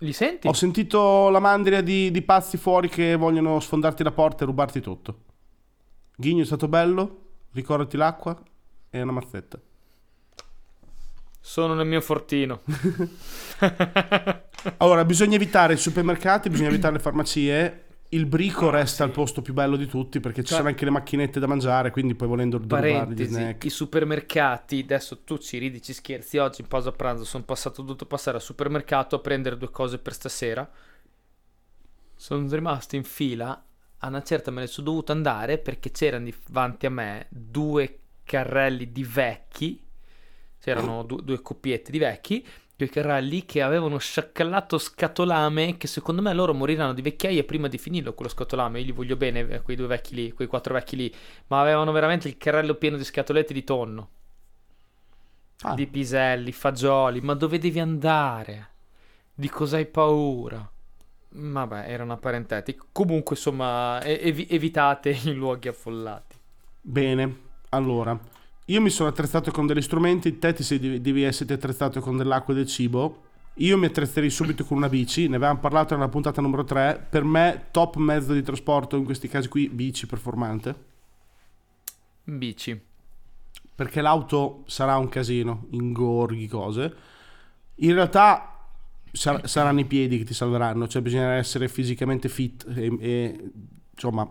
li 0.00 0.12
senti? 0.12 0.48
Ho 0.48 0.52
sentito 0.52 1.30
la 1.30 1.40
mandria 1.40 1.80
di, 1.80 2.10
di 2.10 2.20
pazzi 2.20 2.58
fuori 2.58 2.90
che 2.90 3.16
vogliono 3.16 3.58
sfondarti 3.58 4.02
la 4.02 4.12
porta 4.12 4.42
e 4.42 4.46
rubarti 4.46 4.80
tutto. 4.82 5.20
Ghigno 6.14 6.42
è 6.42 6.46
stato 6.46 6.68
bello, 6.68 7.20
ricordati 7.52 7.96
l'acqua 7.96 8.38
e 8.90 9.00
una 9.00 9.12
mazzetta. 9.12 9.58
Sono 11.40 11.72
nel 11.72 11.86
mio 11.86 12.02
fortino. 12.02 12.60
Allora, 14.78 15.04
bisogna 15.04 15.36
evitare 15.36 15.74
i 15.74 15.76
supermercati, 15.76 16.48
bisogna 16.48 16.68
evitare 16.68 16.94
le 16.94 17.00
farmacie. 17.00 17.80
Il 18.10 18.26
brico 18.26 18.70
resta 18.70 19.02
il 19.04 19.10
posto 19.10 19.42
più 19.42 19.52
bello 19.52 19.74
di 19.76 19.86
tutti 19.86 20.20
perché 20.20 20.42
ci 20.42 20.48
Cioè- 20.48 20.58
sono 20.58 20.68
anche 20.68 20.84
le 20.84 20.92
macchinette 20.92 21.40
da 21.40 21.46
mangiare, 21.48 21.90
quindi 21.90 22.14
poi 22.14 22.28
volendo 22.28 22.56
derubare 22.58 22.90
gli 22.90 22.92
Parentesi, 22.94 23.30
snack. 23.32 23.64
i 23.64 23.70
supermercati, 23.70 24.78
adesso 24.80 25.18
tu 25.24 25.38
ci 25.38 25.58
ridi, 25.58 25.82
ci 25.82 25.92
scherzi, 25.92 26.38
oggi 26.38 26.60
in 26.60 26.68
pausa 26.68 26.92
pranzo 26.92 27.24
sono 27.24 27.42
passato, 27.44 27.80
ho 27.80 27.84
dovuto 27.84 28.06
passare 28.06 28.36
al 28.36 28.42
supermercato 28.42 29.16
a 29.16 29.18
prendere 29.18 29.56
due 29.58 29.70
cose 29.70 29.98
per 29.98 30.12
stasera. 30.14 30.68
Sono 32.14 32.48
rimasto 32.48 32.94
in 32.96 33.04
fila, 33.04 33.64
a 33.98 34.06
una 34.08 34.22
certa 34.22 34.50
me 34.52 34.60
ne 34.60 34.66
sono 34.68 34.86
dovuto 34.86 35.12
andare 35.12 35.58
perché 35.58 35.90
c'erano 35.90 36.28
davanti 36.46 36.86
a 36.86 36.90
me 36.90 37.26
due 37.28 37.98
carrelli 38.24 38.90
di 38.92 39.02
vecchi, 39.04 39.82
c'erano 40.60 41.02
du- 41.02 41.20
due 41.22 41.42
coppiette 41.42 41.90
di 41.90 41.98
vecchi, 41.98 42.46
due 42.76 42.88
carrelli 42.88 43.44
che 43.46 43.62
avevano 43.62 43.98
sciaccallato 43.98 44.78
scatolame 44.78 45.76
che 45.78 45.86
secondo 45.86 46.22
me 46.22 46.32
loro 46.34 46.52
moriranno 46.54 46.92
di 46.92 47.02
vecchiaia 47.02 47.42
prima 47.44 47.68
di 47.68 47.78
finirlo 47.78 48.14
quello 48.14 48.30
scatolame, 48.30 48.80
io 48.80 48.86
gli 48.86 48.92
voglio 48.92 49.16
bene 49.16 49.48
eh, 49.48 49.62
quei 49.62 49.76
due 49.76 49.86
vecchi 49.86 50.14
lì, 50.14 50.32
quei 50.32 50.46
quattro 50.48 50.74
vecchi 50.74 50.96
lì, 50.96 51.14
ma 51.48 51.60
avevano 51.60 51.92
veramente 51.92 52.28
il 52.28 52.36
carrello 52.36 52.74
pieno 52.74 52.96
di 52.96 53.04
scatolette 53.04 53.52
di 53.54 53.64
tonno, 53.64 54.10
Ah, 55.62 55.76
di 55.76 55.86
piselli, 55.86 56.50
fagioli, 56.52 57.20
ma 57.20 57.34
dove 57.34 57.58
devi 57.58 57.78
andare? 57.78 58.70
Di 59.34 59.48
cosa 59.48 59.76
hai 59.76 59.86
paura? 59.86 60.70
Vabbè, 61.28 61.84
era 61.88 62.02
una 62.02 62.16
parentetica. 62.16 62.84
Comunque, 62.90 63.36
insomma, 63.36 64.00
e- 64.02 64.18
evi- 64.22 64.48
evitate 64.50 65.10
i 65.10 65.34
luoghi 65.34 65.68
affollati. 65.68 66.36
Bene, 66.80 67.36
allora, 67.70 68.18
io 68.66 68.80
mi 68.80 68.90
sono 68.90 69.08
attrezzato 69.08 69.50
con 69.52 69.66
degli 69.66 69.80
strumenti, 69.80 70.38
te 70.38 70.52
ti 70.52 70.62
sei, 70.64 71.00
devi, 71.00 71.22
esserti 71.22 71.52
attrezzato 71.52 72.00
con 72.00 72.16
dell'acqua 72.16 72.52
e 72.52 72.56
del 72.56 72.66
cibo. 72.66 73.22
Io 73.58 73.78
mi 73.78 73.86
attrezzerei 73.86 74.28
subito 74.28 74.64
con 74.64 74.76
una 74.76 74.88
bici, 74.88 75.28
ne 75.28 75.36
avevamo 75.36 75.60
parlato 75.60 75.94
nella 75.94 76.08
puntata 76.08 76.40
numero 76.40 76.64
3. 76.64 77.06
Per 77.08 77.22
me, 77.22 77.66
top 77.70 77.96
mezzo 77.96 78.32
di 78.32 78.42
trasporto 78.42 78.96
in 78.96 79.04
questi 79.04 79.28
casi 79.28 79.48
qui, 79.48 79.68
bici 79.68 80.06
performante. 80.06 80.84
Bici. 82.24 82.80
perché 83.76 84.00
l'auto 84.00 84.64
sarà 84.66 84.96
un 84.96 85.08
casino, 85.08 85.66
ingorghi, 85.70 86.48
cose. 86.48 86.94
In 87.76 87.94
realtà 87.94 88.58
sar- 89.12 89.46
saranno 89.46 89.80
i 89.80 89.84
piedi 89.84 90.18
che 90.18 90.24
ti 90.24 90.34
salveranno, 90.34 90.88
cioè 90.88 91.02
bisogna 91.02 91.34
essere 91.34 91.68
fisicamente 91.68 92.28
fit 92.28 92.66
e, 92.74 92.96
e, 92.98 93.50
insomma 93.92 94.28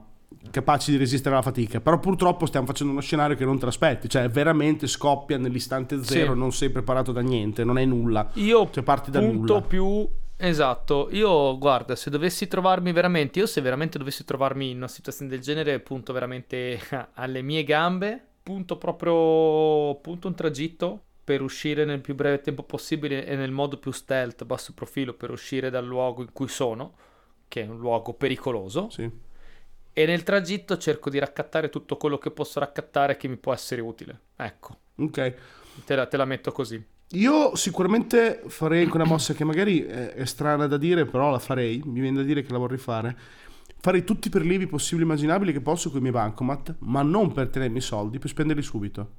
capaci 0.52 0.92
di 0.92 0.98
resistere 0.98 1.36
alla 1.36 1.44
fatica. 1.44 1.80
Però 1.82 2.00
purtroppo 2.00 2.46
stiamo 2.46 2.66
facendo 2.66 2.92
uno 2.94 3.02
scenario 3.02 3.36
che 3.36 3.46
non 3.46 3.60
te 3.60 3.66
l'aspetti, 3.66 4.10
cioè 4.10 4.30
veramente 4.30 4.88
scoppia 4.88 5.38
nell'istante 5.38 6.04
zero, 6.04 6.34
Sì. 6.34 6.40
non 6.40 6.52
sei 6.52 6.70
preparato 6.70 7.12
da 7.12 7.22
niente, 7.22 7.64
non 7.64 7.78
hai 7.78 7.86
nulla. 7.88 8.30
Io 8.34 8.70
Cioè 8.72 8.84
parti 8.84 9.12
da 9.12 9.20
punto 9.20 9.54
nulla. 9.54 9.62
più 9.66 10.08
esatto. 10.38 11.08
Io 11.12 11.58
guarda, 11.58 11.96
se 11.96 12.10
dovessi 12.10 12.48
trovarmi 12.48 12.92
veramente, 12.92 13.40
io 13.40 13.46
se 13.46 13.62
veramente 13.62 13.98
dovessi 13.98 14.24
trovarmi 14.26 14.70
in 14.72 14.78
una 14.78 14.88
situazione 14.88 15.30
del 15.32 15.40
genere, 15.42 15.80
punto 15.80 16.14
veramente 16.14 16.80
alle 17.16 17.42
mie 17.42 17.64
gambe, 17.64 18.24
punto 18.44 18.78
proprio 18.78 19.96
punto 20.02 20.28
un 20.28 20.36
tragitto 20.36 21.02
per 21.26 21.42
uscire 21.42 21.86
nel 21.86 22.02
più 22.02 22.14
breve 22.14 22.40
tempo 22.42 22.62
possibile 22.62 23.26
e 23.26 23.36
nel 23.36 23.50
modo 23.52 23.78
più 23.78 23.92
stealth, 23.92 24.44
basso 24.46 24.74
profilo 24.76 25.14
per 25.14 25.32
uscire 25.32 25.72
dal 25.72 25.84
luogo 25.86 26.22
in 26.22 26.32
cui 26.32 26.48
sono, 26.48 26.94
che 27.48 27.64
è 27.64 27.68
un 27.68 27.80
luogo 27.80 28.14
pericoloso. 28.14 28.90
Sì. 28.92 29.10
E 29.98 30.06
nel 30.06 30.24
tragitto 30.24 30.78
cerco 30.78 31.10
di 31.10 31.20
raccattare 31.20 31.70
tutto 31.70 31.96
quello 31.96 32.18
che 32.18 32.30
posso 32.30 32.60
raccattare 32.60 33.16
che 33.16 33.30
mi 33.30 33.38
può 33.38 33.54
essere 33.54 33.80
utile. 33.80 34.20
Ecco. 34.36 34.78
Ok. 34.98 35.34
Te 35.86 35.96
la, 35.96 36.06
te 36.06 36.18
la 36.18 36.26
metto 36.26 36.52
così. 36.52 36.84
Io 37.12 37.56
sicuramente 37.56 38.42
farei 38.48 38.84
anche 38.84 38.96
una 38.98 39.06
mossa 39.06 39.34
che 39.34 39.46
magari 39.46 39.80
è, 39.84 40.26
strana 40.26 40.68
da 40.68 40.76
dire, 40.76 41.06
però 41.06 41.32
la 41.32 41.40
farei. 41.40 41.82
Mi 41.86 42.02
viene 42.02 42.18
da 42.18 42.24
dire 42.24 42.42
che 42.44 42.52
la 42.52 42.58
vorrei 42.58 42.78
fare. 42.78 43.18
Farei 43.80 44.04
tutti 44.04 44.28
i 44.28 44.32
prelievi 44.32 44.68
possibili 44.68 45.04
e 45.04 45.06
immaginabili 45.06 45.54
che 45.54 45.62
posso 45.62 45.88
con 45.90 46.00
i 46.00 46.02
miei 46.02 46.14
bancomat, 46.14 46.76
ma 46.80 47.02
non 47.02 47.32
per 47.32 47.48
tenermi 47.48 47.78
i 47.78 47.82
soldi, 47.82 48.20
per 48.20 48.30
spenderli 48.30 48.62
subito. 48.64 49.10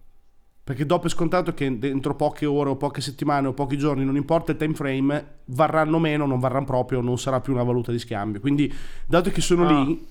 Perché 0.62 0.84
dopo 0.84 1.06
è 1.06 1.08
scontato 1.08 1.54
che 1.54 1.78
dentro 1.78 2.16
poche 2.16 2.44
ore 2.44 2.68
o 2.68 2.76
poche 2.76 3.00
settimane 3.00 3.46
o 3.46 3.54
pochi 3.54 3.78
giorni, 3.78 4.04
non 4.04 4.16
importa 4.16 4.50
il 4.52 4.58
time 4.58 4.74
frame, 4.74 5.26
varranno 5.46 5.98
meno, 5.98 6.26
non 6.26 6.38
varranno 6.38 6.66
proprio, 6.66 7.00
non 7.00 7.16
sarà 7.18 7.40
più 7.40 7.54
una 7.54 7.62
valuta 7.62 7.92
di 7.92 7.98
scambio. 7.98 8.40
Quindi, 8.40 8.70
dato 9.06 9.30
che 9.30 9.40
sono 9.40 9.64
Ah. 9.66 9.84
lì, 9.84 10.06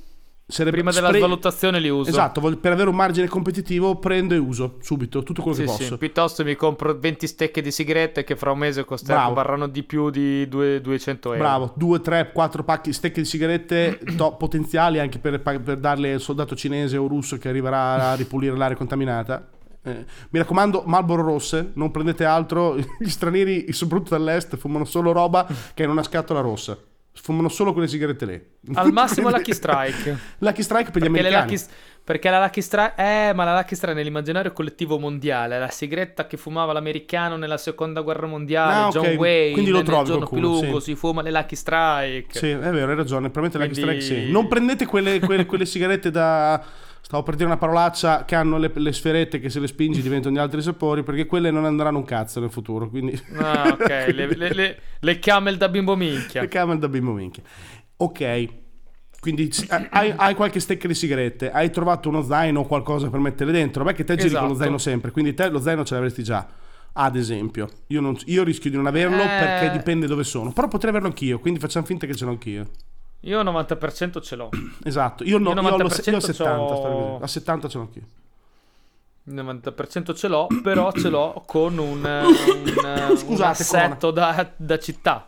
sarebbe 0.48 0.78
Prima 0.78 0.91
della 0.91 1.08
spre- 1.08 1.20
svalutazione 1.20 1.80
li 1.80 1.89
uso. 1.89 2.10
Esatto, 2.10 2.39
per 2.58 2.72
avere 2.72 2.89
un 2.89 2.96
margine 2.96 3.28
competitivo 3.28 3.96
prendo 3.98 4.34
e 4.34 4.38
uso 4.38 4.78
subito 4.82 5.24
tutto 5.24 5.41
quello 5.41 5.58
Sì, 5.58 5.64
che 5.64 5.70
sì. 5.72 5.78
posso. 5.78 5.98
Piuttosto 5.98 6.43
mi 6.43 6.56
compro 6.56 6.98
20 6.98 7.26
stecche 7.28 7.62
di 7.62 7.72
sigarette 7.72 8.24
che 8.24 8.36
fra 8.36 8.52
un 8.52 8.60
mese 8.60 8.86
costeranno, 8.86 9.34
varranno 9.34 9.68
di 9.68 9.84
più 9.84 10.10
di 10.10 10.48
due- 10.48 10.82
200 10.82 11.34
euro. 11.34 11.43
Bravo, 11.43 11.74
2, 11.76 12.02
3, 12.02 12.32
4 12.32 12.64
pacchi 12.64 12.93
stecche 12.93 13.22
di 13.22 13.28
sigarette 13.28 14.00
to- 14.16 14.36
potenziali 14.36 15.00
anche 15.00 15.18
per, 15.20 15.41
per 15.41 15.78
darle 15.78 16.14
al 16.14 16.22
soldato 16.22 16.56
cinese 16.56 16.98
o 16.98 17.08
russo 17.08 17.38
che 17.38 17.50
arriverà 17.50 18.12
a 18.12 18.16
ripulire 18.16 18.56
l'area 18.56 18.78
contaminata. 18.78 19.50
Eh, 19.88 20.06
mi 20.30 20.39
raccomando, 20.39 20.84
Marlboro 20.88 21.22
rosse, 21.24 21.72
non 21.74 21.91
prendete 21.91 22.26
altro. 22.26 22.76
Gli 23.00 23.10
stranieri, 23.10 23.72
soprattutto 23.72 24.18
dall'est, 24.18 24.58
fumano 24.58 24.84
solo 24.86 25.12
roba 25.12 25.46
che 25.74 25.84
è 25.84 25.86
in 25.86 25.91
una 25.91 26.04
scatola 26.04 26.39
rossa. 26.41 26.78
Fumano 27.22 27.47
solo 27.49 27.72
quelle 27.74 27.88
sigarette 27.88 28.26
lì. 28.26 28.41
Al 28.76 28.91
massimo 28.91 29.30
Lucky 29.30 29.53
Strike. 29.53 30.18
Lucky 30.39 30.61
Strike 30.61 30.91
per 30.91 31.01
gli 31.01 31.09
Perché, 31.09 31.20
americani. 31.28 31.51
Lucky, 31.57 31.66
perché 32.03 32.30
la 32.30 32.39
Lucky 32.41 32.61
Strike... 32.61 32.93
Eh, 32.97 33.34
ma 33.34 33.45
la 33.45 33.55
Lucky 33.55 33.76
Strike 33.76 33.95
nell'immaginario 33.95 34.51
collettivo 34.51 34.99
mondiale, 34.99 35.57
la 35.57 35.70
sigaretta 35.70 36.28
che 36.28 36.38
fumava 36.38 36.72
l'americano 36.74 37.36
nella 37.38 37.57
seconda 37.57 38.01
guerra 38.01 38.28
mondiale, 38.28 38.74
Ah. 38.74 38.89
John 38.91 39.16
Wayne, 39.16 39.53
Quindi 39.53 39.72
lo 39.72 39.82
trovi 39.82 40.05
giorno 40.05 40.28
più 40.28 40.38
qualcuno, 40.39 40.61
lungo, 40.61 40.80
sì. 40.80 40.91
si 40.91 40.95
fuma 40.95 41.22
le 41.24 41.32
Lucky 41.32 41.55
Strike. 41.55 42.38
Sì, 42.38 42.49
è 42.49 42.57
vero, 42.57 42.89
hai 42.91 42.95
ragione. 42.95 43.30
Probabilmente 43.32 43.57
Lucky 43.57 43.82
Quindi- 43.82 44.01
Strike 44.01 44.26
sì. 44.28 44.32
Non 44.32 44.47
prendete 44.47 44.86
quelle, 44.86 45.20
quelle- 45.20 45.45
quelle 45.45 45.66
sigarette 45.66 46.11
da. 46.11 46.63
Stavo 47.06 47.22
per 47.22 47.36
dire 47.36 47.45
una 47.45 47.58
parolaccia 47.58 48.26
che 48.26 48.34
hanno 48.34 48.58
le, 48.58 48.72
le 48.74 48.91
sferette 48.91 49.39
che 49.39 49.51
se 49.51 49.60
le 49.60 49.68
spingi 49.68 50.01
diventano 50.01 50.34
di 50.34 50.41
altri 50.41 50.60
sapori 50.64 51.03
perché 51.03 51.28
quelle 51.28 51.51
non 51.51 51.64
andranno 51.64 51.99
un 51.99 52.03
cazzo 52.03 52.39
nel 52.39 52.49
futuro. 52.49 52.89
Quindi 52.89 53.16
Ah, 53.36 53.68
ok, 53.80 53.88
le, 54.12 54.36
le, 54.36 54.53
le, 54.53 54.80
le 54.99 55.20
camel 55.20 55.56
da 55.58 55.70
bimbo 55.70 55.95
minchia. 55.95 56.41
le 56.41 56.47
camel 56.47 56.80
da 56.80 56.88
bimbo 56.89 57.12
minchia. 57.12 57.43
Ok. 57.97 58.47
Quindi 59.20 59.51
s- 59.51 59.68
hai, 59.91 60.14
hai 60.16 60.34
qualche 60.34 60.60
stecca 60.60 60.88
di 60.88 60.95
sigarette, 60.95 61.51
hai 61.51 61.70
trovato 61.70 62.10
uno 62.10 62.24
zaino 62.24 62.62
o 62.62 62.66
qualcosa 62.66 63.08
per 63.12 63.20
mettere 63.20 63.51
dentro. 63.51 63.84
Beh, 63.84 63.93
che 63.93 64.03
te 64.03 64.16
giri 64.16 64.30
con 64.34 64.39
lo 64.39 64.45
Esatto. 64.47 64.62
zaino 64.64 64.78
sempre, 64.80 65.12
quindi 65.12 65.36
te 65.36 65.47
lo 65.49 65.60
zaino 65.60 65.86
ce 65.86 65.93
l'avresti 65.93 66.24
già. 66.24 66.47
Ad 66.93 67.16
esempio, 67.16 67.68
io, 67.88 68.01
non- 68.01 68.18
io 68.26 68.43
rischio 68.43 68.72
di 68.72 68.78
non 68.78 68.88
averlo 68.88 69.22
Eh. 69.22 69.28
perché 69.28 69.70
dipende 69.78 70.08
dove 70.08 70.24
sono, 70.24 70.51
però 70.53 70.68
potrei 70.68 70.89
averlo 70.89 71.08
anch'io, 71.10 71.38
quindi 71.39 71.60
facciamo 71.60 71.86
finta 71.86 72.08
che 72.08 72.16
ce 72.16 72.26
l'ho 72.26 72.32
anch'io. 72.32 72.66
Io 73.26 73.42
90% 73.44 74.22
ce 74.22 74.36
l'ho. 74.36 74.50
Esatto, 74.84 75.24
io, 75.24 75.38
no, 75.38 75.52
Io 75.54 75.62
io, 75.62 75.68
ho 75.68 75.78
90% 75.78 76.10
io 76.10 76.16
ho 76.18 76.20
70, 76.20 76.24
c'ho- 76.24 76.76
sto 76.76 76.90
così. 76.90 77.24
a 77.24 77.28
70 77.28 77.68
ce 77.68 77.78
l'ho 77.78 77.84
anch'io. 77.84 78.04
Il 79.28 79.34
90% 79.34 80.16
ce 80.16 80.28
l'ho, 80.28 80.48
però 80.62 80.92
ce 80.92 81.10
l'ho 81.10 81.44
con 81.46 81.78
un, 81.78 81.98
un, 82.06 82.86
eh, 82.86 83.06
un 83.12 83.18
Scusate, 83.18 83.62
assetto 83.62 84.12
da, 84.12 84.52
da 84.56 84.80
città. 84.80 85.26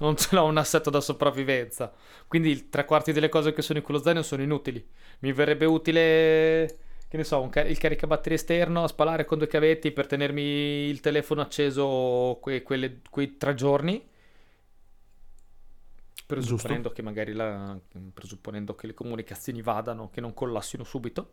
Non 0.00 0.16
ce 0.16 0.28
l'ho 0.36 0.44
un 0.44 0.56
assetto 0.58 0.90
da 0.90 1.00
sopravvivenza. 1.00 1.92
Quindi 2.28 2.50
il 2.50 2.68
tre 2.68 2.84
quarti 2.84 3.12
delle 3.12 3.28
cose 3.30 3.52
che 3.52 3.62
sono 3.62 3.78
in 3.78 3.84
quello 3.84 4.00
zaino 4.00 4.22
sono 4.22 4.42
inutili. 4.42 4.86
Mi 5.20 5.32
verrebbe 5.32 5.64
utile, 5.64 6.78
che 7.08 7.16
ne 7.16 7.24
so, 7.24 7.40
un 7.40 7.48
ca- 7.48 7.64
il 7.64 7.78
caricabatterie 7.78 8.36
esterno, 8.36 8.84
a 8.84 8.88
spalare 8.88 9.24
con 9.24 9.38
due 9.38 9.46
cavetti 9.48 9.90
per 9.90 10.06
tenermi 10.06 10.42
il 10.42 11.00
telefono 11.00 11.40
acceso 11.40 12.38
que- 12.42 12.62
quelle- 12.62 13.00
quei 13.10 13.36
tre 13.38 13.54
giorni. 13.54 14.06
Presupponendo 16.28 16.90
che 16.90 17.00
magari 17.00 17.32
la, 17.32 17.80
presupponendo 18.12 18.74
che 18.74 18.86
le 18.86 18.92
comunicazioni 18.92 19.62
vadano, 19.62 20.10
che 20.10 20.20
non 20.20 20.34
collassino 20.34 20.84
subito 20.84 21.32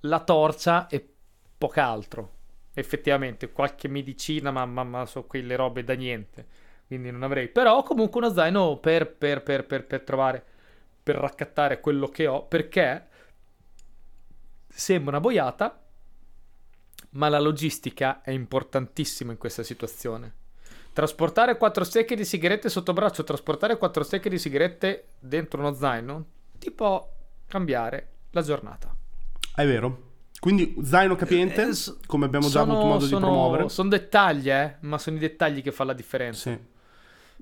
la 0.00 0.20
torcia 0.20 0.88
e 0.88 1.06
poco 1.56 1.80
altro. 1.80 2.32
Effettivamente, 2.74 3.52
qualche 3.52 3.86
medicina, 3.86 4.50
ma, 4.50 4.66
ma, 4.66 4.82
ma 4.82 5.06
so 5.06 5.24
quelle 5.24 5.54
robe 5.54 5.84
da 5.84 5.94
niente. 5.94 6.46
Quindi 6.88 7.12
non 7.12 7.22
avrei. 7.22 7.48
Però 7.48 7.84
comunque 7.84 8.20
uno 8.20 8.32
zaino 8.32 8.78
per, 8.78 9.12
per, 9.12 9.44
per, 9.44 9.64
per, 9.64 9.86
per 9.86 10.00
trovare, 10.02 10.44
per 11.02 11.14
raccattare 11.14 11.80
quello 11.80 12.08
che 12.08 12.26
ho, 12.26 12.44
perché 12.46 13.06
sembra 14.66 15.10
una 15.10 15.20
boiata, 15.20 15.80
ma 17.10 17.28
la 17.28 17.38
logistica 17.38 18.22
è 18.22 18.32
importantissima 18.32 19.30
in 19.30 19.38
questa 19.38 19.62
situazione. 19.62 20.42
Trasportare 20.94 21.56
quattro 21.58 21.82
stecche 21.82 22.14
di 22.14 22.24
sigarette 22.24 22.68
sotto 22.68 22.92
braccio, 22.92 23.24
trasportare 23.24 23.76
quattro 23.78 24.04
stecche 24.04 24.30
di 24.30 24.38
sigarette 24.38 25.08
dentro 25.18 25.58
uno 25.58 25.74
zaino, 25.74 26.24
ti 26.56 26.70
può 26.70 27.04
cambiare 27.48 28.10
la 28.30 28.42
giornata. 28.42 28.94
È 29.56 29.66
vero. 29.66 30.12
Quindi 30.38 30.76
zaino 30.84 31.16
capiente, 31.16 31.66
Eh, 31.68 31.74
s- 31.74 31.96
come 32.06 32.26
abbiamo 32.26 32.46
già 32.46 32.60
sono- 32.60 32.72
avuto 32.74 32.86
modo 32.86 33.04
sono- 33.06 33.18
di 33.18 33.24
promuovere. 33.24 33.68
Sono 33.70 33.88
dettagli, 33.88 34.48
eh, 34.48 34.76
ma 34.82 34.96
sono 34.98 35.16
i 35.16 35.18
dettagli 35.18 35.62
che 35.62 35.72
fanno 35.72 35.90
la 35.90 35.96
differenza. 35.96 36.50
Sì. 36.52 36.58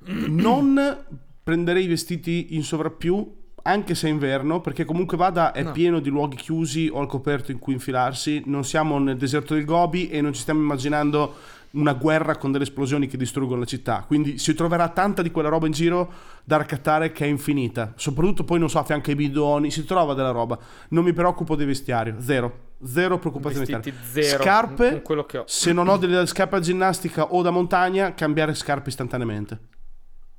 Non 0.30 1.05
prenderei 1.42 1.84
i 1.84 1.88
vestiti 1.88 2.55
in 2.57 2.62
sovrappiù, 2.64 3.40
anche 3.64 3.94
se 3.94 4.07
è 4.09 4.11
inverno, 4.11 4.62
perché 4.62 4.86
comunque 4.86 5.18
vada 5.18 5.53
è 5.53 5.62
No. 5.62 5.72
pieno 5.72 6.00
di 6.00 6.09
luoghi 6.09 6.36
chiusi 6.36 6.88
o 6.90 7.00
al 7.00 7.07
coperto 7.07 7.50
in 7.53 7.59
cui 7.59 7.74
infilarsi. 7.74 8.42
Non 8.46 8.64
siamo 8.64 8.98
nel 8.98 9.16
deserto 9.18 9.53
del 9.55 9.66
Gobi 9.66 10.09
e 10.09 10.22
non 10.22 10.32
ci 10.32 10.40
stiamo 10.40 10.61
immaginando 10.61 11.34
una 11.73 11.95
guerra 11.95 12.37
con 12.37 12.53
delle 12.53 12.64
esplosioni 12.64 13.07
che 13.07 13.16
distruggono 13.16 13.61
la 13.61 13.66
città. 13.66 14.05
Quindi 14.07 14.39
si 14.39 14.55
troverà 14.55 14.89
tanta 14.89 15.23
di 15.23 15.31
quella 15.31 15.49
roba 15.49 15.66
in 15.66 15.73
giro 15.73 16.12
da 16.45 16.57
raccattare 16.57 17.12
che 17.12 17.25
è 17.25 17.29
infinita. 17.29 17.93
Soprattutto 17.97 18.45
poi, 18.45 18.59
non 18.59 18.68
so, 18.68 18.79
a 18.79 18.85
fianco 18.85 19.11
ai 19.11 19.16
bidoni, 19.16 19.70
si 19.70 19.85
trova 19.85 20.14
della 20.14 20.31
roba. 20.31 20.59
Non 20.89 21.05
mi 21.05 21.12
preoccupo 21.12 21.57
del 21.57 21.66
vestiario, 21.66 22.16
zero. 22.18 22.70
Zero 22.85 23.18
preoccupazioni. 23.18 23.64
Vestiti 23.64 23.97
zero 24.11 24.43
Scarpe, 24.43 25.03
se 25.45 25.73
non 25.73 25.89
ho 25.89 25.97
delle 25.97 26.27
scarpe 26.27 26.57
a 26.57 26.61
ginnastica 26.61 27.33
o 27.33 27.41
da 27.41 27.51
montagna, 27.51 28.12
cambiare 28.14 28.55
scarpe 28.55 28.89
istantaneamente. 28.89 29.61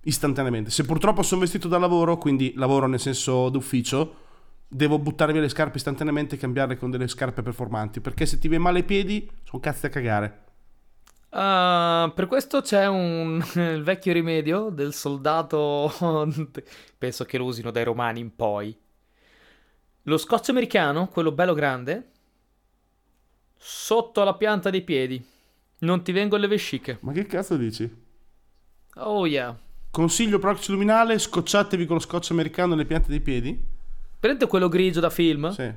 Istantaneamente. 0.04 0.70
Se 0.70 0.84
purtroppo 0.84 1.24
sono 1.24 1.42
vestito 1.42 1.70
da 1.70 1.78
lavoro, 1.78 2.18
quindi 2.18 2.54
lavoro 2.58 2.88
nel 2.88 3.00
senso 3.00 3.48
d'ufficio, 3.48 4.16
devo 4.68 5.00
buttare 5.00 5.32
via 5.32 5.42
le 5.42 5.48
scarpe 5.48 5.78
istantaneamente 5.78 6.36
e 6.36 6.38
cambiarle 6.38 6.78
con 6.78 6.92
delle 6.92 7.08
scarpe 7.08 7.42
performanti. 7.42 8.02
Perché 8.02 8.26
se 8.26 8.38
ti 8.38 8.50
viene 8.50 8.64
male 8.64 8.80
ai 8.80 8.84
piedi, 8.84 9.30
sono 9.44 9.62
cazzi 9.62 9.84
da 9.84 9.90
cagare. 9.90 10.42
Ah, 11.36 12.12
per 12.14 12.28
questo 12.28 12.62
c'è 12.62 12.88
un 12.88 13.44
il 13.56 13.84
vecchio 13.84 14.14
rimedio 14.14 14.70
del 14.70 14.94
soldato. 14.94 15.92
Penso 16.98 17.26
che 17.26 17.38
lo 17.38 17.46
usino 17.46 17.72
dai 17.72 17.84
romani 17.84 18.20
in 18.20 18.36
poi. 18.36 18.78
Lo 20.04 20.18
scotch 20.18 20.50
americano, 20.50 21.08
quello 21.08 21.32
bello 21.32 21.54
grande, 21.54 22.12
sotto 23.58 24.24
la 24.24 24.36
pianta 24.36 24.70
dei 24.70 24.84
piedi. 24.84 25.24
Non 25.80 26.04
ti 26.04 26.12
vengono 26.12 26.42
le 26.42 26.48
vesciche. 26.48 26.98
Ma 27.02 27.12
che 27.14 27.26
cazzo 27.26 27.58
dici? 27.58 28.02
Oh 28.96 29.26
yeah. 29.26 29.58
Consiglio 29.90 30.40
proxy 30.40 30.72
luminale, 30.72 31.18
scocciatevi 31.18 31.86
con 31.86 31.96
lo 31.96 32.02
scotch 32.02 32.32
americano 32.32 32.76
nelle 32.76 32.86
piante 32.86 33.10
dei 33.10 33.22
piedi. 33.22 33.60
Prendete 34.20 34.48
quello 34.48 34.70
grigio 34.70 35.00
da 35.00 35.10
film. 35.10 35.50
Sì. 35.52 35.72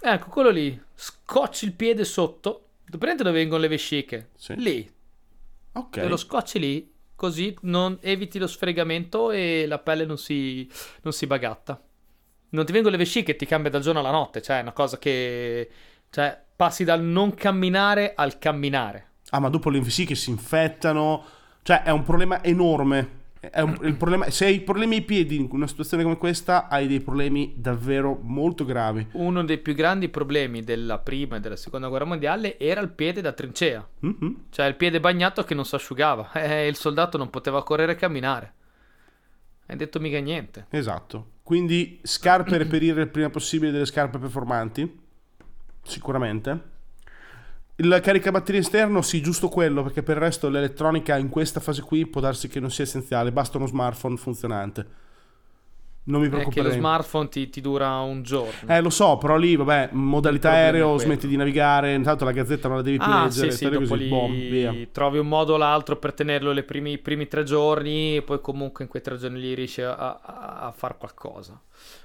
Ecco, 0.00 0.28
quello 0.28 0.50
lì. 0.50 0.80
Scocci 0.94 1.64
il 1.64 1.72
piede 1.72 2.04
sotto. 2.04 2.63
Prendete 2.98 3.24
dove 3.24 3.38
vengono 3.38 3.60
le 3.60 3.68
vesciche. 3.68 4.30
Sì. 4.36 4.54
Lì. 4.56 4.92
Ok. 5.72 5.96
E 5.96 6.08
lo 6.08 6.16
scocci 6.16 6.58
lì. 6.58 6.92
Così 7.16 7.56
non 7.62 7.98
eviti 8.00 8.38
lo 8.38 8.46
sfregamento 8.46 9.30
e 9.30 9.66
la 9.66 9.78
pelle 9.78 10.04
non 10.04 10.18
si, 10.18 10.68
non 11.02 11.12
si 11.12 11.26
bagatta. 11.26 11.80
Non 12.50 12.64
ti 12.64 12.72
vengono 12.72 12.96
le 12.96 13.02
vesciche 13.02 13.32
e 13.32 13.36
ti 13.36 13.46
cambia 13.46 13.70
dal 13.70 13.82
giorno 13.82 14.00
alla 14.00 14.10
notte. 14.10 14.42
Cioè, 14.42 14.58
è 14.58 14.62
una 14.62 14.72
cosa 14.72 14.98
che. 14.98 15.70
Cioè, 16.10 16.42
passi 16.56 16.84
dal 16.84 17.02
non 17.02 17.34
camminare 17.34 18.14
al 18.14 18.38
camminare. 18.38 19.12
Ah, 19.30 19.40
ma 19.40 19.48
dopo 19.48 19.70
le 19.70 19.80
vesciche 19.80 20.14
si 20.14 20.30
infettano. 20.30 21.24
Cioè, 21.62 21.82
è 21.82 21.90
un 21.90 22.02
problema 22.02 22.42
enorme. 22.42 23.22
È 23.50 23.60
un- 23.60 23.78
il 23.82 23.96
problema- 23.96 24.30
se 24.30 24.46
hai 24.46 24.60
problemi 24.60 24.96
ai 24.96 25.02
piedi 25.02 25.36
in 25.36 25.48
una 25.50 25.66
situazione 25.66 26.02
come 26.02 26.16
questa, 26.16 26.68
hai 26.68 26.86
dei 26.86 27.00
problemi 27.00 27.52
davvero 27.56 28.18
molto 28.22 28.64
gravi. 28.64 29.06
Uno 29.12 29.44
dei 29.44 29.58
più 29.58 29.74
grandi 29.74 30.08
problemi 30.08 30.62
della 30.62 30.98
prima 30.98 31.36
e 31.36 31.40
della 31.40 31.56
seconda 31.56 31.88
guerra 31.88 32.04
mondiale 32.04 32.58
era 32.58 32.80
il 32.80 32.90
piede 32.90 33.20
da 33.20 33.32
trincea. 33.32 33.86
Mhm. 34.00 34.44
Cioè, 34.50 34.66
il 34.66 34.74
piede 34.76 35.00
bagnato 35.00 35.42
che 35.44 35.54
non 35.54 35.64
si 35.64 35.74
asciugava. 35.74 36.30
E 36.44 36.66
il 36.66 36.76
soldato 36.76 37.18
non 37.18 37.30
poteva 37.30 37.62
correre 37.62 37.92
e 37.92 37.96
camminare. 37.96 38.52
Hai 39.66 39.76
detto 39.76 39.98
mica 40.00 40.18
niente. 40.18 40.66
Esatto. 40.70 41.30
Quindi 41.42 41.98
scarpe 42.02 42.56
reperire 42.58 43.02
il 43.02 43.08
prima 43.08 43.30
possibile 43.30 43.70
delle 43.72 43.86
scarpe 43.86 44.18
performanti. 44.18 45.00
Sicuramente. 45.82 46.72
Il 47.76 48.00
caricabatterie 48.02 48.60
esterno, 48.60 49.02
sì, 49.02 49.20
giusto 49.20 49.48
quello, 49.48 49.82
perché 49.82 50.02
per 50.02 50.16
il 50.16 50.22
resto 50.22 50.48
l'elettronica 50.48 51.16
in 51.16 51.28
questa 51.28 51.58
fase 51.58 51.82
qui 51.82 52.06
può 52.06 52.20
darsi 52.20 52.46
che 52.46 52.60
non 52.60 52.70
sia 52.70 52.84
essenziale, 52.84 53.32
basta 53.32 53.56
uno 53.56 53.66
smartphone 53.66 54.16
funzionante. 54.16 55.02
Non 56.06 56.20
mi 56.20 56.28
È 56.28 56.48
che 56.48 56.62
lo 56.62 56.70
smartphone 56.70 57.28
ti, 57.28 57.48
ti 57.48 57.62
dura 57.62 57.98
un 58.00 58.22
giorno. 58.22 58.68
Eh, 58.68 58.80
lo 58.82 58.90
so, 58.90 59.16
però 59.16 59.36
lì, 59.36 59.56
vabbè, 59.56 59.88
modalità 59.92 60.50
aereo, 60.50 60.98
smetti 60.98 61.26
di 61.26 61.36
navigare, 61.36 61.94
intanto 61.94 62.26
la 62.26 62.32
gazzetta 62.32 62.68
non 62.68 62.76
la 62.76 62.82
devi 62.82 62.98
più 62.98 63.06
Ah, 63.10 63.24
leggere, 63.24 63.50
sì, 63.52 63.56
sì, 63.56 63.64
dopo 63.64 63.78
così, 63.78 63.96
lì 63.96 64.08
boom, 64.08 64.48
via. 64.50 64.74
trovi 64.92 65.18
un 65.18 65.26
modo 65.28 65.54
o 65.54 65.56
l'altro 65.56 65.96
per 65.96 66.12
tenerlo 66.12 66.52
le 66.52 66.62
primi- 66.62 66.92
i 66.92 66.98
primi 66.98 67.26
tre 67.26 67.42
giorni 67.42 68.16
e 68.16 68.22
poi 68.22 68.38
comunque 68.42 68.84
in 68.84 68.90
quei 68.90 69.02
tre 69.02 69.16
giorni 69.16 69.40
lì 69.40 69.54
riesci 69.54 69.80
a, 69.80 69.94
a, 69.96 70.20
a 70.66 70.72
fare 70.76 70.96
qualcosa. 70.98 71.58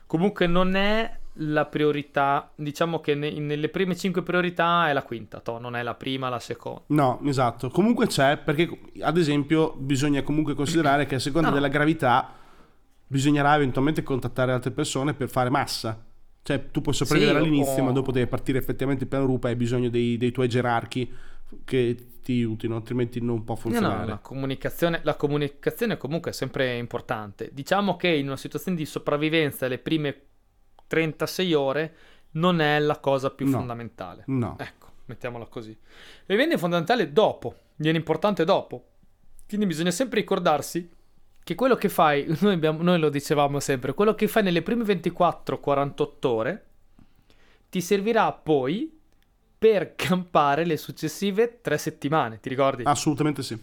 Comunque 0.10 0.48
non 0.48 0.74
è 0.76 1.18
la 1.34 1.68
priorità, 1.68 2.50
diciamo 2.56 3.00
che 3.00 3.14
ne- 3.14 3.30
nelle 3.40 3.70
prime 3.70 3.96
cinque 3.96 4.24
priorità 4.24 4.90
è 4.90 4.94
la 4.94 5.04
quinta, 5.04 5.40
toh, 5.40 5.60
non 5.60 5.76
è 5.76 5.84
la 5.84 5.94
prima, 5.94 6.30
la 6.30 6.40
seconda. 6.40 6.82
No, 6.88 7.20
esatto. 7.26 7.70
Comunque 7.70 8.08
c'è, 8.08 8.38
perché 8.38 8.68
ad 9.02 9.18
esempio 9.20 9.76
bisogna 9.78 10.24
comunque 10.24 10.56
considerare 10.56 11.06
che 11.06 11.14
a 11.14 11.20
seconda 11.20 11.50
No. 11.50 11.54
della 11.54 11.68
gravità 11.68 12.34
bisognerà 13.06 13.54
eventualmente 13.54 14.02
contattare 14.02 14.52
altre 14.52 14.72
persone 14.72 15.14
per 15.14 15.30
fare 15.30 15.52
massa. 15.52 16.04
Cioè, 16.42 16.72
tu 16.72 16.82
puoi 16.82 16.96
sopravvivere 16.96 17.38
Sì, 17.38 17.46
all'inizio, 17.46 17.84
o- 17.84 17.86
ma 17.86 17.92
dopo 17.92 18.12
devi 18.12 18.26
partire 18.26 18.58
effettivamente 18.58 19.06
piano 19.06 19.26
rupa 19.26 19.48
e 19.48 19.52
hai 19.52 19.58
bisogno 19.58 19.90
dei, 19.90 20.18
dei 20.18 20.32
tuoi 20.32 20.50
gerarchi 20.50 21.08
che 21.66 21.96
ti 22.22 22.34
aiutino, 22.34 22.76
altrimenti 22.76 23.22
non 23.22 23.44
può 23.44 23.56
No, 23.56 23.60
funzionare. 23.62 24.00
no, 24.02 24.06
la 24.06 24.18
comunicazione, 24.20 25.00
la 25.04 25.16
comunicazione 25.16 25.98
comunque 25.98 26.32
è 26.32 26.34
sempre 26.34 26.78
importante. 26.78 27.50
Diciamo 27.54 27.96
che 27.96 28.08
in 28.10 28.28
una 28.28 28.38
situazione 28.38 28.78
di 28.78 28.86
sopravvivenza 28.86 29.68
le 29.68 29.80
prime 29.80 30.22
36 30.88 31.54
ore 31.54 31.96
non 32.32 32.60
è 32.62 32.80
la 32.80 33.00
cosa 33.00 33.30
più 33.32 33.48
No. 33.48 33.58
fondamentale. 33.58 34.24
No. 34.28 34.56
Ecco, 34.60 34.88
mettiamola 35.06 35.46
così. 35.46 35.76
E 36.26 36.36
viene 36.36 36.58
fondamentale 36.58 37.12
dopo, 37.12 37.56
viene 37.78 37.98
importante 37.98 38.44
dopo. 38.46 38.86
Quindi 39.48 39.66
bisogna 39.66 39.92
sempre 39.92 40.20
ricordarsi 40.20 40.88
che 41.44 41.56
quello 41.56 41.76
che 41.76 41.90
fai, 41.90 42.26
noi, 42.42 42.54
abbiamo- 42.54 42.84
noi 42.84 43.00
lo 43.00 43.10
dicevamo 43.10 43.60
sempre, 43.60 43.94
quello 43.96 44.14
che 44.14 44.28
fai 44.28 44.44
nelle 44.44 44.62
prime 44.62 44.84
24-48 44.84 46.28
ore 46.28 46.66
ti 47.70 47.82
servirà 47.82 48.32
poi 48.34 48.99
per 49.60 49.94
campare 49.96 50.66
le 50.66 50.78
successive 50.78 51.60
tre 51.60 51.78
settimane, 51.78 52.40
ti 52.40 52.48
ricordi? 52.48 52.84
Assolutamente 52.86 53.44
sì. 53.44 53.58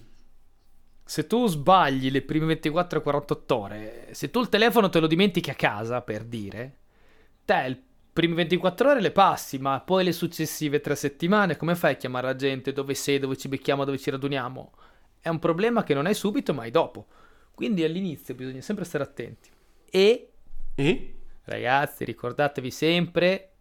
Se 1.02 1.26
tu 1.26 1.46
sbagli 1.46 2.10
le 2.10 2.20
prime 2.20 2.58
24-48 2.60 3.52
ore, 3.54 4.08
se 4.10 4.30
tu 4.30 4.40
il 4.40 4.50
telefono 4.50 4.90
te 4.90 5.00
lo 5.00 5.06
dimentichi 5.06 5.48
a 5.48 5.54
casa, 5.54 6.02
per 6.02 6.24
dire, 6.24 6.76
te 7.44 7.68
le 7.68 7.82
prime 8.12 8.34
24 8.34 8.90
ore 8.90 9.00
le 9.00 9.10
passi, 9.10 9.58
ma 9.58 9.80
poi 9.80 10.04
le 10.04 10.12
successive 10.12 10.80
tre 10.80 10.96
settimane, 10.96 11.56
come 11.56 11.74
fai 11.74 11.92
a 11.92 11.96
chiamare 11.96 12.26
la 12.26 12.36
gente? 12.36 12.72
Dove 12.72 12.92
sei? 12.94 13.18
Dove 13.18 13.36
ci 13.36 13.48
becchiamo? 13.48 13.84
Dove 13.84 13.98
ci 13.98 14.10
raduniamo? 14.10 14.72
È 15.20 15.28
un 15.28 15.38
problema 15.38 15.82
che 15.82 15.94
non 15.94 16.06
hai 16.06 16.14
subito, 16.14 16.52
ma 16.52 16.62
hai 16.62 16.70
dopo. 16.70 17.06
Quindi 17.54 17.84
all'inizio 17.84 18.34
bisogna 18.34 18.60
sempre 18.60 18.84
stare 18.84 19.04
attenti. 19.04 19.48
E, 19.90 20.30
E? 20.74 21.14
ragazzi, 21.44 22.04
ricordatevi 22.04 22.70
sempre 22.70 23.55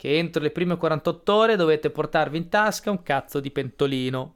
che 0.00 0.16
entro 0.16 0.40
le 0.40 0.50
prime 0.50 0.78
48 0.78 1.34
ore 1.34 1.56
dovete 1.56 1.90
portarvi 1.90 2.38
in 2.38 2.48
tasca 2.48 2.90
un 2.90 3.02
cazzo 3.02 3.38
di 3.38 3.50
pentolino. 3.50 4.34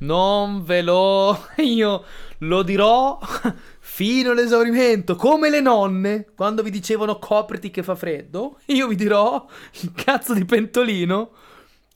Non 0.00 0.62
ve 0.62 0.82
lo... 0.82 1.46
Io 1.56 2.04
lo 2.40 2.62
dirò 2.62 3.18
fino 3.80 4.32
all'esaurimento, 4.32 5.16
come 5.16 5.48
le 5.48 5.62
nonne, 5.62 6.26
quando 6.36 6.62
vi 6.62 6.68
dicevano 6.68 7.18
copriti 7.18 7.70
che 7.70 7.82
fa 7.82 7.94
freddo, 7.94 8.58
io 8.68 8.88
vi 8.88 8.94
dirò 8.94 9.46
il 9.80 9.92
cazzo 9.94 10.34
di 10.34 10.44
pentolino, 10.44 11.30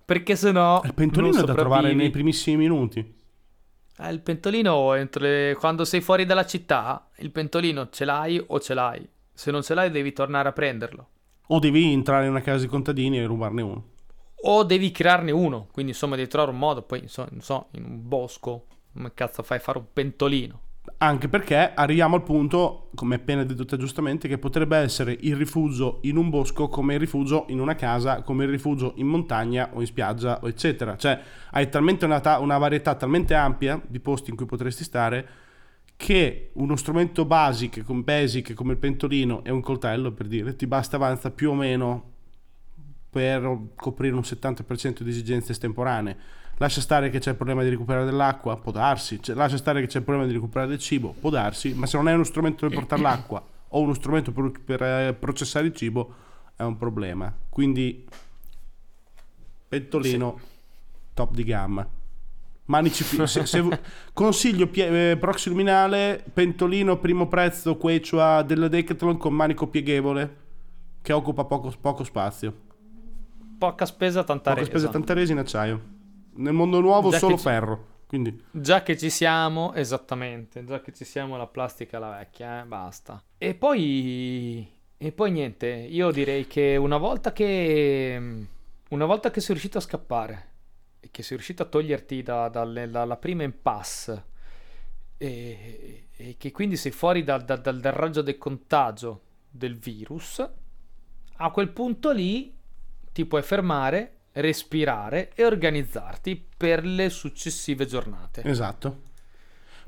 perché 0.06 0.34
sennò... 0.34 0.80
Il 0.82 0.94
pentolino 0.94 1.40
è 1.40 1.44
da 1.44 1.52
trovare 1.52 1.92
nei 1.92 2.08
primissimi 2.08 2.56
minuti. 2.56 3.00
Eh, 3.98 4.10
il 4.10 4.20
pentolino, 4.20 4.94
le- 4.94 5.54
quando 5.58 5.84
sei 5.84 6.00
fuori 6.00 6.24
dalla 6.24 6.46
città, 6.46 7.10
il 7.16 7.30
pentolino 7.30 7.90
ce 7.90 8.06
l'hai 8.06 8.42
o 8.46 8.58
ce 8.60 8.72
l'hai. 8.72 9.06
Se 9.34 9.50
non 9.50 9.62
ce 9.62 9.74
l'hai 9.74 9.90
devi 9.90 10.14
tornare 10.14 10.48
a 10.48 10.52
prenderlo. 10.52 11.08
O 11.48 11.58
devi 11.58 11.92
entrare 11.92 12.24
in 12.24 12.30
una 12.30 12.40
casa 12.40 12.64
di 12.64 12.68
contadini 12.68 13.18
e 13.18 13.24
rubarne 13.24 13.62
uno. 13.62 13.84
O 14.42 14.62
devi 14.64 14.90
crearne 14.90 15.30
uno, 15.30 15.68
quindi 15.72 15.92
insomma 15.92 16.16
devi 16.16 16.28
trovare 16.28 16.52
un 16.52 16.58
modo, 16.58 16.82
poi 16.82 17.00
insomma, 17.00 17.28
non 17.30 17.40
so, 17.40 17.68
in 17.72 17.84
un 17.84 18.08
bosco, 18.08 18.66
come 18.92 19.12
cazzo 19.14 19.42
fai 19.42 19.58
a 19.58 19.60
fare 19.60 19.78
un 19.78 19.86
pentolino? 19.92 20.60
Anche 20.98 21.28
perché 21.28 21.72
arriviamo 21.74 22.14
al 22.14 22.22
punto, 22.22 22.90
come 22.94 23.16
appena 23.16 23.44
detto 23.44 23.64
te 23.64 23.76
giustamente, 23.76 24.28
che 24.28 24.38
potrebbe 24.38 24.76
essere 24.76 25.16
il 25.20 25.36
rifugio 25.36 25.98
in 26.02 26.16
un 26.16 26.30
bosco 26.30 26.68
come 26.68 26.94
il 26.94 27.00
rifugio 27.00 27.46
in 27.48 27.60
una 27.60 27.74
casa, 27.74 28.22
come 28.22 28.44
il 28.44 28.50
rifugio 28.50 28.92
in 28.96 29.06
montagna 29.06 29.70
o 29.72 29.80
in 29.80 29.86
spiaggia, 29.86 30.38
o 30.42 30.48
eccetera. 30.48 30.96
Cioè, 30.96 31.20
hai 31.50 31.68
talmente 31.68 32.04
una, 32.04 32.20
ta- 32.20 32.38
una 32.38 32.56
varietà 32.56 32.94
talmente 32.94 33.34
ampia 33.34 33.80
di 33.86 34.00
posti 34.00 34.30
in 34.30 34.36
cui 34.36 34.46
potresti 34.46 34.84
stare 34.84 35.28
che 35.96 36.50
uno 36.54 36.76
strumento 36.76 37.24
basic, 37.24 37.82
basic 37.82 38.52
come 38.52 38.72
il 38.72 38.78
pentolino 38.78 39.42
e 39.44 39.50
un 39.50 39.60
coltello, 39.60 40.12
per 40.12 40.26
dire, 40.26 40.54
ti 40.54 40.66
basta 40.66 40.96
avanza 40.96 41.30
più 41.30 41.50
o 41.50 41.54
meno 41.54 42.12
per 43.10 43.58
coprire 43.74 44.14
un 44.14 44.20
70% 44.20 45.00
di 45.00 45.08
esigenze 45.08 45.52
estemporanee. 45.52 46.16
Lascia 46.58 46.80
stare 46.80 47.10
che 47.10 47.18
c'è 47.18 47.30
il 47.30 47.36
problema 47.36 47.62
di 47.62 47.70
recuperare 47.70 48.04
dell'acqua, 48.04 48.56
può 48.58 48.72
darsi. 48.72 49.22
Cioè, 49.22 49.34
lascia 49.34 49.56
stare 49.56 49.80
che 49.80 49.86
c'è 49.86 49.98
il 49.98 50.04
problema 50.04 50.26
di 50.26 50.34
recuperare 50.34 50.68
del 50.68 50.78
cibo, 50.78 51.14
può 51.18 51.30
darsi. 51.30 51.74
Ma 51.74 51.86
se 51.86 51.96
non 51.96 52.06
hai 52.06 52.14
uno 52.14 52.24
strumento 52.24 52.66
per 52.66 52.76
portare 52.76 53.00
l'acqua 53.02 53.42
o 53.68 53.80
uno 53.80 53.94
strumento 53.94 54.32
per, 54.32 54.52
per, 54.64 54.82
eh, 54.82 55.14
processare 55.18 55.66
il 55.66 55.74
cibo, 55.74 56.14
è 56.56 56.62
un 56.62 56.76
problema. 56.76 57.34
Quindi, 57.48 58.06
pentolino 59.68 60.40
top 61.14 61.34
di 61.34 61.44
gamma. 61.44 61.88
Manici 62.66 63.04
se- 63.04 63.46
se- 63.46 63.80
consiglio 64.12 64.66
pie- 64.66 65.12
eh, 65.12 65.16
proxy 65.16 65.50
luminale, 65.50 66.24
pentolino 66.32 66.98
primo 66.98 67.28
prezzo 67.28 67.76
Quechua 67.76 68.42
della 68.42 68.66
Decathlon 68.68 69.16
con 69.18 69.32
manico 69.34 69.68
pieghevole 69.68 70.36
che 71.00 71.12
occupa 71.12 71.44
poco, 71.44 71.72
poco 71.80 72.02
spazio. 72.02 72.52
Poca 73.58 73.86
spesa, 73.86 74.24
tanta 74.24 74.50
Poca 74.50 74.62
resa. 74.62 74.70
spesa, 74.70 74.88
tanta 74.88 75.14
resa 75.14 75.32
in 75.32 75.38
acciaio. 75.38 75.80
Nel 76.38 76.52
mondo 76.52 76.80
nuovo 76.80 77.10
Già 77.10 77.18
solo 77.18 77.36
ci- 77.36 77.42
ferro. 77.42 77.86
Quindi 78.06 78.40
Già 78.50 78.82
che 78.82 78.96
ci 78.96 79.10
siamo, 79.10 79.72
esattamente, 79.74 80.64
già 80.64 80.80
che 80.80 80.92
ci 80.92 81.04
siamo 81.04 81.36
la 81.36 81.46
plastica 81.46 81.98
la 81.98 82.10
vecchia, 82.18 82.62
eh, 82.62 82.64
basta. 82.64 83.22
E 83.38 83.54
poi 83.54 84.68
e 84.98 85.12
poi 85.12 85.30
niente, 85.30 85.66
io 85.68 86.10
direi 86.10 86.46
che 86.46 86.76
una 86.76 86.96
volta 86.98 87.32
che 87.32 88.46
una 88.88 89.04
volta 89.04 89.30
che 89.30 89.40
sei 89.40 89.50
riuscito 89.50 89.78
a 89.78 89.80
scappare 89.80 90.54
che 91.10 91.22
sei 91.22 91.36
riuscito 91.36 91.62
a 91.62 91.66
toglierti 91.66 92.22
da- 92.22 92.48
dalle- 92.48 92.88
dalla 92.88 93.16
prima 93.16 93.42
impasse 93.42 94.24
e, 95.18 96.08
e 96.14 96.36
che 96.38 96.52
quindi 96.52 96.76
sei 96.76 96.92
fuori 96.92 97.24
dal, 97.24 97.44
dal- 97.44 97.60
dal- 97.60 97.80
dal 97.80 97.92
raggio 97.92 98.22
del 98.22 98.38
contagio 98.38 99.22
del 99.48 99.76
virus, 99.76 100.46
a 101.38 101.50
quel 101.50 101.70
punto 101.70 102.10
lì 102.10 102.54
ti 103.12 103.24
puoi 103.24 103.42
fermare, 103.42 104.18
respirare 104.32 105.32
e 105.34 105.44
organizzarti 105.44 106.48
per 106.56 106.84
le 106.84 107.08
successive 107.08 107.86
giornate. 107.86 108.42
esatto. 108.44 109.02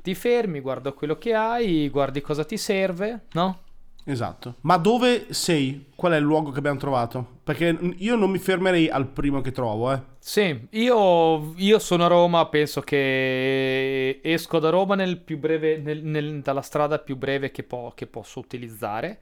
Ti 0.01 0.15
fermi, 0.15 0.59
guarda 0.61 0.91
quello 0.93 1.17
che 1.17 1.33
hai, 1.33 1.89
guardi 1.89 2.21
cosa 2.21 2.43
ti 2.43 2.57
serve, 2.57 3.25
no? 3.33 3.63
Esatto. 4.09 4.55
Ma 4.61 4.77
dove 4.77 5.27
sei? 5.33 5.85
Qual 5.95 6.13
è 6.13 6.17
il 6.17 6.23
luogo 6.23 6.49
che 6.49 6.57
abbiamo 6.57 6.79
trovato? 6.79 7.37
Perché 7.43 7.77
io 7.97 8.15
non 8.15 8.31
mi 8.31 8.39
fermerei 8.39 8.89
al 8.89 9.07
primo 9.07 9.39
che 9.41 9.51
trovo, 9.51 9.91
eh. 9.93 10.01
Sì, 10.17 10.67
io, 10.71 11.53
io 11.55 11.77
sono 11.77 12.05
a 12.05 12.07
Roma, 12.07 12.47
penso 12.47 12.81
che 12.81 14.19
esco 14.23 14.57
da 14.57 14.69
Roma 14.69 14.95
nel 14.95 15.19
più 15.19 15.37
breve, 15.37 15.77
nel- 15.77 16.03
nel- 16.03 16.41
dalla 16.41 16.63
strada 16.63 16.97
più 16.97 17.17
breve 17.17 17.51
che, 17.51 17.61
po- 17.61 17.91
che 17.95 18.07
posso 18.07 18.39
utilizzare 18.39 19.19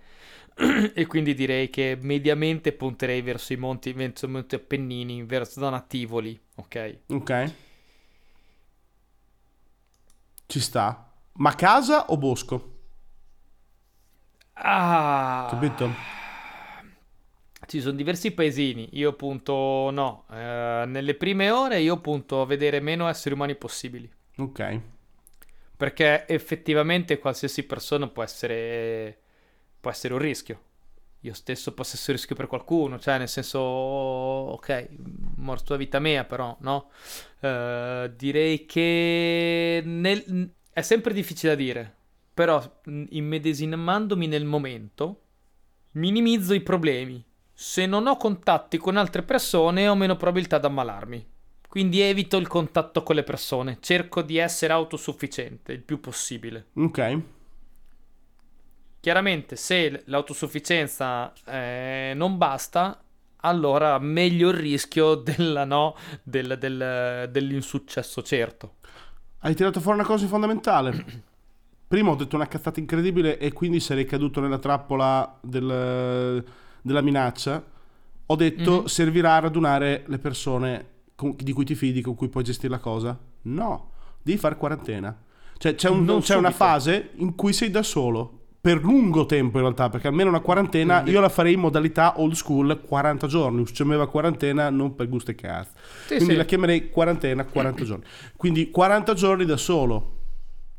e 0.93 1.05
quindi 1.05 1.33
direi 1.33 1.69
che 1.69 1.97
mediamente 1.99 2.71
punterei 2.71 3.21
verso 3.21 3.51
i 3.51 3.57
monti, 3.57 3.91
verso 3.91 4.25
i 4.25 4.29
monti 4.29 4.55
Appennini, 4.55 5.23
verso 5.23 5.59
zona 5.59 5.81
Tivoli, 5.81 6.39
ok? 6.55 6.97
Ok. 7.09 7.53
Ci 10.45 10.59
sta. 10.61 11.11
Ma 11.33 11.53
casa 11.55 12.05
o 12.05 12.17
bosco? 12.17 12.76
Ah, 14.59 15.47
Capito? 15.49 15.89
Ci 17.65 17.81
sono 17.81 17.95
diversi 17.95 18.31
paesini, 18.31 18.89
io 18.93 19.13
punto 19.13 19.89
no, 19.91 20.25
eh, 20.31 20.83
nelle 20.87 21.15
prime 21.15 21.49
ore 21.51 21.79
io 21.81 21.99
punto 21.99 22.41
a 22.41 22.45
vedere 22.45 22.79
meno 22.79 23.07
esseri 23.09 23.33
umani 23.35 23.55
possibili, 23.55 24.09
Ok. 24.37 24.79
perché 25.75 26.25
effettivamente 26.27 27.19
qualsiasi 27.19 27.63
persona 27.63 28.07
può 28.07 28.23
essere, 28.23 29.17
può 29.79 29.89
essere 29.91 30.13
un 30.13 30.19
rischio. 30.19 30.61
Io 31.21 31.33
stesso 31.33 31.73
posso 31.73 31.95
essere 31.95 32.11
un 32.13 32.17
rischio 32.17 32.35
per 32.35 32.47
qualcuno, 32.47 32.99
cioè 32.99 33.17
nel 33.17 33.27
senso, 33.27 33.59
ok, 33.59 34.87
morto 35.37 35.73
a 35.73 35.77
vita 35.77 35.99
mia 35.99 36.23
però, 36.25 36.55
no? 36.61 36.89
Eh, 37.41 38.11
direi 38.15 38.65
che 38.65 39.81
nel- 39.83 40.53
è 40.71 40.81
sempre 40.81 41.13
difficile 41.13 41.51
da 41.55 41.57
dire, 41.61 41.95
però 42.37 42.61
immedesimandomi 42.83 44.27
nel 44.27 44.45
momento, 44.45 45.21
minimizzo 45.93 46.53
i 46.53 46.61
problemi. 46.61 47.25
Se 47.51 47.87
non 47.87 48.05
ho 48.05 48.15
contatti 48.15 48.77
con 48.77 48.95
altre 48.95 49.23
persone 49.23 49.87
ho 49.87 49.95
meno 49.95 50.15
probabilità 50.17 50.59
di 50.59 50.67
ammalarmi. 50.67 51.27
Quindi 51.67 51.99
evito 51.99 52.37
il 52.37 52.47
contatto 52.47 53.01
con 53.01 53.15
le 53.15 53.23
persone, 53.23 53.79
cerco 53.81 54.21
di 54.21 54.37
essere 54.37 54.71
autosufficiente 54.73 55.71
il 55.73 55.81
più 55.81 55.99
possibile. 55.99 56.67
Ok. 56.75 57.21
chiaramente 58.99 59.55
se 59.55 60.03
l'autosufficienza 60.05 61.33
eh, 61.45 62.11
non 62.15 62.37
basta, 62.37 63.01
allora 63.37 63.97
meglio 63.97 64.49
il 64.49 64.57
rischio 64.57 65.15
della 65.25 65.63
no, 65.65 65.95
del- 66.21 66.57
del- 66.59 67.29
dell'insuccesso 67.31 68.21
certo. 68.21 68.75
Hai 69.39 69.55
tirato 69.55 69.79
fuori 69.79 69.97
una 69.97 70.07
cosa 70.07 70.27
fondamentale. 70.27 71.25
Prima 71.87 72.09
ho 72.11 72.15
detto 72.15 72.35
una 72.35 72.47
cazzata 72.47 72.79
incredibile 72.79 73.37
e 73.37 73.53
quindi 73.53 73.79
sarei 73.79 74.05
caduto 74.05 74.41
nella 74.41 74.57
trappola 74.59 75.37
del- 75.41 76.43
della 76.81 77.01
minaccia. 77.01 77.63
Ho 78.25 78.35
detto 78.35 78.79
Mhm. 78.81 78.85
servirà 78.85 79.35
a 79.35 79.39
radunare 79.39 80.03
le 80.07 80.17
persone 80.19 80.85
con- 81.15 81.33
di 81.37 81.53
cui 81.53 81.63
ti 81.63 81.75
fidi, 81.75 82.01
con 82.01 82.15
cui 82.15 82.27
puoi 82.27 82.43
gestire 82.43 82.69
la 82.73 82.79
cosa. 82.79 83.17
No, 83.43 83.91
devi 84.21 84.37
fare 84.37 84.57
quarantena. 84.57 85.15
Cioè 85.57 85.75
c'è, 85.75 85.89
un- 85.89 86.19
c'è 86.21 86.35
una 86.35 86.51
fase 86.51 87.11
in 87.15 87.35
cui 87.35 87.53
sei 87.53 87.71
da 87.71 87.83
solo. 87.83 88.33
Per 88.59 88.81
lungo 88.83 89.25
tempo 89.25 89.57
in 89.57 89.63
realtà, 89.63 89.87
perché 89.87 90.07
almeno 90.09 90.27
una 90.27 90.41
quarantena 90.41 90.95
Quindi- 90.95 91.11
io 91.11 91.21
la 91.21 91.29
farei 91.29 91.53
in 91.53 91.61
modalità 91.61 92.19
old 92.19 92.33
school 92.33 92.81
40 92.85 93.25
giorni. 93.27 93.61
Uscimeva 93.61 94.07
quarantena 94.09 94.69
non 94.69 94.93
per 94.93 95.07
gusto 95.07 95.31
e 95.31 95.35
cazzo. 95.35 95.69
Sì, 96.05 96.15
Quindi 96.15 96.33
sì. 96.33 96.35
la 96.35 96.43
chiamerei 96.43 96.89
quarantena 96.89 97.45
40 97.45 97.83
giorni. 97.85 98.03
Quindi 98.35 98.69
40 98.69 99.13
giorni 99.13 99.45
da 99.45 99.55
solo, 99.55 100.16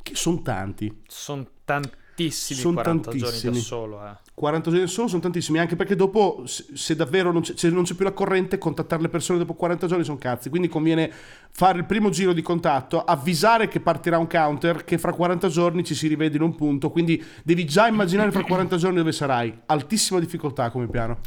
che 0.09 0.17
sono 0.17 0.43
tanti. 0.43 1.03
Sono 1.07 1.47
tantissimi 1.65 2.61
Son 2.61 2.75
40 2.75 3.11
giorni 3.11 3.21
tantissimi. 3.23 3.55
da 3.55 3.61
solo, 3.61 4.05
eh. 4.05 4.17
40 4.35 4.71
giorni 4.71 4.85
da 4.85 4.91
solo 4.91 5.09
sono 5.09 5.21
tantissimi, 5.21 5.59
anche 5.59 5.77
perché 5.77 5.97
dopo, 5.97 6.43
se, 6.47 6.97
davvero 6.97 7.33
non 7.33 7.43
c'è, 7.43 7.55
se 7.57 7.71
non 7.71 7.85
c'è 7.85 7.95
più 7.95 8.05
la 8.05 8.13
corrente, 8.13 8.59
contattare 8.59 9.03
le 9.03 9.09
persone 9.09 9.39
dopo 9.39 9.55
40 9.55 9.87
giorni 9.87 10.05
sono 10.05 10.19
cazzi. 10.19 10.49
Quindi 10.49 10.69
conviene 10.69 11.13
fare 11.51 11.79
il 11.79 11.85
primo 11.85 12.11
giro 12.11 12.33
di 12.33 12.43
contatto, 12.43 13.03
avvisare 13.05 13.69
che 13.69 13.81
partirà 13.81 14.19
un 14.19 14.27
counter, 14.27 14.85
che 14.85 14.99
fra 14.99 15.13
40 15.13 15.49
giorni 15.49 15.85
ci 15.85 15.95
si 15.95 16.07
rivede 16.07 16.37
in 16.37 16.43
un 16.43 16.55
punto. 16.55 16.91
Quindi 16.91 17.25
devi 17.43 17.65
già 17.65 17.87
immaginare 17.87 18.31
fra 18.31 18.43
40 18.43 18.77
giorni 18.77 18.97
dove 18.97 19.13
sarai. 19.13 19.57
Altissima 19.67 20.21
difficoltà 20.21 20.71
come 20.71 20.89
piano. 20.89 21.21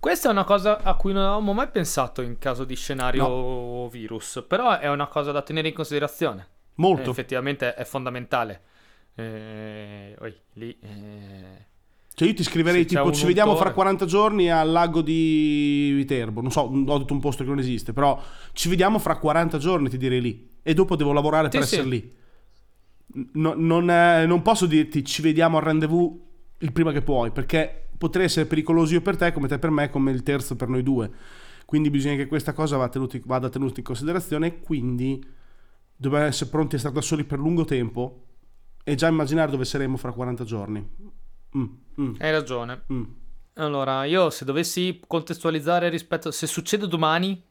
Questa 0.00 0.28
è 0.28 0.30
una 0.30 0.44
cosa 0.44 0.80
a 0.82 0.94
cui 0.94 1.12
non 1.12 1.22
avevamo 1.22 1.52
mai 1.52 1.68
pensato 1.68 2.22
in 2.22 2.38
caso 2.38 2.64
di 2.64 2.76
scenario 2.76 3.88
virus, 3.88 4.44
però 4.46 4.78
è 4.78 4.88
una 4.88 5.08
cosa 5.08 5.32
da 5.32 5.42
tenere 5.42 5.68
in 5.68 5.74
considerazione. 5.74 6.46
Molto. 6.78 7.08
Eh, 7.08 7.10
effettivamente 7.10 7.74
è 7.74 7.84
fondamentale. 7.84 8.62
Eh, 9.14 10.14
oi, 10.20 10.34
lì, 10.54 10.76
eh, 10.80 11.66
Cioè 12.14 12.28
io 12.28 12.34
ti 12.34 12.42
scriverei 12.44 12.82
Se 12.82 12.88
tipo 12.96 13.12
ci 13.12 13.26
vediamo 13.26 13.56
fra 13.56 13.72
40 13.72 14.06
giorni 14.06 14.50
al 14.50 14.70
lago 14.70 15.02
di 15.02 15.92
Viterbo, 15.96 16.40
non 16.40 16.50
so, 16.50 16.62
ho 16.62 16.98
detto 16.98 17.12
un 17.12 17.20
posto 17.20 17.42
che 17.42 17.48
non 17.48 17.58
esiste, 17.58 17.92
però 17.92 18.20
ci 18.52 18.68
vediamo 18.68 18.98
fra 18.98 19.16
40 19.16 19.58
giorni 19.58 19.88
ti 19.88 19.96
direi 19.98 20.20
lì 20.20 20.48
e 20.62 20.74
dopo 20.74 20.94
devo 20.96 21.12
lavorare 21.12 21.48
per 21.48 21.62
Sì, 21.62 21.68
sì. 21.68 21.74
essere 21.74 21.88
lì. 21.88 22.16
No- 23.34 23.54
non, 23.56 23.88
eh, 23.90 24.26
non 24.26 24.42
posso 24.42 24.66
dirti 24.66 25.04
ci 25.04 25.22
vediamo 25.22 25.56
al 25.56 25.64
rendezvous 25.64 26.12
il 26.58 26.72
prima 26.72 26.92
che 26.92 27.00
puoi 27.02 27.30
perché 27.30 27.88
potrei 27.96 28.26
essere 28.26 28.46
pericoloso 28.46 28.92
io 28.94 29.00
per 29.00 29.16
te 29.16 29.32
come 29.32 29.48
te 29.48 29.58
per 29.58 29.70
me 29.70 29.88
come 29.88 30.10
il 30.12 30.22
terzo 30.22 30.54
per 30.56 30.68
noi 30.68 30.82
due. 30.82 31.10
Quindi 31.64 31.90
bisogna 31.90 32.16
che 32.16 32.26
questa 32.26 32.52
cosa 32.52 32.76
vada 32.76 33.48
tenuta 33.48 33.78
in 33.78 33.84
considerazione 33.84 34.60
quindi 34.60 35.36
dobbiamo 35.98 36.24
essere 36.24 36.48
pronti 36.48 36.76
a 36.76 36.78
stare 36.78 36.94
da 36.94 37.00
soli 37.00 37.24
per 37.24 37.38
lungo 37.38 37.64
tempo 37.64 38.24
e 38.84 38.94
già 38.94 39.08
immaginare 39.08 39.50
dove 39.50 39.64
saremo 39.64 39.96
fra 39.96 40.12
40 40.12 40.44
giorni. 40.44 40.96
Mm, 41.56 41.64
mm, 42.00 42.14
hai 42.18 42.30
ragione. 42.30 42.84
mm. 42.90 43.04
Allora, 43.54 44.04
io 44.04 44.30
se 44.30 44.44
dovessi 44.44 45.02
contestualizzare 45.04 45.88
rispetto... 45.88 46.30
Se 46.30 46.46
succede 46.46 46.86
domani, 46.86 47.42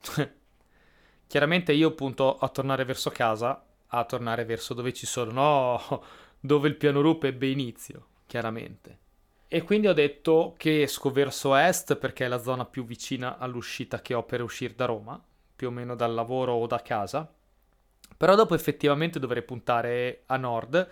chiaramente 1.28 1.72
io 1.72 1.92
punto 1.92 2.38
a 2.38 2.48
tornare 2.48 2.84
verso 2.84 3.10
casa, 3.10 3.62
a 3.86 4.04
tornare 4.04 4.46
verso 4.46 4.72
dove 4.72 4.94
ci 4.94 5.04
sono, 5.04 5.30
no, 5.32 6.02
dove 6.40 6.68
il 6.68 6.76
piano 6.76 7.02
rupe 7.02 7.28
ebbe 7.28 7.48
inizio, 7.48 8.06
chiaramente. 8.26 8.98
E 9.46 9.62
quindi 9.62 9.86
ho 9.86 9.92
detto 9.92 10.54
che 10.56 10.82
esco 10.82 11.12
verso 11.12 11.54
est 11.54 11.96
perché 11.96 12.24
è 12.24 12.28
la 12.28 12.42
zona 12.42 12.64
più 12.64 12.86
vicina 12.86 13.36
all'uscita 13.36 14.00
che 14.00 14.14
ho 14.14 14.24
per 14.24 14.42
uscire 14.42 14.74
da 14.74 14.86
Roma, 14.86 15.22
più 15.54 15.68
o 15.68 15.70
meno 15.70 15.94
dal 15.94 16.14
lavoro 16.14 16.54
o 16.54 16.66
da 16.66 16.80
casa. 16.80 17.30
Però 18.16 18.34
dopo 18.34 18.54
effettivamente 18.54 19.18
dovrei 19.18 19.42
puntare 19.42 20.22
a 20.26 20.36
nord, 20.36 20.88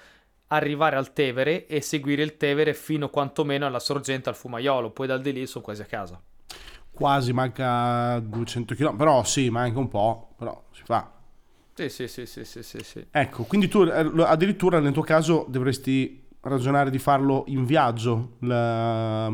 arrivare 0.48 0.96
al 0.96 1.12
Tevere 1.12 1.66
e 1.66 1.80
seguire 1.80 2.22
il 2.22 2.36
Tevere 2.36 2.74
fino 2.74 3.08
quantomeno 3.08 3.66
alla 3.66 3.78
sorgente 3.78 4.28
al 4.28 4.36
Fumaiolo, 4.36 4.90
poi 4.90 5.06
dal 5.06 5.20
di 5.20 5.32
lì 5.32 5.46
sono 5.46 5.64
quasi 5.64 5.82
a 5.82 5.86
casa. 5.86 6.20
Quasi 6.90 7.32
manca 7.32 8.18
200 8.20 8.74
km, 8.74 8.96
però 8.96 9.24
sì, 9.24 9.48
manca 9.48 9.78
un 9.78 9.88
po', 9.88 10.34
però 10.36 10.62
si 10.72 10.82
fa. 10.84 11.10
Sì, 11.74 11.88
sì, 11.88 12.06
sì, 12.06 12.26
sì, 12.26 12.44
sì, 12.44 12.62
sì, 12.62 12.78
sì. 12.82 13.06
Ecco, 13.10 13.44
quindi 13.44 13.68
tu 13.68 13.82
eh, 13.82 14.22
addirittura 14.24 14.78
nel 14.78 14.92
tuo 14.92 15.02
caso 15.02 15.46
dovresti 15.48 16.22
ragionare 16.40 16.90
di 16.90 16.98
farlo 16.98 17.44
in 17.46 17.64
viaggio. 17.64 18.36
la- 18.40 19.32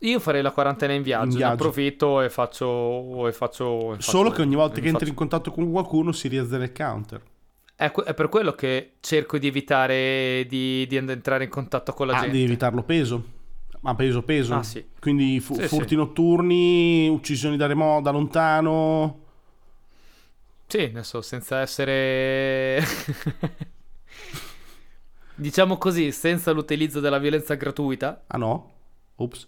Io 0.00 0.20
farei 0.20 0.42
la 0.42 0.50
quarantena 0.52 0.92
in 0.92 1.02
viaggio, 1.02 1.24
In 1.24 1.30
ne 1.30 1.36
viaggio. 1.38 1.52
approfitto 1.54 2.20
e 2.20 2.28
faccio... 2.30 3.26
E 3.28 3.32
faccio, 3.32 3.94
e 3.94 4.00
Solo 4.02 4.30
che 4.30 4.42
ogni 4.42 4.54
volta 4.54 4.74
che 4.74 4.80
faccio- 4.82 4.92
entri 4.92 5.08
in 5.08 5.14
contatto 5.14 5.50
con 5.50 5.70
qualcuno 5.70 6.12
si 6.12 6.28
riazzera 6.28 6.64
il 6.64 6.72
counter. 6.72 7.22
È, 7.74 7.90
que- 7.90 8.04
è 8.04 8.14
per 8.14 8.28
quello 8.28 8.52
che 8.52 8.92
cerco 9.00 9.38
di 9.38 9.46
evitare 9.46 10.44
di, 10.48 10.86
di 10.86 10.96
entrare 10.96 11.44
in 11.44 11.50
contatto 11.50 11.92
con 11.92 12.06
la 12.06 12.14
Ah, 12.14 12.20
gente. 12.20 12.32
devi 12.32 12.44
evitarlo 12.44 12.82
peso. 12.82 13.24
Ma 13.80 13.94
peso, 13.94 14.22
peso. 14.22 14.54
Ah, 14.54 14.62
sì. 14.62 14.84
Quindi 15.00 15.40
fu- 15.40 15.54
Sì, 15.54 15.66
furti 15.68 15.90
sì. 15.90 15.94
notturni, 15.96 17.08
uccisioni 17.08 17.56
da 17.56 17.66
remoto, 17.66 18.02
da 18.02 18.10
lontano. 18.10 19.18
Sì, 20.66 20.80
adesso 20.80 21.22
senza 21.22 21.60
essere... 21.60 22.82
diciamo 25.34 25.76
così, 25.78 26.12
senza 26.12 26.50
l'utilizzo 26.52 27.00
della 27.00 27.18
violenza 27.18 27.54
gratuita. 27.54 28.24
Ah 28.26 28.38
no? 28.38 28.70
Ops. 29.16 29.46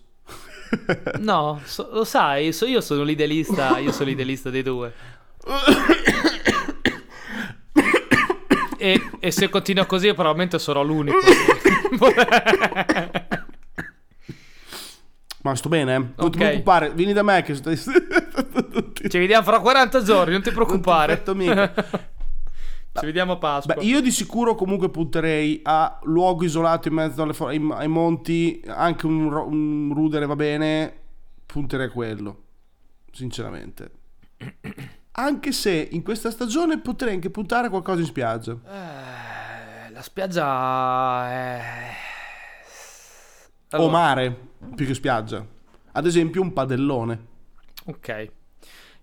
No, 1.21 1.61
so- 1.64 1.89
lo 1.93 2.05
sai, 2.05 2.53
so- 2.53 2.66
io 2.66 2.81
sono 2.81 3.03
l'idealista, 3.03 3.79
io 3.79 3.93
sono 3.93 4.09
l'idealista 4.09 4.51
dei 4.51 4.62
due. 4.62 4.93
E, 8.81 9.11
e 9.19 9.31
se 9.33 9.49
continua 9.49 9.87
così 9.87 10.12
probabilmente 10.14 10.59
sarò 10.59 10.83
l'unico. 10.83 11.16
Ma 15.43 15.55
sto 15.55 15.69
bene, 15.69 15.95
eh? 15.95 15.99
Non 15.99 16.12
Ok. 16.16 16.31
ti 16.31 16.39
preoccupare, 16.39 16.91
vieni 16.91 17.12
da 17.12 17.23
me 17.23 17.43
che. 17.43 17.55
Ci 17.57 19.19
vediamo 19.19 19.45
fra 19.45 19.61
40 19.61 20.03
giorni, 20.03 20.33
non 20.33 20.43
ti 20.43 20.51
preoccupare. 20.51 21.23
Non 21.25 21.37
ti 21.39 21.51
Ci 22.99 23.07
vediamo 23.07 23.33
a 23.33 23.37
Pasqua. 23.39 23.75
Beh, 23.75 23.85
io 23.85 24.01
di 24.01 24.11
sicuro 24.11 24.55
comunque 24.55 24.91
punterei 24.91 25.61
a 25.63 25.99
luogo 26.03 26.45
isolato 26.45 26.89
in 26.89 26.95
mezzo 26.95 27.23
alle 27.23 27.35
ai, 27.39 27.69
ai 27.73 27.89
monti, 27.89 28.63
anche 28.67 29.07
un, 29.07 29.33
un 29.33 29.93
rudere 29.95 30.27
va 30.27 30.37
bene, 30.37 30.93
punterei 31.47 31.87
a 31.87 31.91
quello, 31.91 32.43
sinceramente. 33.13 33.91
Anche 35.19 35.51
se 35.51 35.89
in 35.91 36.05
questa 36.05 36.31
stagione 36.31 36.79
potrei 36.79 37.15
anche 37.15 37.29
puntare 37.29 37.67
a 37.67 37.71
qualcosa 37.71 37.99
in 37.99 38.07
spiaggia. 38.07 38.53
Eh, 38.53 39.91
la 39.91 40.01
spiaggia 40.01 41.29
è... 41.29 41.91
O 43.73 43.77
Allora, 43.77 43.91
mare, 43.91 44.37
più 44.77 44.87
che 44.87 44.95
spiaggia. 44.95 45.45
Ad 45.91 46.07
esempio 46.07 46.41
un 46.41 46.53
padellone. 46.53 47.27
Ok. 47.87 48.31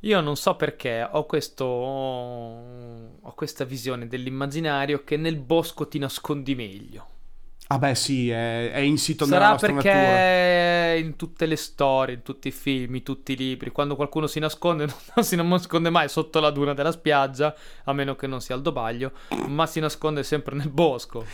Io 0.05 0.21
non 0.21 0.35
so 0.35 0.55
perché 0.55 1.07
ho 1.09 1.25
questo 1.25 1.65
ho 1.65 3.33
questa 3.33 3.65
visione 3.65 4.07
dell'immaginario 4.07 5.03
che 5.03 5.17
nel 5.17 5.37
bosco 5.37 5.87
ti 5.87 5.97
nascondi 5.97 6.53
meglio. 6.53 7.07
Ah 7.67 7.79
beh 7.79 7.95
sì, 7.95 8.29
è, 8.29 8.71
è 8.71 8.77
insito 8.77 9.25
nella 9.25 9.37
Sarà 9.39 9.49
nostra 9.49 9.73
perché 9.73 9.89
natura. 9.89 10.93
in 10.93 11.15
tutte 11.15 11.47
le 11.47 11.55
storie, 11.55 12.13
in 12.13 12.21
tutti 12.21 12.49
i 12.49 12.51
film, 12.51 12.93
in 12.93 13.01
tutti 13.01 13.31
i 13.31 13.35
libri, 13.35 13.71
quando 13.71 13.95
qualcuno 13.95 14.27
si 14.27 14.37
nasconde, 14.37 14.85
non 15.15 15.25
si 15.25 15.35
nasconde 15.35 15.89
mai 15.89 16.07
sotto 16.07 16.39
la 16.39 16.51
duna 16.51 16.75
della 16.75 16.91
spiaggia, 16.91 17.55
a 17.85 17.93
meno 17.93 18.15
che 18.15 18.27
non 18.27 18.39
sia 18.39 18.53
Aldo 18.53 18.71
Baglio, 18.71 19.13
ma 19.47 19.65
si 19.65 19.79
nasconde 19.79 20.21
sempre 20.21 20.55
nel 20.55 20.69
bosco. 20.69 21.25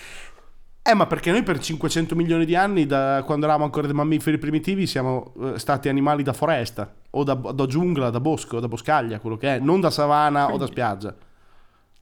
Eh, 0.83 0.95
ma 0.95 1.05
perché 1.05 1.29
noi 1.29 1.43
per 1.43 1.59
500 1.59 2.15
milioni 2.15 2.43
di 2.43 2.55
anni, 2.55 2.87
da 2.87 3.21
quando 3.23 3.45
eravamo 3.45 3.65
ancora 3.65 3.85
dei 3.85 3.95
mammiferi 3.95 4.39
primitivi, 4.39 4.87
siamo 4.87 5.33
eh, 5.39 5.59
stati 5.59 5.89
animali 5.89 6.23
da 6.23 6.33
foresta, 6.33 6.91
o 7.11 7.23
da, 7.23 7.35
da 7.35 7.65
giungla, 7.67 8.09
da 8.09 8.19
bosco, 8.19 8.59
da 8.59 8.67
boscaglia, 8.67 9.19
quello 9.19 9.37
che 9.37 9.55
è, 9.55 9.59
non 9.59 9.79
da 9.79 9.91
savana 9.91 10.51
o 10.51 10.57
da 10.57 10.65
spiaggia. 10.65 11.15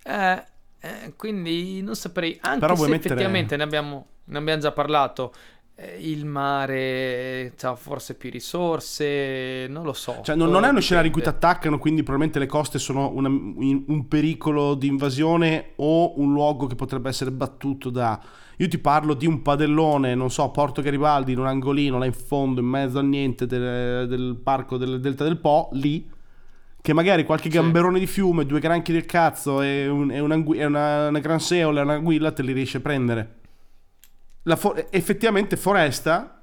Eh, 0.02 0.44
eh, 0.80 1.14
quindi 1.18 1.82
non 1.82 1.96
saprei, 1.96 2.38
anche 2.42 2.60
Però 2.60 2.72
se 2.74 2.78
vuoi 2.78 2.90
mettere- 2.92 3.16
effettivamente 3.16 3.58
ne 3.58 3.64
abbiamo, 3.64 4.06
ne 4.24 4.38
abbiamo 4.38 4.62
già 4.62 4.72
parlato, 4.72 5.34
il 6.00 6.26
mare 6.26 7.54
ha 7.62 7.76
forse 7.76 8.16
più 8.16 8.30
risorse, 8.30 9.68
non 9.70 9.84
lo 9.86 9.94
so. 9.94 10.20
Cioè, 10.24 10.36
non, 10.36 10.50
non 10.50 10.64
è 10.66 10.70
uno 10.70 10.80
scenario 10.82 11.08
in 11.08 11.14
cui 11.14 11.22
ti 11.24 11.30
attaccano, 11.30 11.78
quindi 11.78 12.04
probabilmente 12.04 12.40
le 12.40 12.48
coste 12.48 12.80
sono 12.80 13.12
una- 13.14 13.30
un 13.30 13.84
un 13.88 14.08
pericolo 14.08 14.76
di 14.76 14.88
invasione 14.88 15.72
o 15.78 16.20
un 16.20 16.34
luogo 16.34 16.68
che 16.68 16.76
potrebbe 16.76 17.10
essere 17.10 17.32
battuto 17.32 17.90
da... 17.90 18.20
Io 18.58 18.68
ti 18.68 18.78
parlo 18.78 19.14
di 19.14 19.26
un 19.26 19.42
padellone, 19.42 20.16
non 20.16 20.30
so, 20.30 20.50
Porto 20.52 20.82
Garibaldi, 20.82 21.32
in 21.32 21.40
un 21.40 21.48
angolino, 21.48 21.98
là 21.98 22.06
in 22.06 22.12
fondo, 22.14 22.60
in 22.60 22.68
mezzo 22.68 23.00
a 23.00 23.02
niente 23.02 23.46
del, 23.46 24.06
del 24.10 24.38
parco 24.44 24.76
del 24.76 25.00
Delta 25.00 25.24
del 25.24 25.38
Po, 25.38 25.70
lì, 25.74 26.10
che 26.82 26.94
magari 26.94 27.24
qualche 27.24 27.50
Sì. 27.50 27.56
gamberone 27.56 28.00
di 28.00 28.08
fiume, 28.08 28.46
due 28.46 28.60
granchi 28.60 28.92
del 28.92 29.06
cazzo 29.06 29.62
e, 29.62 29.88
un- 29.88 30.12
e 30.12 30.18
e 30.18 30.20
una, 30.66 31.08
una 31.08 31.20
gran 31.20 31.40
seola 31.40 31.80
e 31.80 31.84
un'anguilla 31.84 32.32
te 32.34 32.44
li 32.44 32.52
riesci 32.52 32.76
a 32.78 32.80
prendere. 32.82 33.38
La 34.44 34.56
fo- 34.56 34.76
effettivamente 34.92 35.58
foresta 35.58 36.42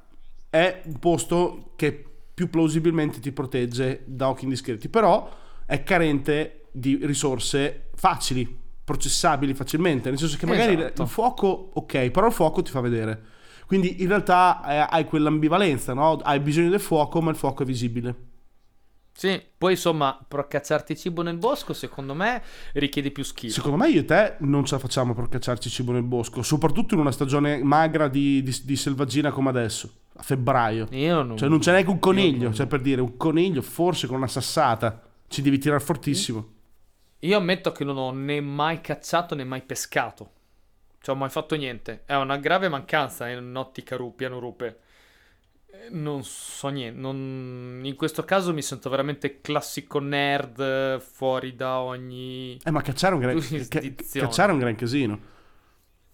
è 0.50 0.82
un 0.84 0.98
posto 0.98 1.72
che 1.76 2.04
più 2.34 2.50
plausibilmente 2.50 3.18
ti 3.18 3.32
protegge 3.32 4.02
da 4.06 4.28
occhi 4.28 4.44
indiscreti, 4.44 4.88
però 4.88 5.28
è 5.64 5.82
carente 5.82 6.66
di 6.70 6.98
risorse 7.02 7.88
facili, 7.94 8.64
processabili 8.84 9.54
facilmente, 9.54 10.10
nel 10.10 10.18
senso 10.18 10.36
che 10.36 10.46
magari 10.46 10.74
Esatto. 10.74 11.02
il 11.02 11.08
fuoco, 11.08 11.70
ok, 11.74 12.10
però 12.10 12.26
il 12.26 12.32
fuoco 12.32 12.62
ti 12.62 12.70
fa 12.70 12.80
vedere. 12.80 13.22
Quindi 13.66 14.02
in 14.02 14.08
realtà 14.08 14.62
eh, 14.66 14.86
hai 14.94 15.04
quell'ambivalenza, 15.06 15.92
no? 15.92 16.16
Hai 16.18 16.38
bisogno 16.38 16.70
del 16.70 16.78
fuoco, 16.78 17.20
ma 17.20 17.30
il 17.30 17.36
fuoco 17.36 17.62
è 17.62 17.66
visibile. 17.66 18.14
Sì, 19.16 19.42
poi 19.56 19.72
insomma, 19.72 20.22
per 20.28 20.46
cacciarti 20.46 20.94
cibo 20.94 21.22
nel 21.22 21.38
bosco, 21.38 21.72
secondo 21.72 22.12
me 22.12 22.42
richiede 22.74 23.10
più 23.10 23.24
skill. 23.24 23.48
Secondo 23.48 23.78
me 23.78 23.88
io 23.88 24.00
e 24.00 24.04
te 24.04 24.34
non 24.40 24.66
ce 24.66 24.74
la 24.74 24.80
facciamo 24.80 25.14
per 25.14 25.30
cacciarci 25.30 25.70
cibo 25.70 25.92
nel 25.92 26.02
bosco, 26.02 26.42
soprattutto 26.42 26.92
in 26.92 27.00
una 27.00 27.12
stagione 27.12 27.62
magra 27.62 28.08
di, 28.08 28.42
di- 28.42 28.60
di 28.64 28.76
selvaggina 28.76 29.30
come 29.30 29.48
adesso, 29.48 29.90
a 30.16 30.22
febbraio. 30.22 30.88
Io 30.90 31.22
non... 31.22 31.38
Cioè 31.38 31.48
non 31.48 31.60
c'è 31.60 31.72
neanche 31.72 31.88
un 31.88 31.98
coniglio, 31.98 32.52
cioè 32.52 32.66
per 32.66 32.82
dire 32.82 33.00
un 33.00 33.16
coniglio 33.16 33.62
forse 33.62 34.06
con 34.06 34.16
una 34.16 34.28
sassata 34.28 35.00
ci 35.28 35.40
devi 35.40 35.56
tirare 35.56 35.80
fortissimo. 35.80 36.52
Io 37.20 37.38
ammetto 37.38 37.72
che 37.72 37.84
non 37.84 37.96
ho 37.96 38.10
né 38.12 38.42
mai 38.42 38.82
cacciato 38.82 39.34
né 39.34 39.44
mai 39.44 39.62
pescato. 39.62 40.30
Cioè, 41.00 41.14
ho 41.14 41.18
mai 41.18 41.30
fatto 41.30 41.54
niente. 41.56 42.02
È 42.04 42.14
una 42.16 42.36
grave 42.36 42.68
mancanza 42.68 43.28
in 43.28 43.54
ottica 43.56 43.96
ru- 43.96 44.14
piano 44.14 44.38
rupe. 44.38 44.80
Non 45.90 46.24
so 46.24 46.68
niente. 46.68 46.98
non- 46.98 47.80
In 47.84 47.94
questo 47.96 48.24
caso 48.24 48.52
mi 48.52 48.62
sento 48.62 48.88
veramente 48.90 49.40
classico 49.40 49.98
nerd 49.98 50.58
eh, 50.60 51.00
fuori 51.00 51.54
da 51.54 51.78
ogni. 51.80 52.58
Eh 52.64 52.70
ma 52.70 52.82
cacciare 52.82 53.12
è 53.12 53.16
un 53.16 53.22
gran, 53.22 53.34
ca- 53.38 53.40
Giurisdizione. 53.80 54.26
cacciare 54.26 54.50
è 54.50 54.52
un 54.54 54.60
gran 54.60 54.74
casino. 54.74 55.20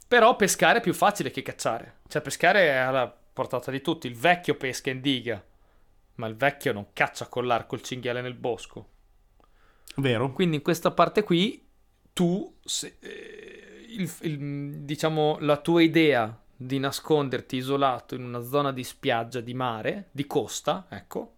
Però 0.08 0.36
pescare 0.36 0.78
è 0.78 0.82
più 0.82 0.92
facile 0.92 1.30
che 1.30 1.42
cacciare. 1.42 2.00
Cioè, 2.08 2.20
pescare 2.22 2.68
è 2.68 2.74
alla 2.76 3.08
portata 3.32 3.70
di 3.70 3.80
tutti. 3.80 4.06
Il 4.06 4.14
vecchio 4.16 4.56
pesca 4.56 4.90
in 4.90 5.00
diga. 5.00 5.42
Ma 6.16 6.26
il 6.26 6.36
vecchio 6.36 6.72
non 6.74 6.88
caccia 6.92 7.26
con 7.28 7.46
l'arco 7.46 7.74
il 7.74 7.80
cinghiale 7.82 8.20
nel 8.20 8.34
bosco. 8.34 8.88
Vero? 9.96 10.32
Quindi 10.32 10.56
in 10.56 10.62
questa 10.62 10.90
parte 10.90 11.22
qui 11.22 11.66
tu, 12.12 12.58
se- 12.62 12.96
eh, 13.00 13.86
il- 13.88 14.10
il- 14.20 14.80
diciamo, 14.84 15.38
la 15.40 15.56
tua 15.56 15.80
idea 15.82 16.41
di 16.56 16.78
nasconderti 16.78 17.56
isolato 17.56 18.14
in 18.14 18.24
una 18.24 18.42
zona 18.42 18.72
di 18.72 18.84
spiaggia, 18.84 19.40
di 19.40 19.54
mare, 19.54 20.08
di 20.12 20.26
costa, 20.26 20.86
ecco, 20.88 21.34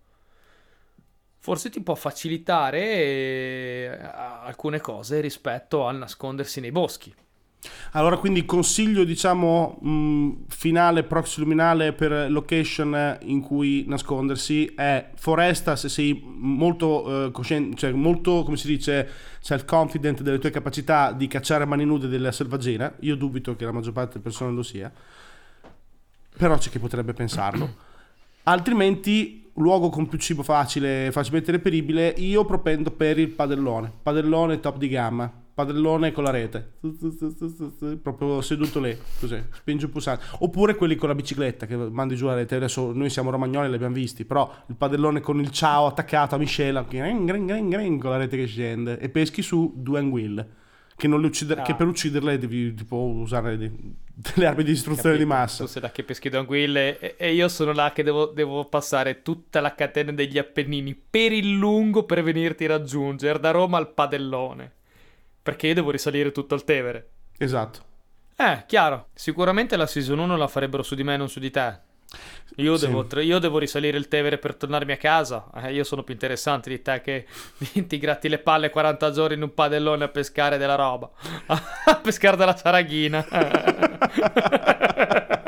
forse 1.39 1.71
ti 1.71 1.83
può 1.83 1.95
facilitare 1.95 2.81
eh, 2.81 3.99
alcune 4.03 4.81
cose 4.81 5.21
rispetto 5.21 5.87
al 5.87 5.97
nascondersi 5.97 6.61
nei 6.61 6.73
boschi. 6.73 7.15
Allora 7.93 8.17
quindi 8.17 8.45
consiglio 8.45 9.05
diciamo 9.05 9.79
mh, 9.81 10.45
finale 10.49 11.05
proxiluminale 11.05 11.93
per 11.93 12.31
location 12.31 13.19
in 13.23 13.41
cui 13.41 13.85
nascondersi 13.87 14.67
è 14.67 15.11
foresta 15.15 15.77
se 15.77 15.89
sei 15.89 16.23
molto 16.25 17.27
eh, 17.27 17.31
cosciente, 17.31 17.77
cioè 17.77 17.93
molto 17.93 18.43
come 18.43 18.57
si 18.57 18.67
dice 18.67 19.09
self-confident 19.41 20.23
delle 20.23 20.39
tue 20.39 20.51
capacità 20.51 21.13
di 21.13 21.27
cacciare 21.27 21.65
a 21.65 21.67
mani 21.67 21.85
nude 21.85 22.09
della 22.09 22.33
selvaggina. 22.33 22.93
Io 23.01 23.17
dubito 23.17 23.55
che 23.57 23.65
la 23.65 23.73
maggior 23.73 23.93
parte 23.93 24.13
delle 24.13 24.25
persone 24.25 24.53
lo 24.53 24.63
sia. 24.63 24.91
Però 26.37 26.57
c'è 26.57 26.71
chi 26.71 26.79
potrebbe 26.79 27.13
pensarlo. 27.13 27.75
Altrimenti, 28.45 29.51
luogo 29.55 29.89
con 29.89 30.09
più 30.09 30.19
cibo 30.19 30.43
facile, 30.43 31.11
facilmente 31.13 31.53
reperibile, 31.53 32.09
io 32.17 32.45
propendo 32.45 32.91
per 32.91 33.19
il 33.19 33.29
padellone. 33.29 33.93
Padellone 34.03 34.61
top 34.61 34.79
di 34.79 34.89
gamma. 34.89 35.44
Padellone 35.55 36.11
con 36.11 36.25
la 36.25 36.31
rete. 36.31 36.73
Proprio 38.03 38.41
seduto 38.41 38.81
lì, 38.81 38.97
così, 39.21 39.41
spingi 39.53 39.85
un 39.85 39.91
pulsante. 39.93 40.25
Oppure 40.41 40.75
quelli 40.75 40.97
con 40.97 41.09
la 41.09 41.15
bicicletta 41.15 41.67
che 41.67 41.77
mandi 41.77 42.17
giù 42.17 42.27
la 42.27 42.35
rete. 42.35 42.57
Adesso 42.57 42.93
noi 42.93 43.09
siamo 43.09 43.31
romagnoli, 43.31 43.69
li 43.69 43.75
abbiamo 43.77 43.95
visti, 43.95 44.25
però 44.25 44.53
il 44.67 44.75
padellone 44.75 45.21
con 45.21 45.39
il 45.39 45.51
ciao 45.51 45.87
attaccato 45.87 46.35
a 46.35 46.39
miscela, 46.39 46.83
con 46.83 46.99
la 46.99 48.17
rete 48.17 48.37
che 48.37 48.47
scende 48.47 48.99
e 48.99 49.09
peschi 49.09 49.43
su 49.43 49.73
due 49.77 49.99
anguille. 50.01 50.49
Che, 50.97 51.09
non 51.09 51.21
le 51.21 51.27
uccider- 51.27 51.59
Ah. 51.59 51.63
che 51.63 51.75
per 51.75 51.89
ucciderle 51.89 52.39
devi 52.39 52.73
tipo 52.73 52.97
usare 52.97 53.57
de- 53.59 53.73
delle 54.15 54.47
armi 54.47 54.63
di 54.63 54.71
distruzione 54.71 55.17
di 55.17 55.23
Capito? 55.25 55.39
massa. 55.41 55.65
Tu 55.65 55.71
sei 55.71 55.83
là 55.83 55.91
che 55.91 56.05
peschi 56.05 56.29
due 56.29 56.39
anguille 56.39 56.99
e, 57.01 57.15
e 57.19 57.35
io 57.35 57.49
sono 57.49 57.73
là 57.73 57.91
che 57.93 58.05
devo, 58.05 58.27
devo 58.27 58.65
passare 58.67 59.23
tutta 59.23 59.61
la 59.61 59.75
catena 59.75 60.13
degli 60.13 60.39
Appennini 60.39 60.95
per 60.95 61.33
il 61.33 61.51
lungo 61.57 62.05
per 62.05 62.23
venirti 62.23 62.65
a 62.67 62.69
raggiungere 62.69 63.41
da 63.41 63.51
Roma 63.51 63.77
al 63.79 63.93
Padellone. 63.93 64.71
Perché 65.45 65.67
io 65.69 65.75
devo 65.75 65.91
risalire 65.91 66.33
tutto 66.33 66.55
il 66.55 66.65
Tevere. 66.65 67.09
Esatto. 67.37 67.81
Eh, 68.37 68.65
chiaro. 68.67 69.09
Sicuramente 69.13 69.77
la 69.77 69.87
season 69.87 70.19
1 70.19 70.37
la 70.39 70.49
farebbero 70.49 70.83
su 70.83 70.95
di 70.95 71.05
me, 71.05 71.19
non 71.19 71.29
su 71.29 71.39
di 71.39 71.51
te. 71.51 71.81
Io, 72.57 72.77
Sì. 72.77 72.87
devo, 72.87 73.07
io 73.21 73.39
devo 73.39 73.59
risalire 73.59 73.99
il 73.99 74.09
Tevere 74.09 74.39
per 74.39 74.55
tornarmi 74.55 74.93
a 74.93 74.97
casa. 74.97 75.51
Eh, 75.57 75.75
io 75.75 75.85
sono 75.85 76.03
più 76.03 76.15
interessante 76.15 76.71
di 76.71 76.81
te 76.81 77.03
che 77.03 77.27
ti 77.87 77.99
gratti 77.99 78.31
le 78.31 78.39
palle 78.39 78.71
40 78.71 79.11
giorni 79.11 79.35
in 79.37 79.43
un 79.43 79.53
padellone 79.53 80.05
a 80.05 80.09
pescare 80.09 80.57
della 80.57 80.77
roba. 80.77 81.11
a 81.47 81.97
pescare 82.03 82.39
della 82.39 82.57
saraghina. 82.57 83.27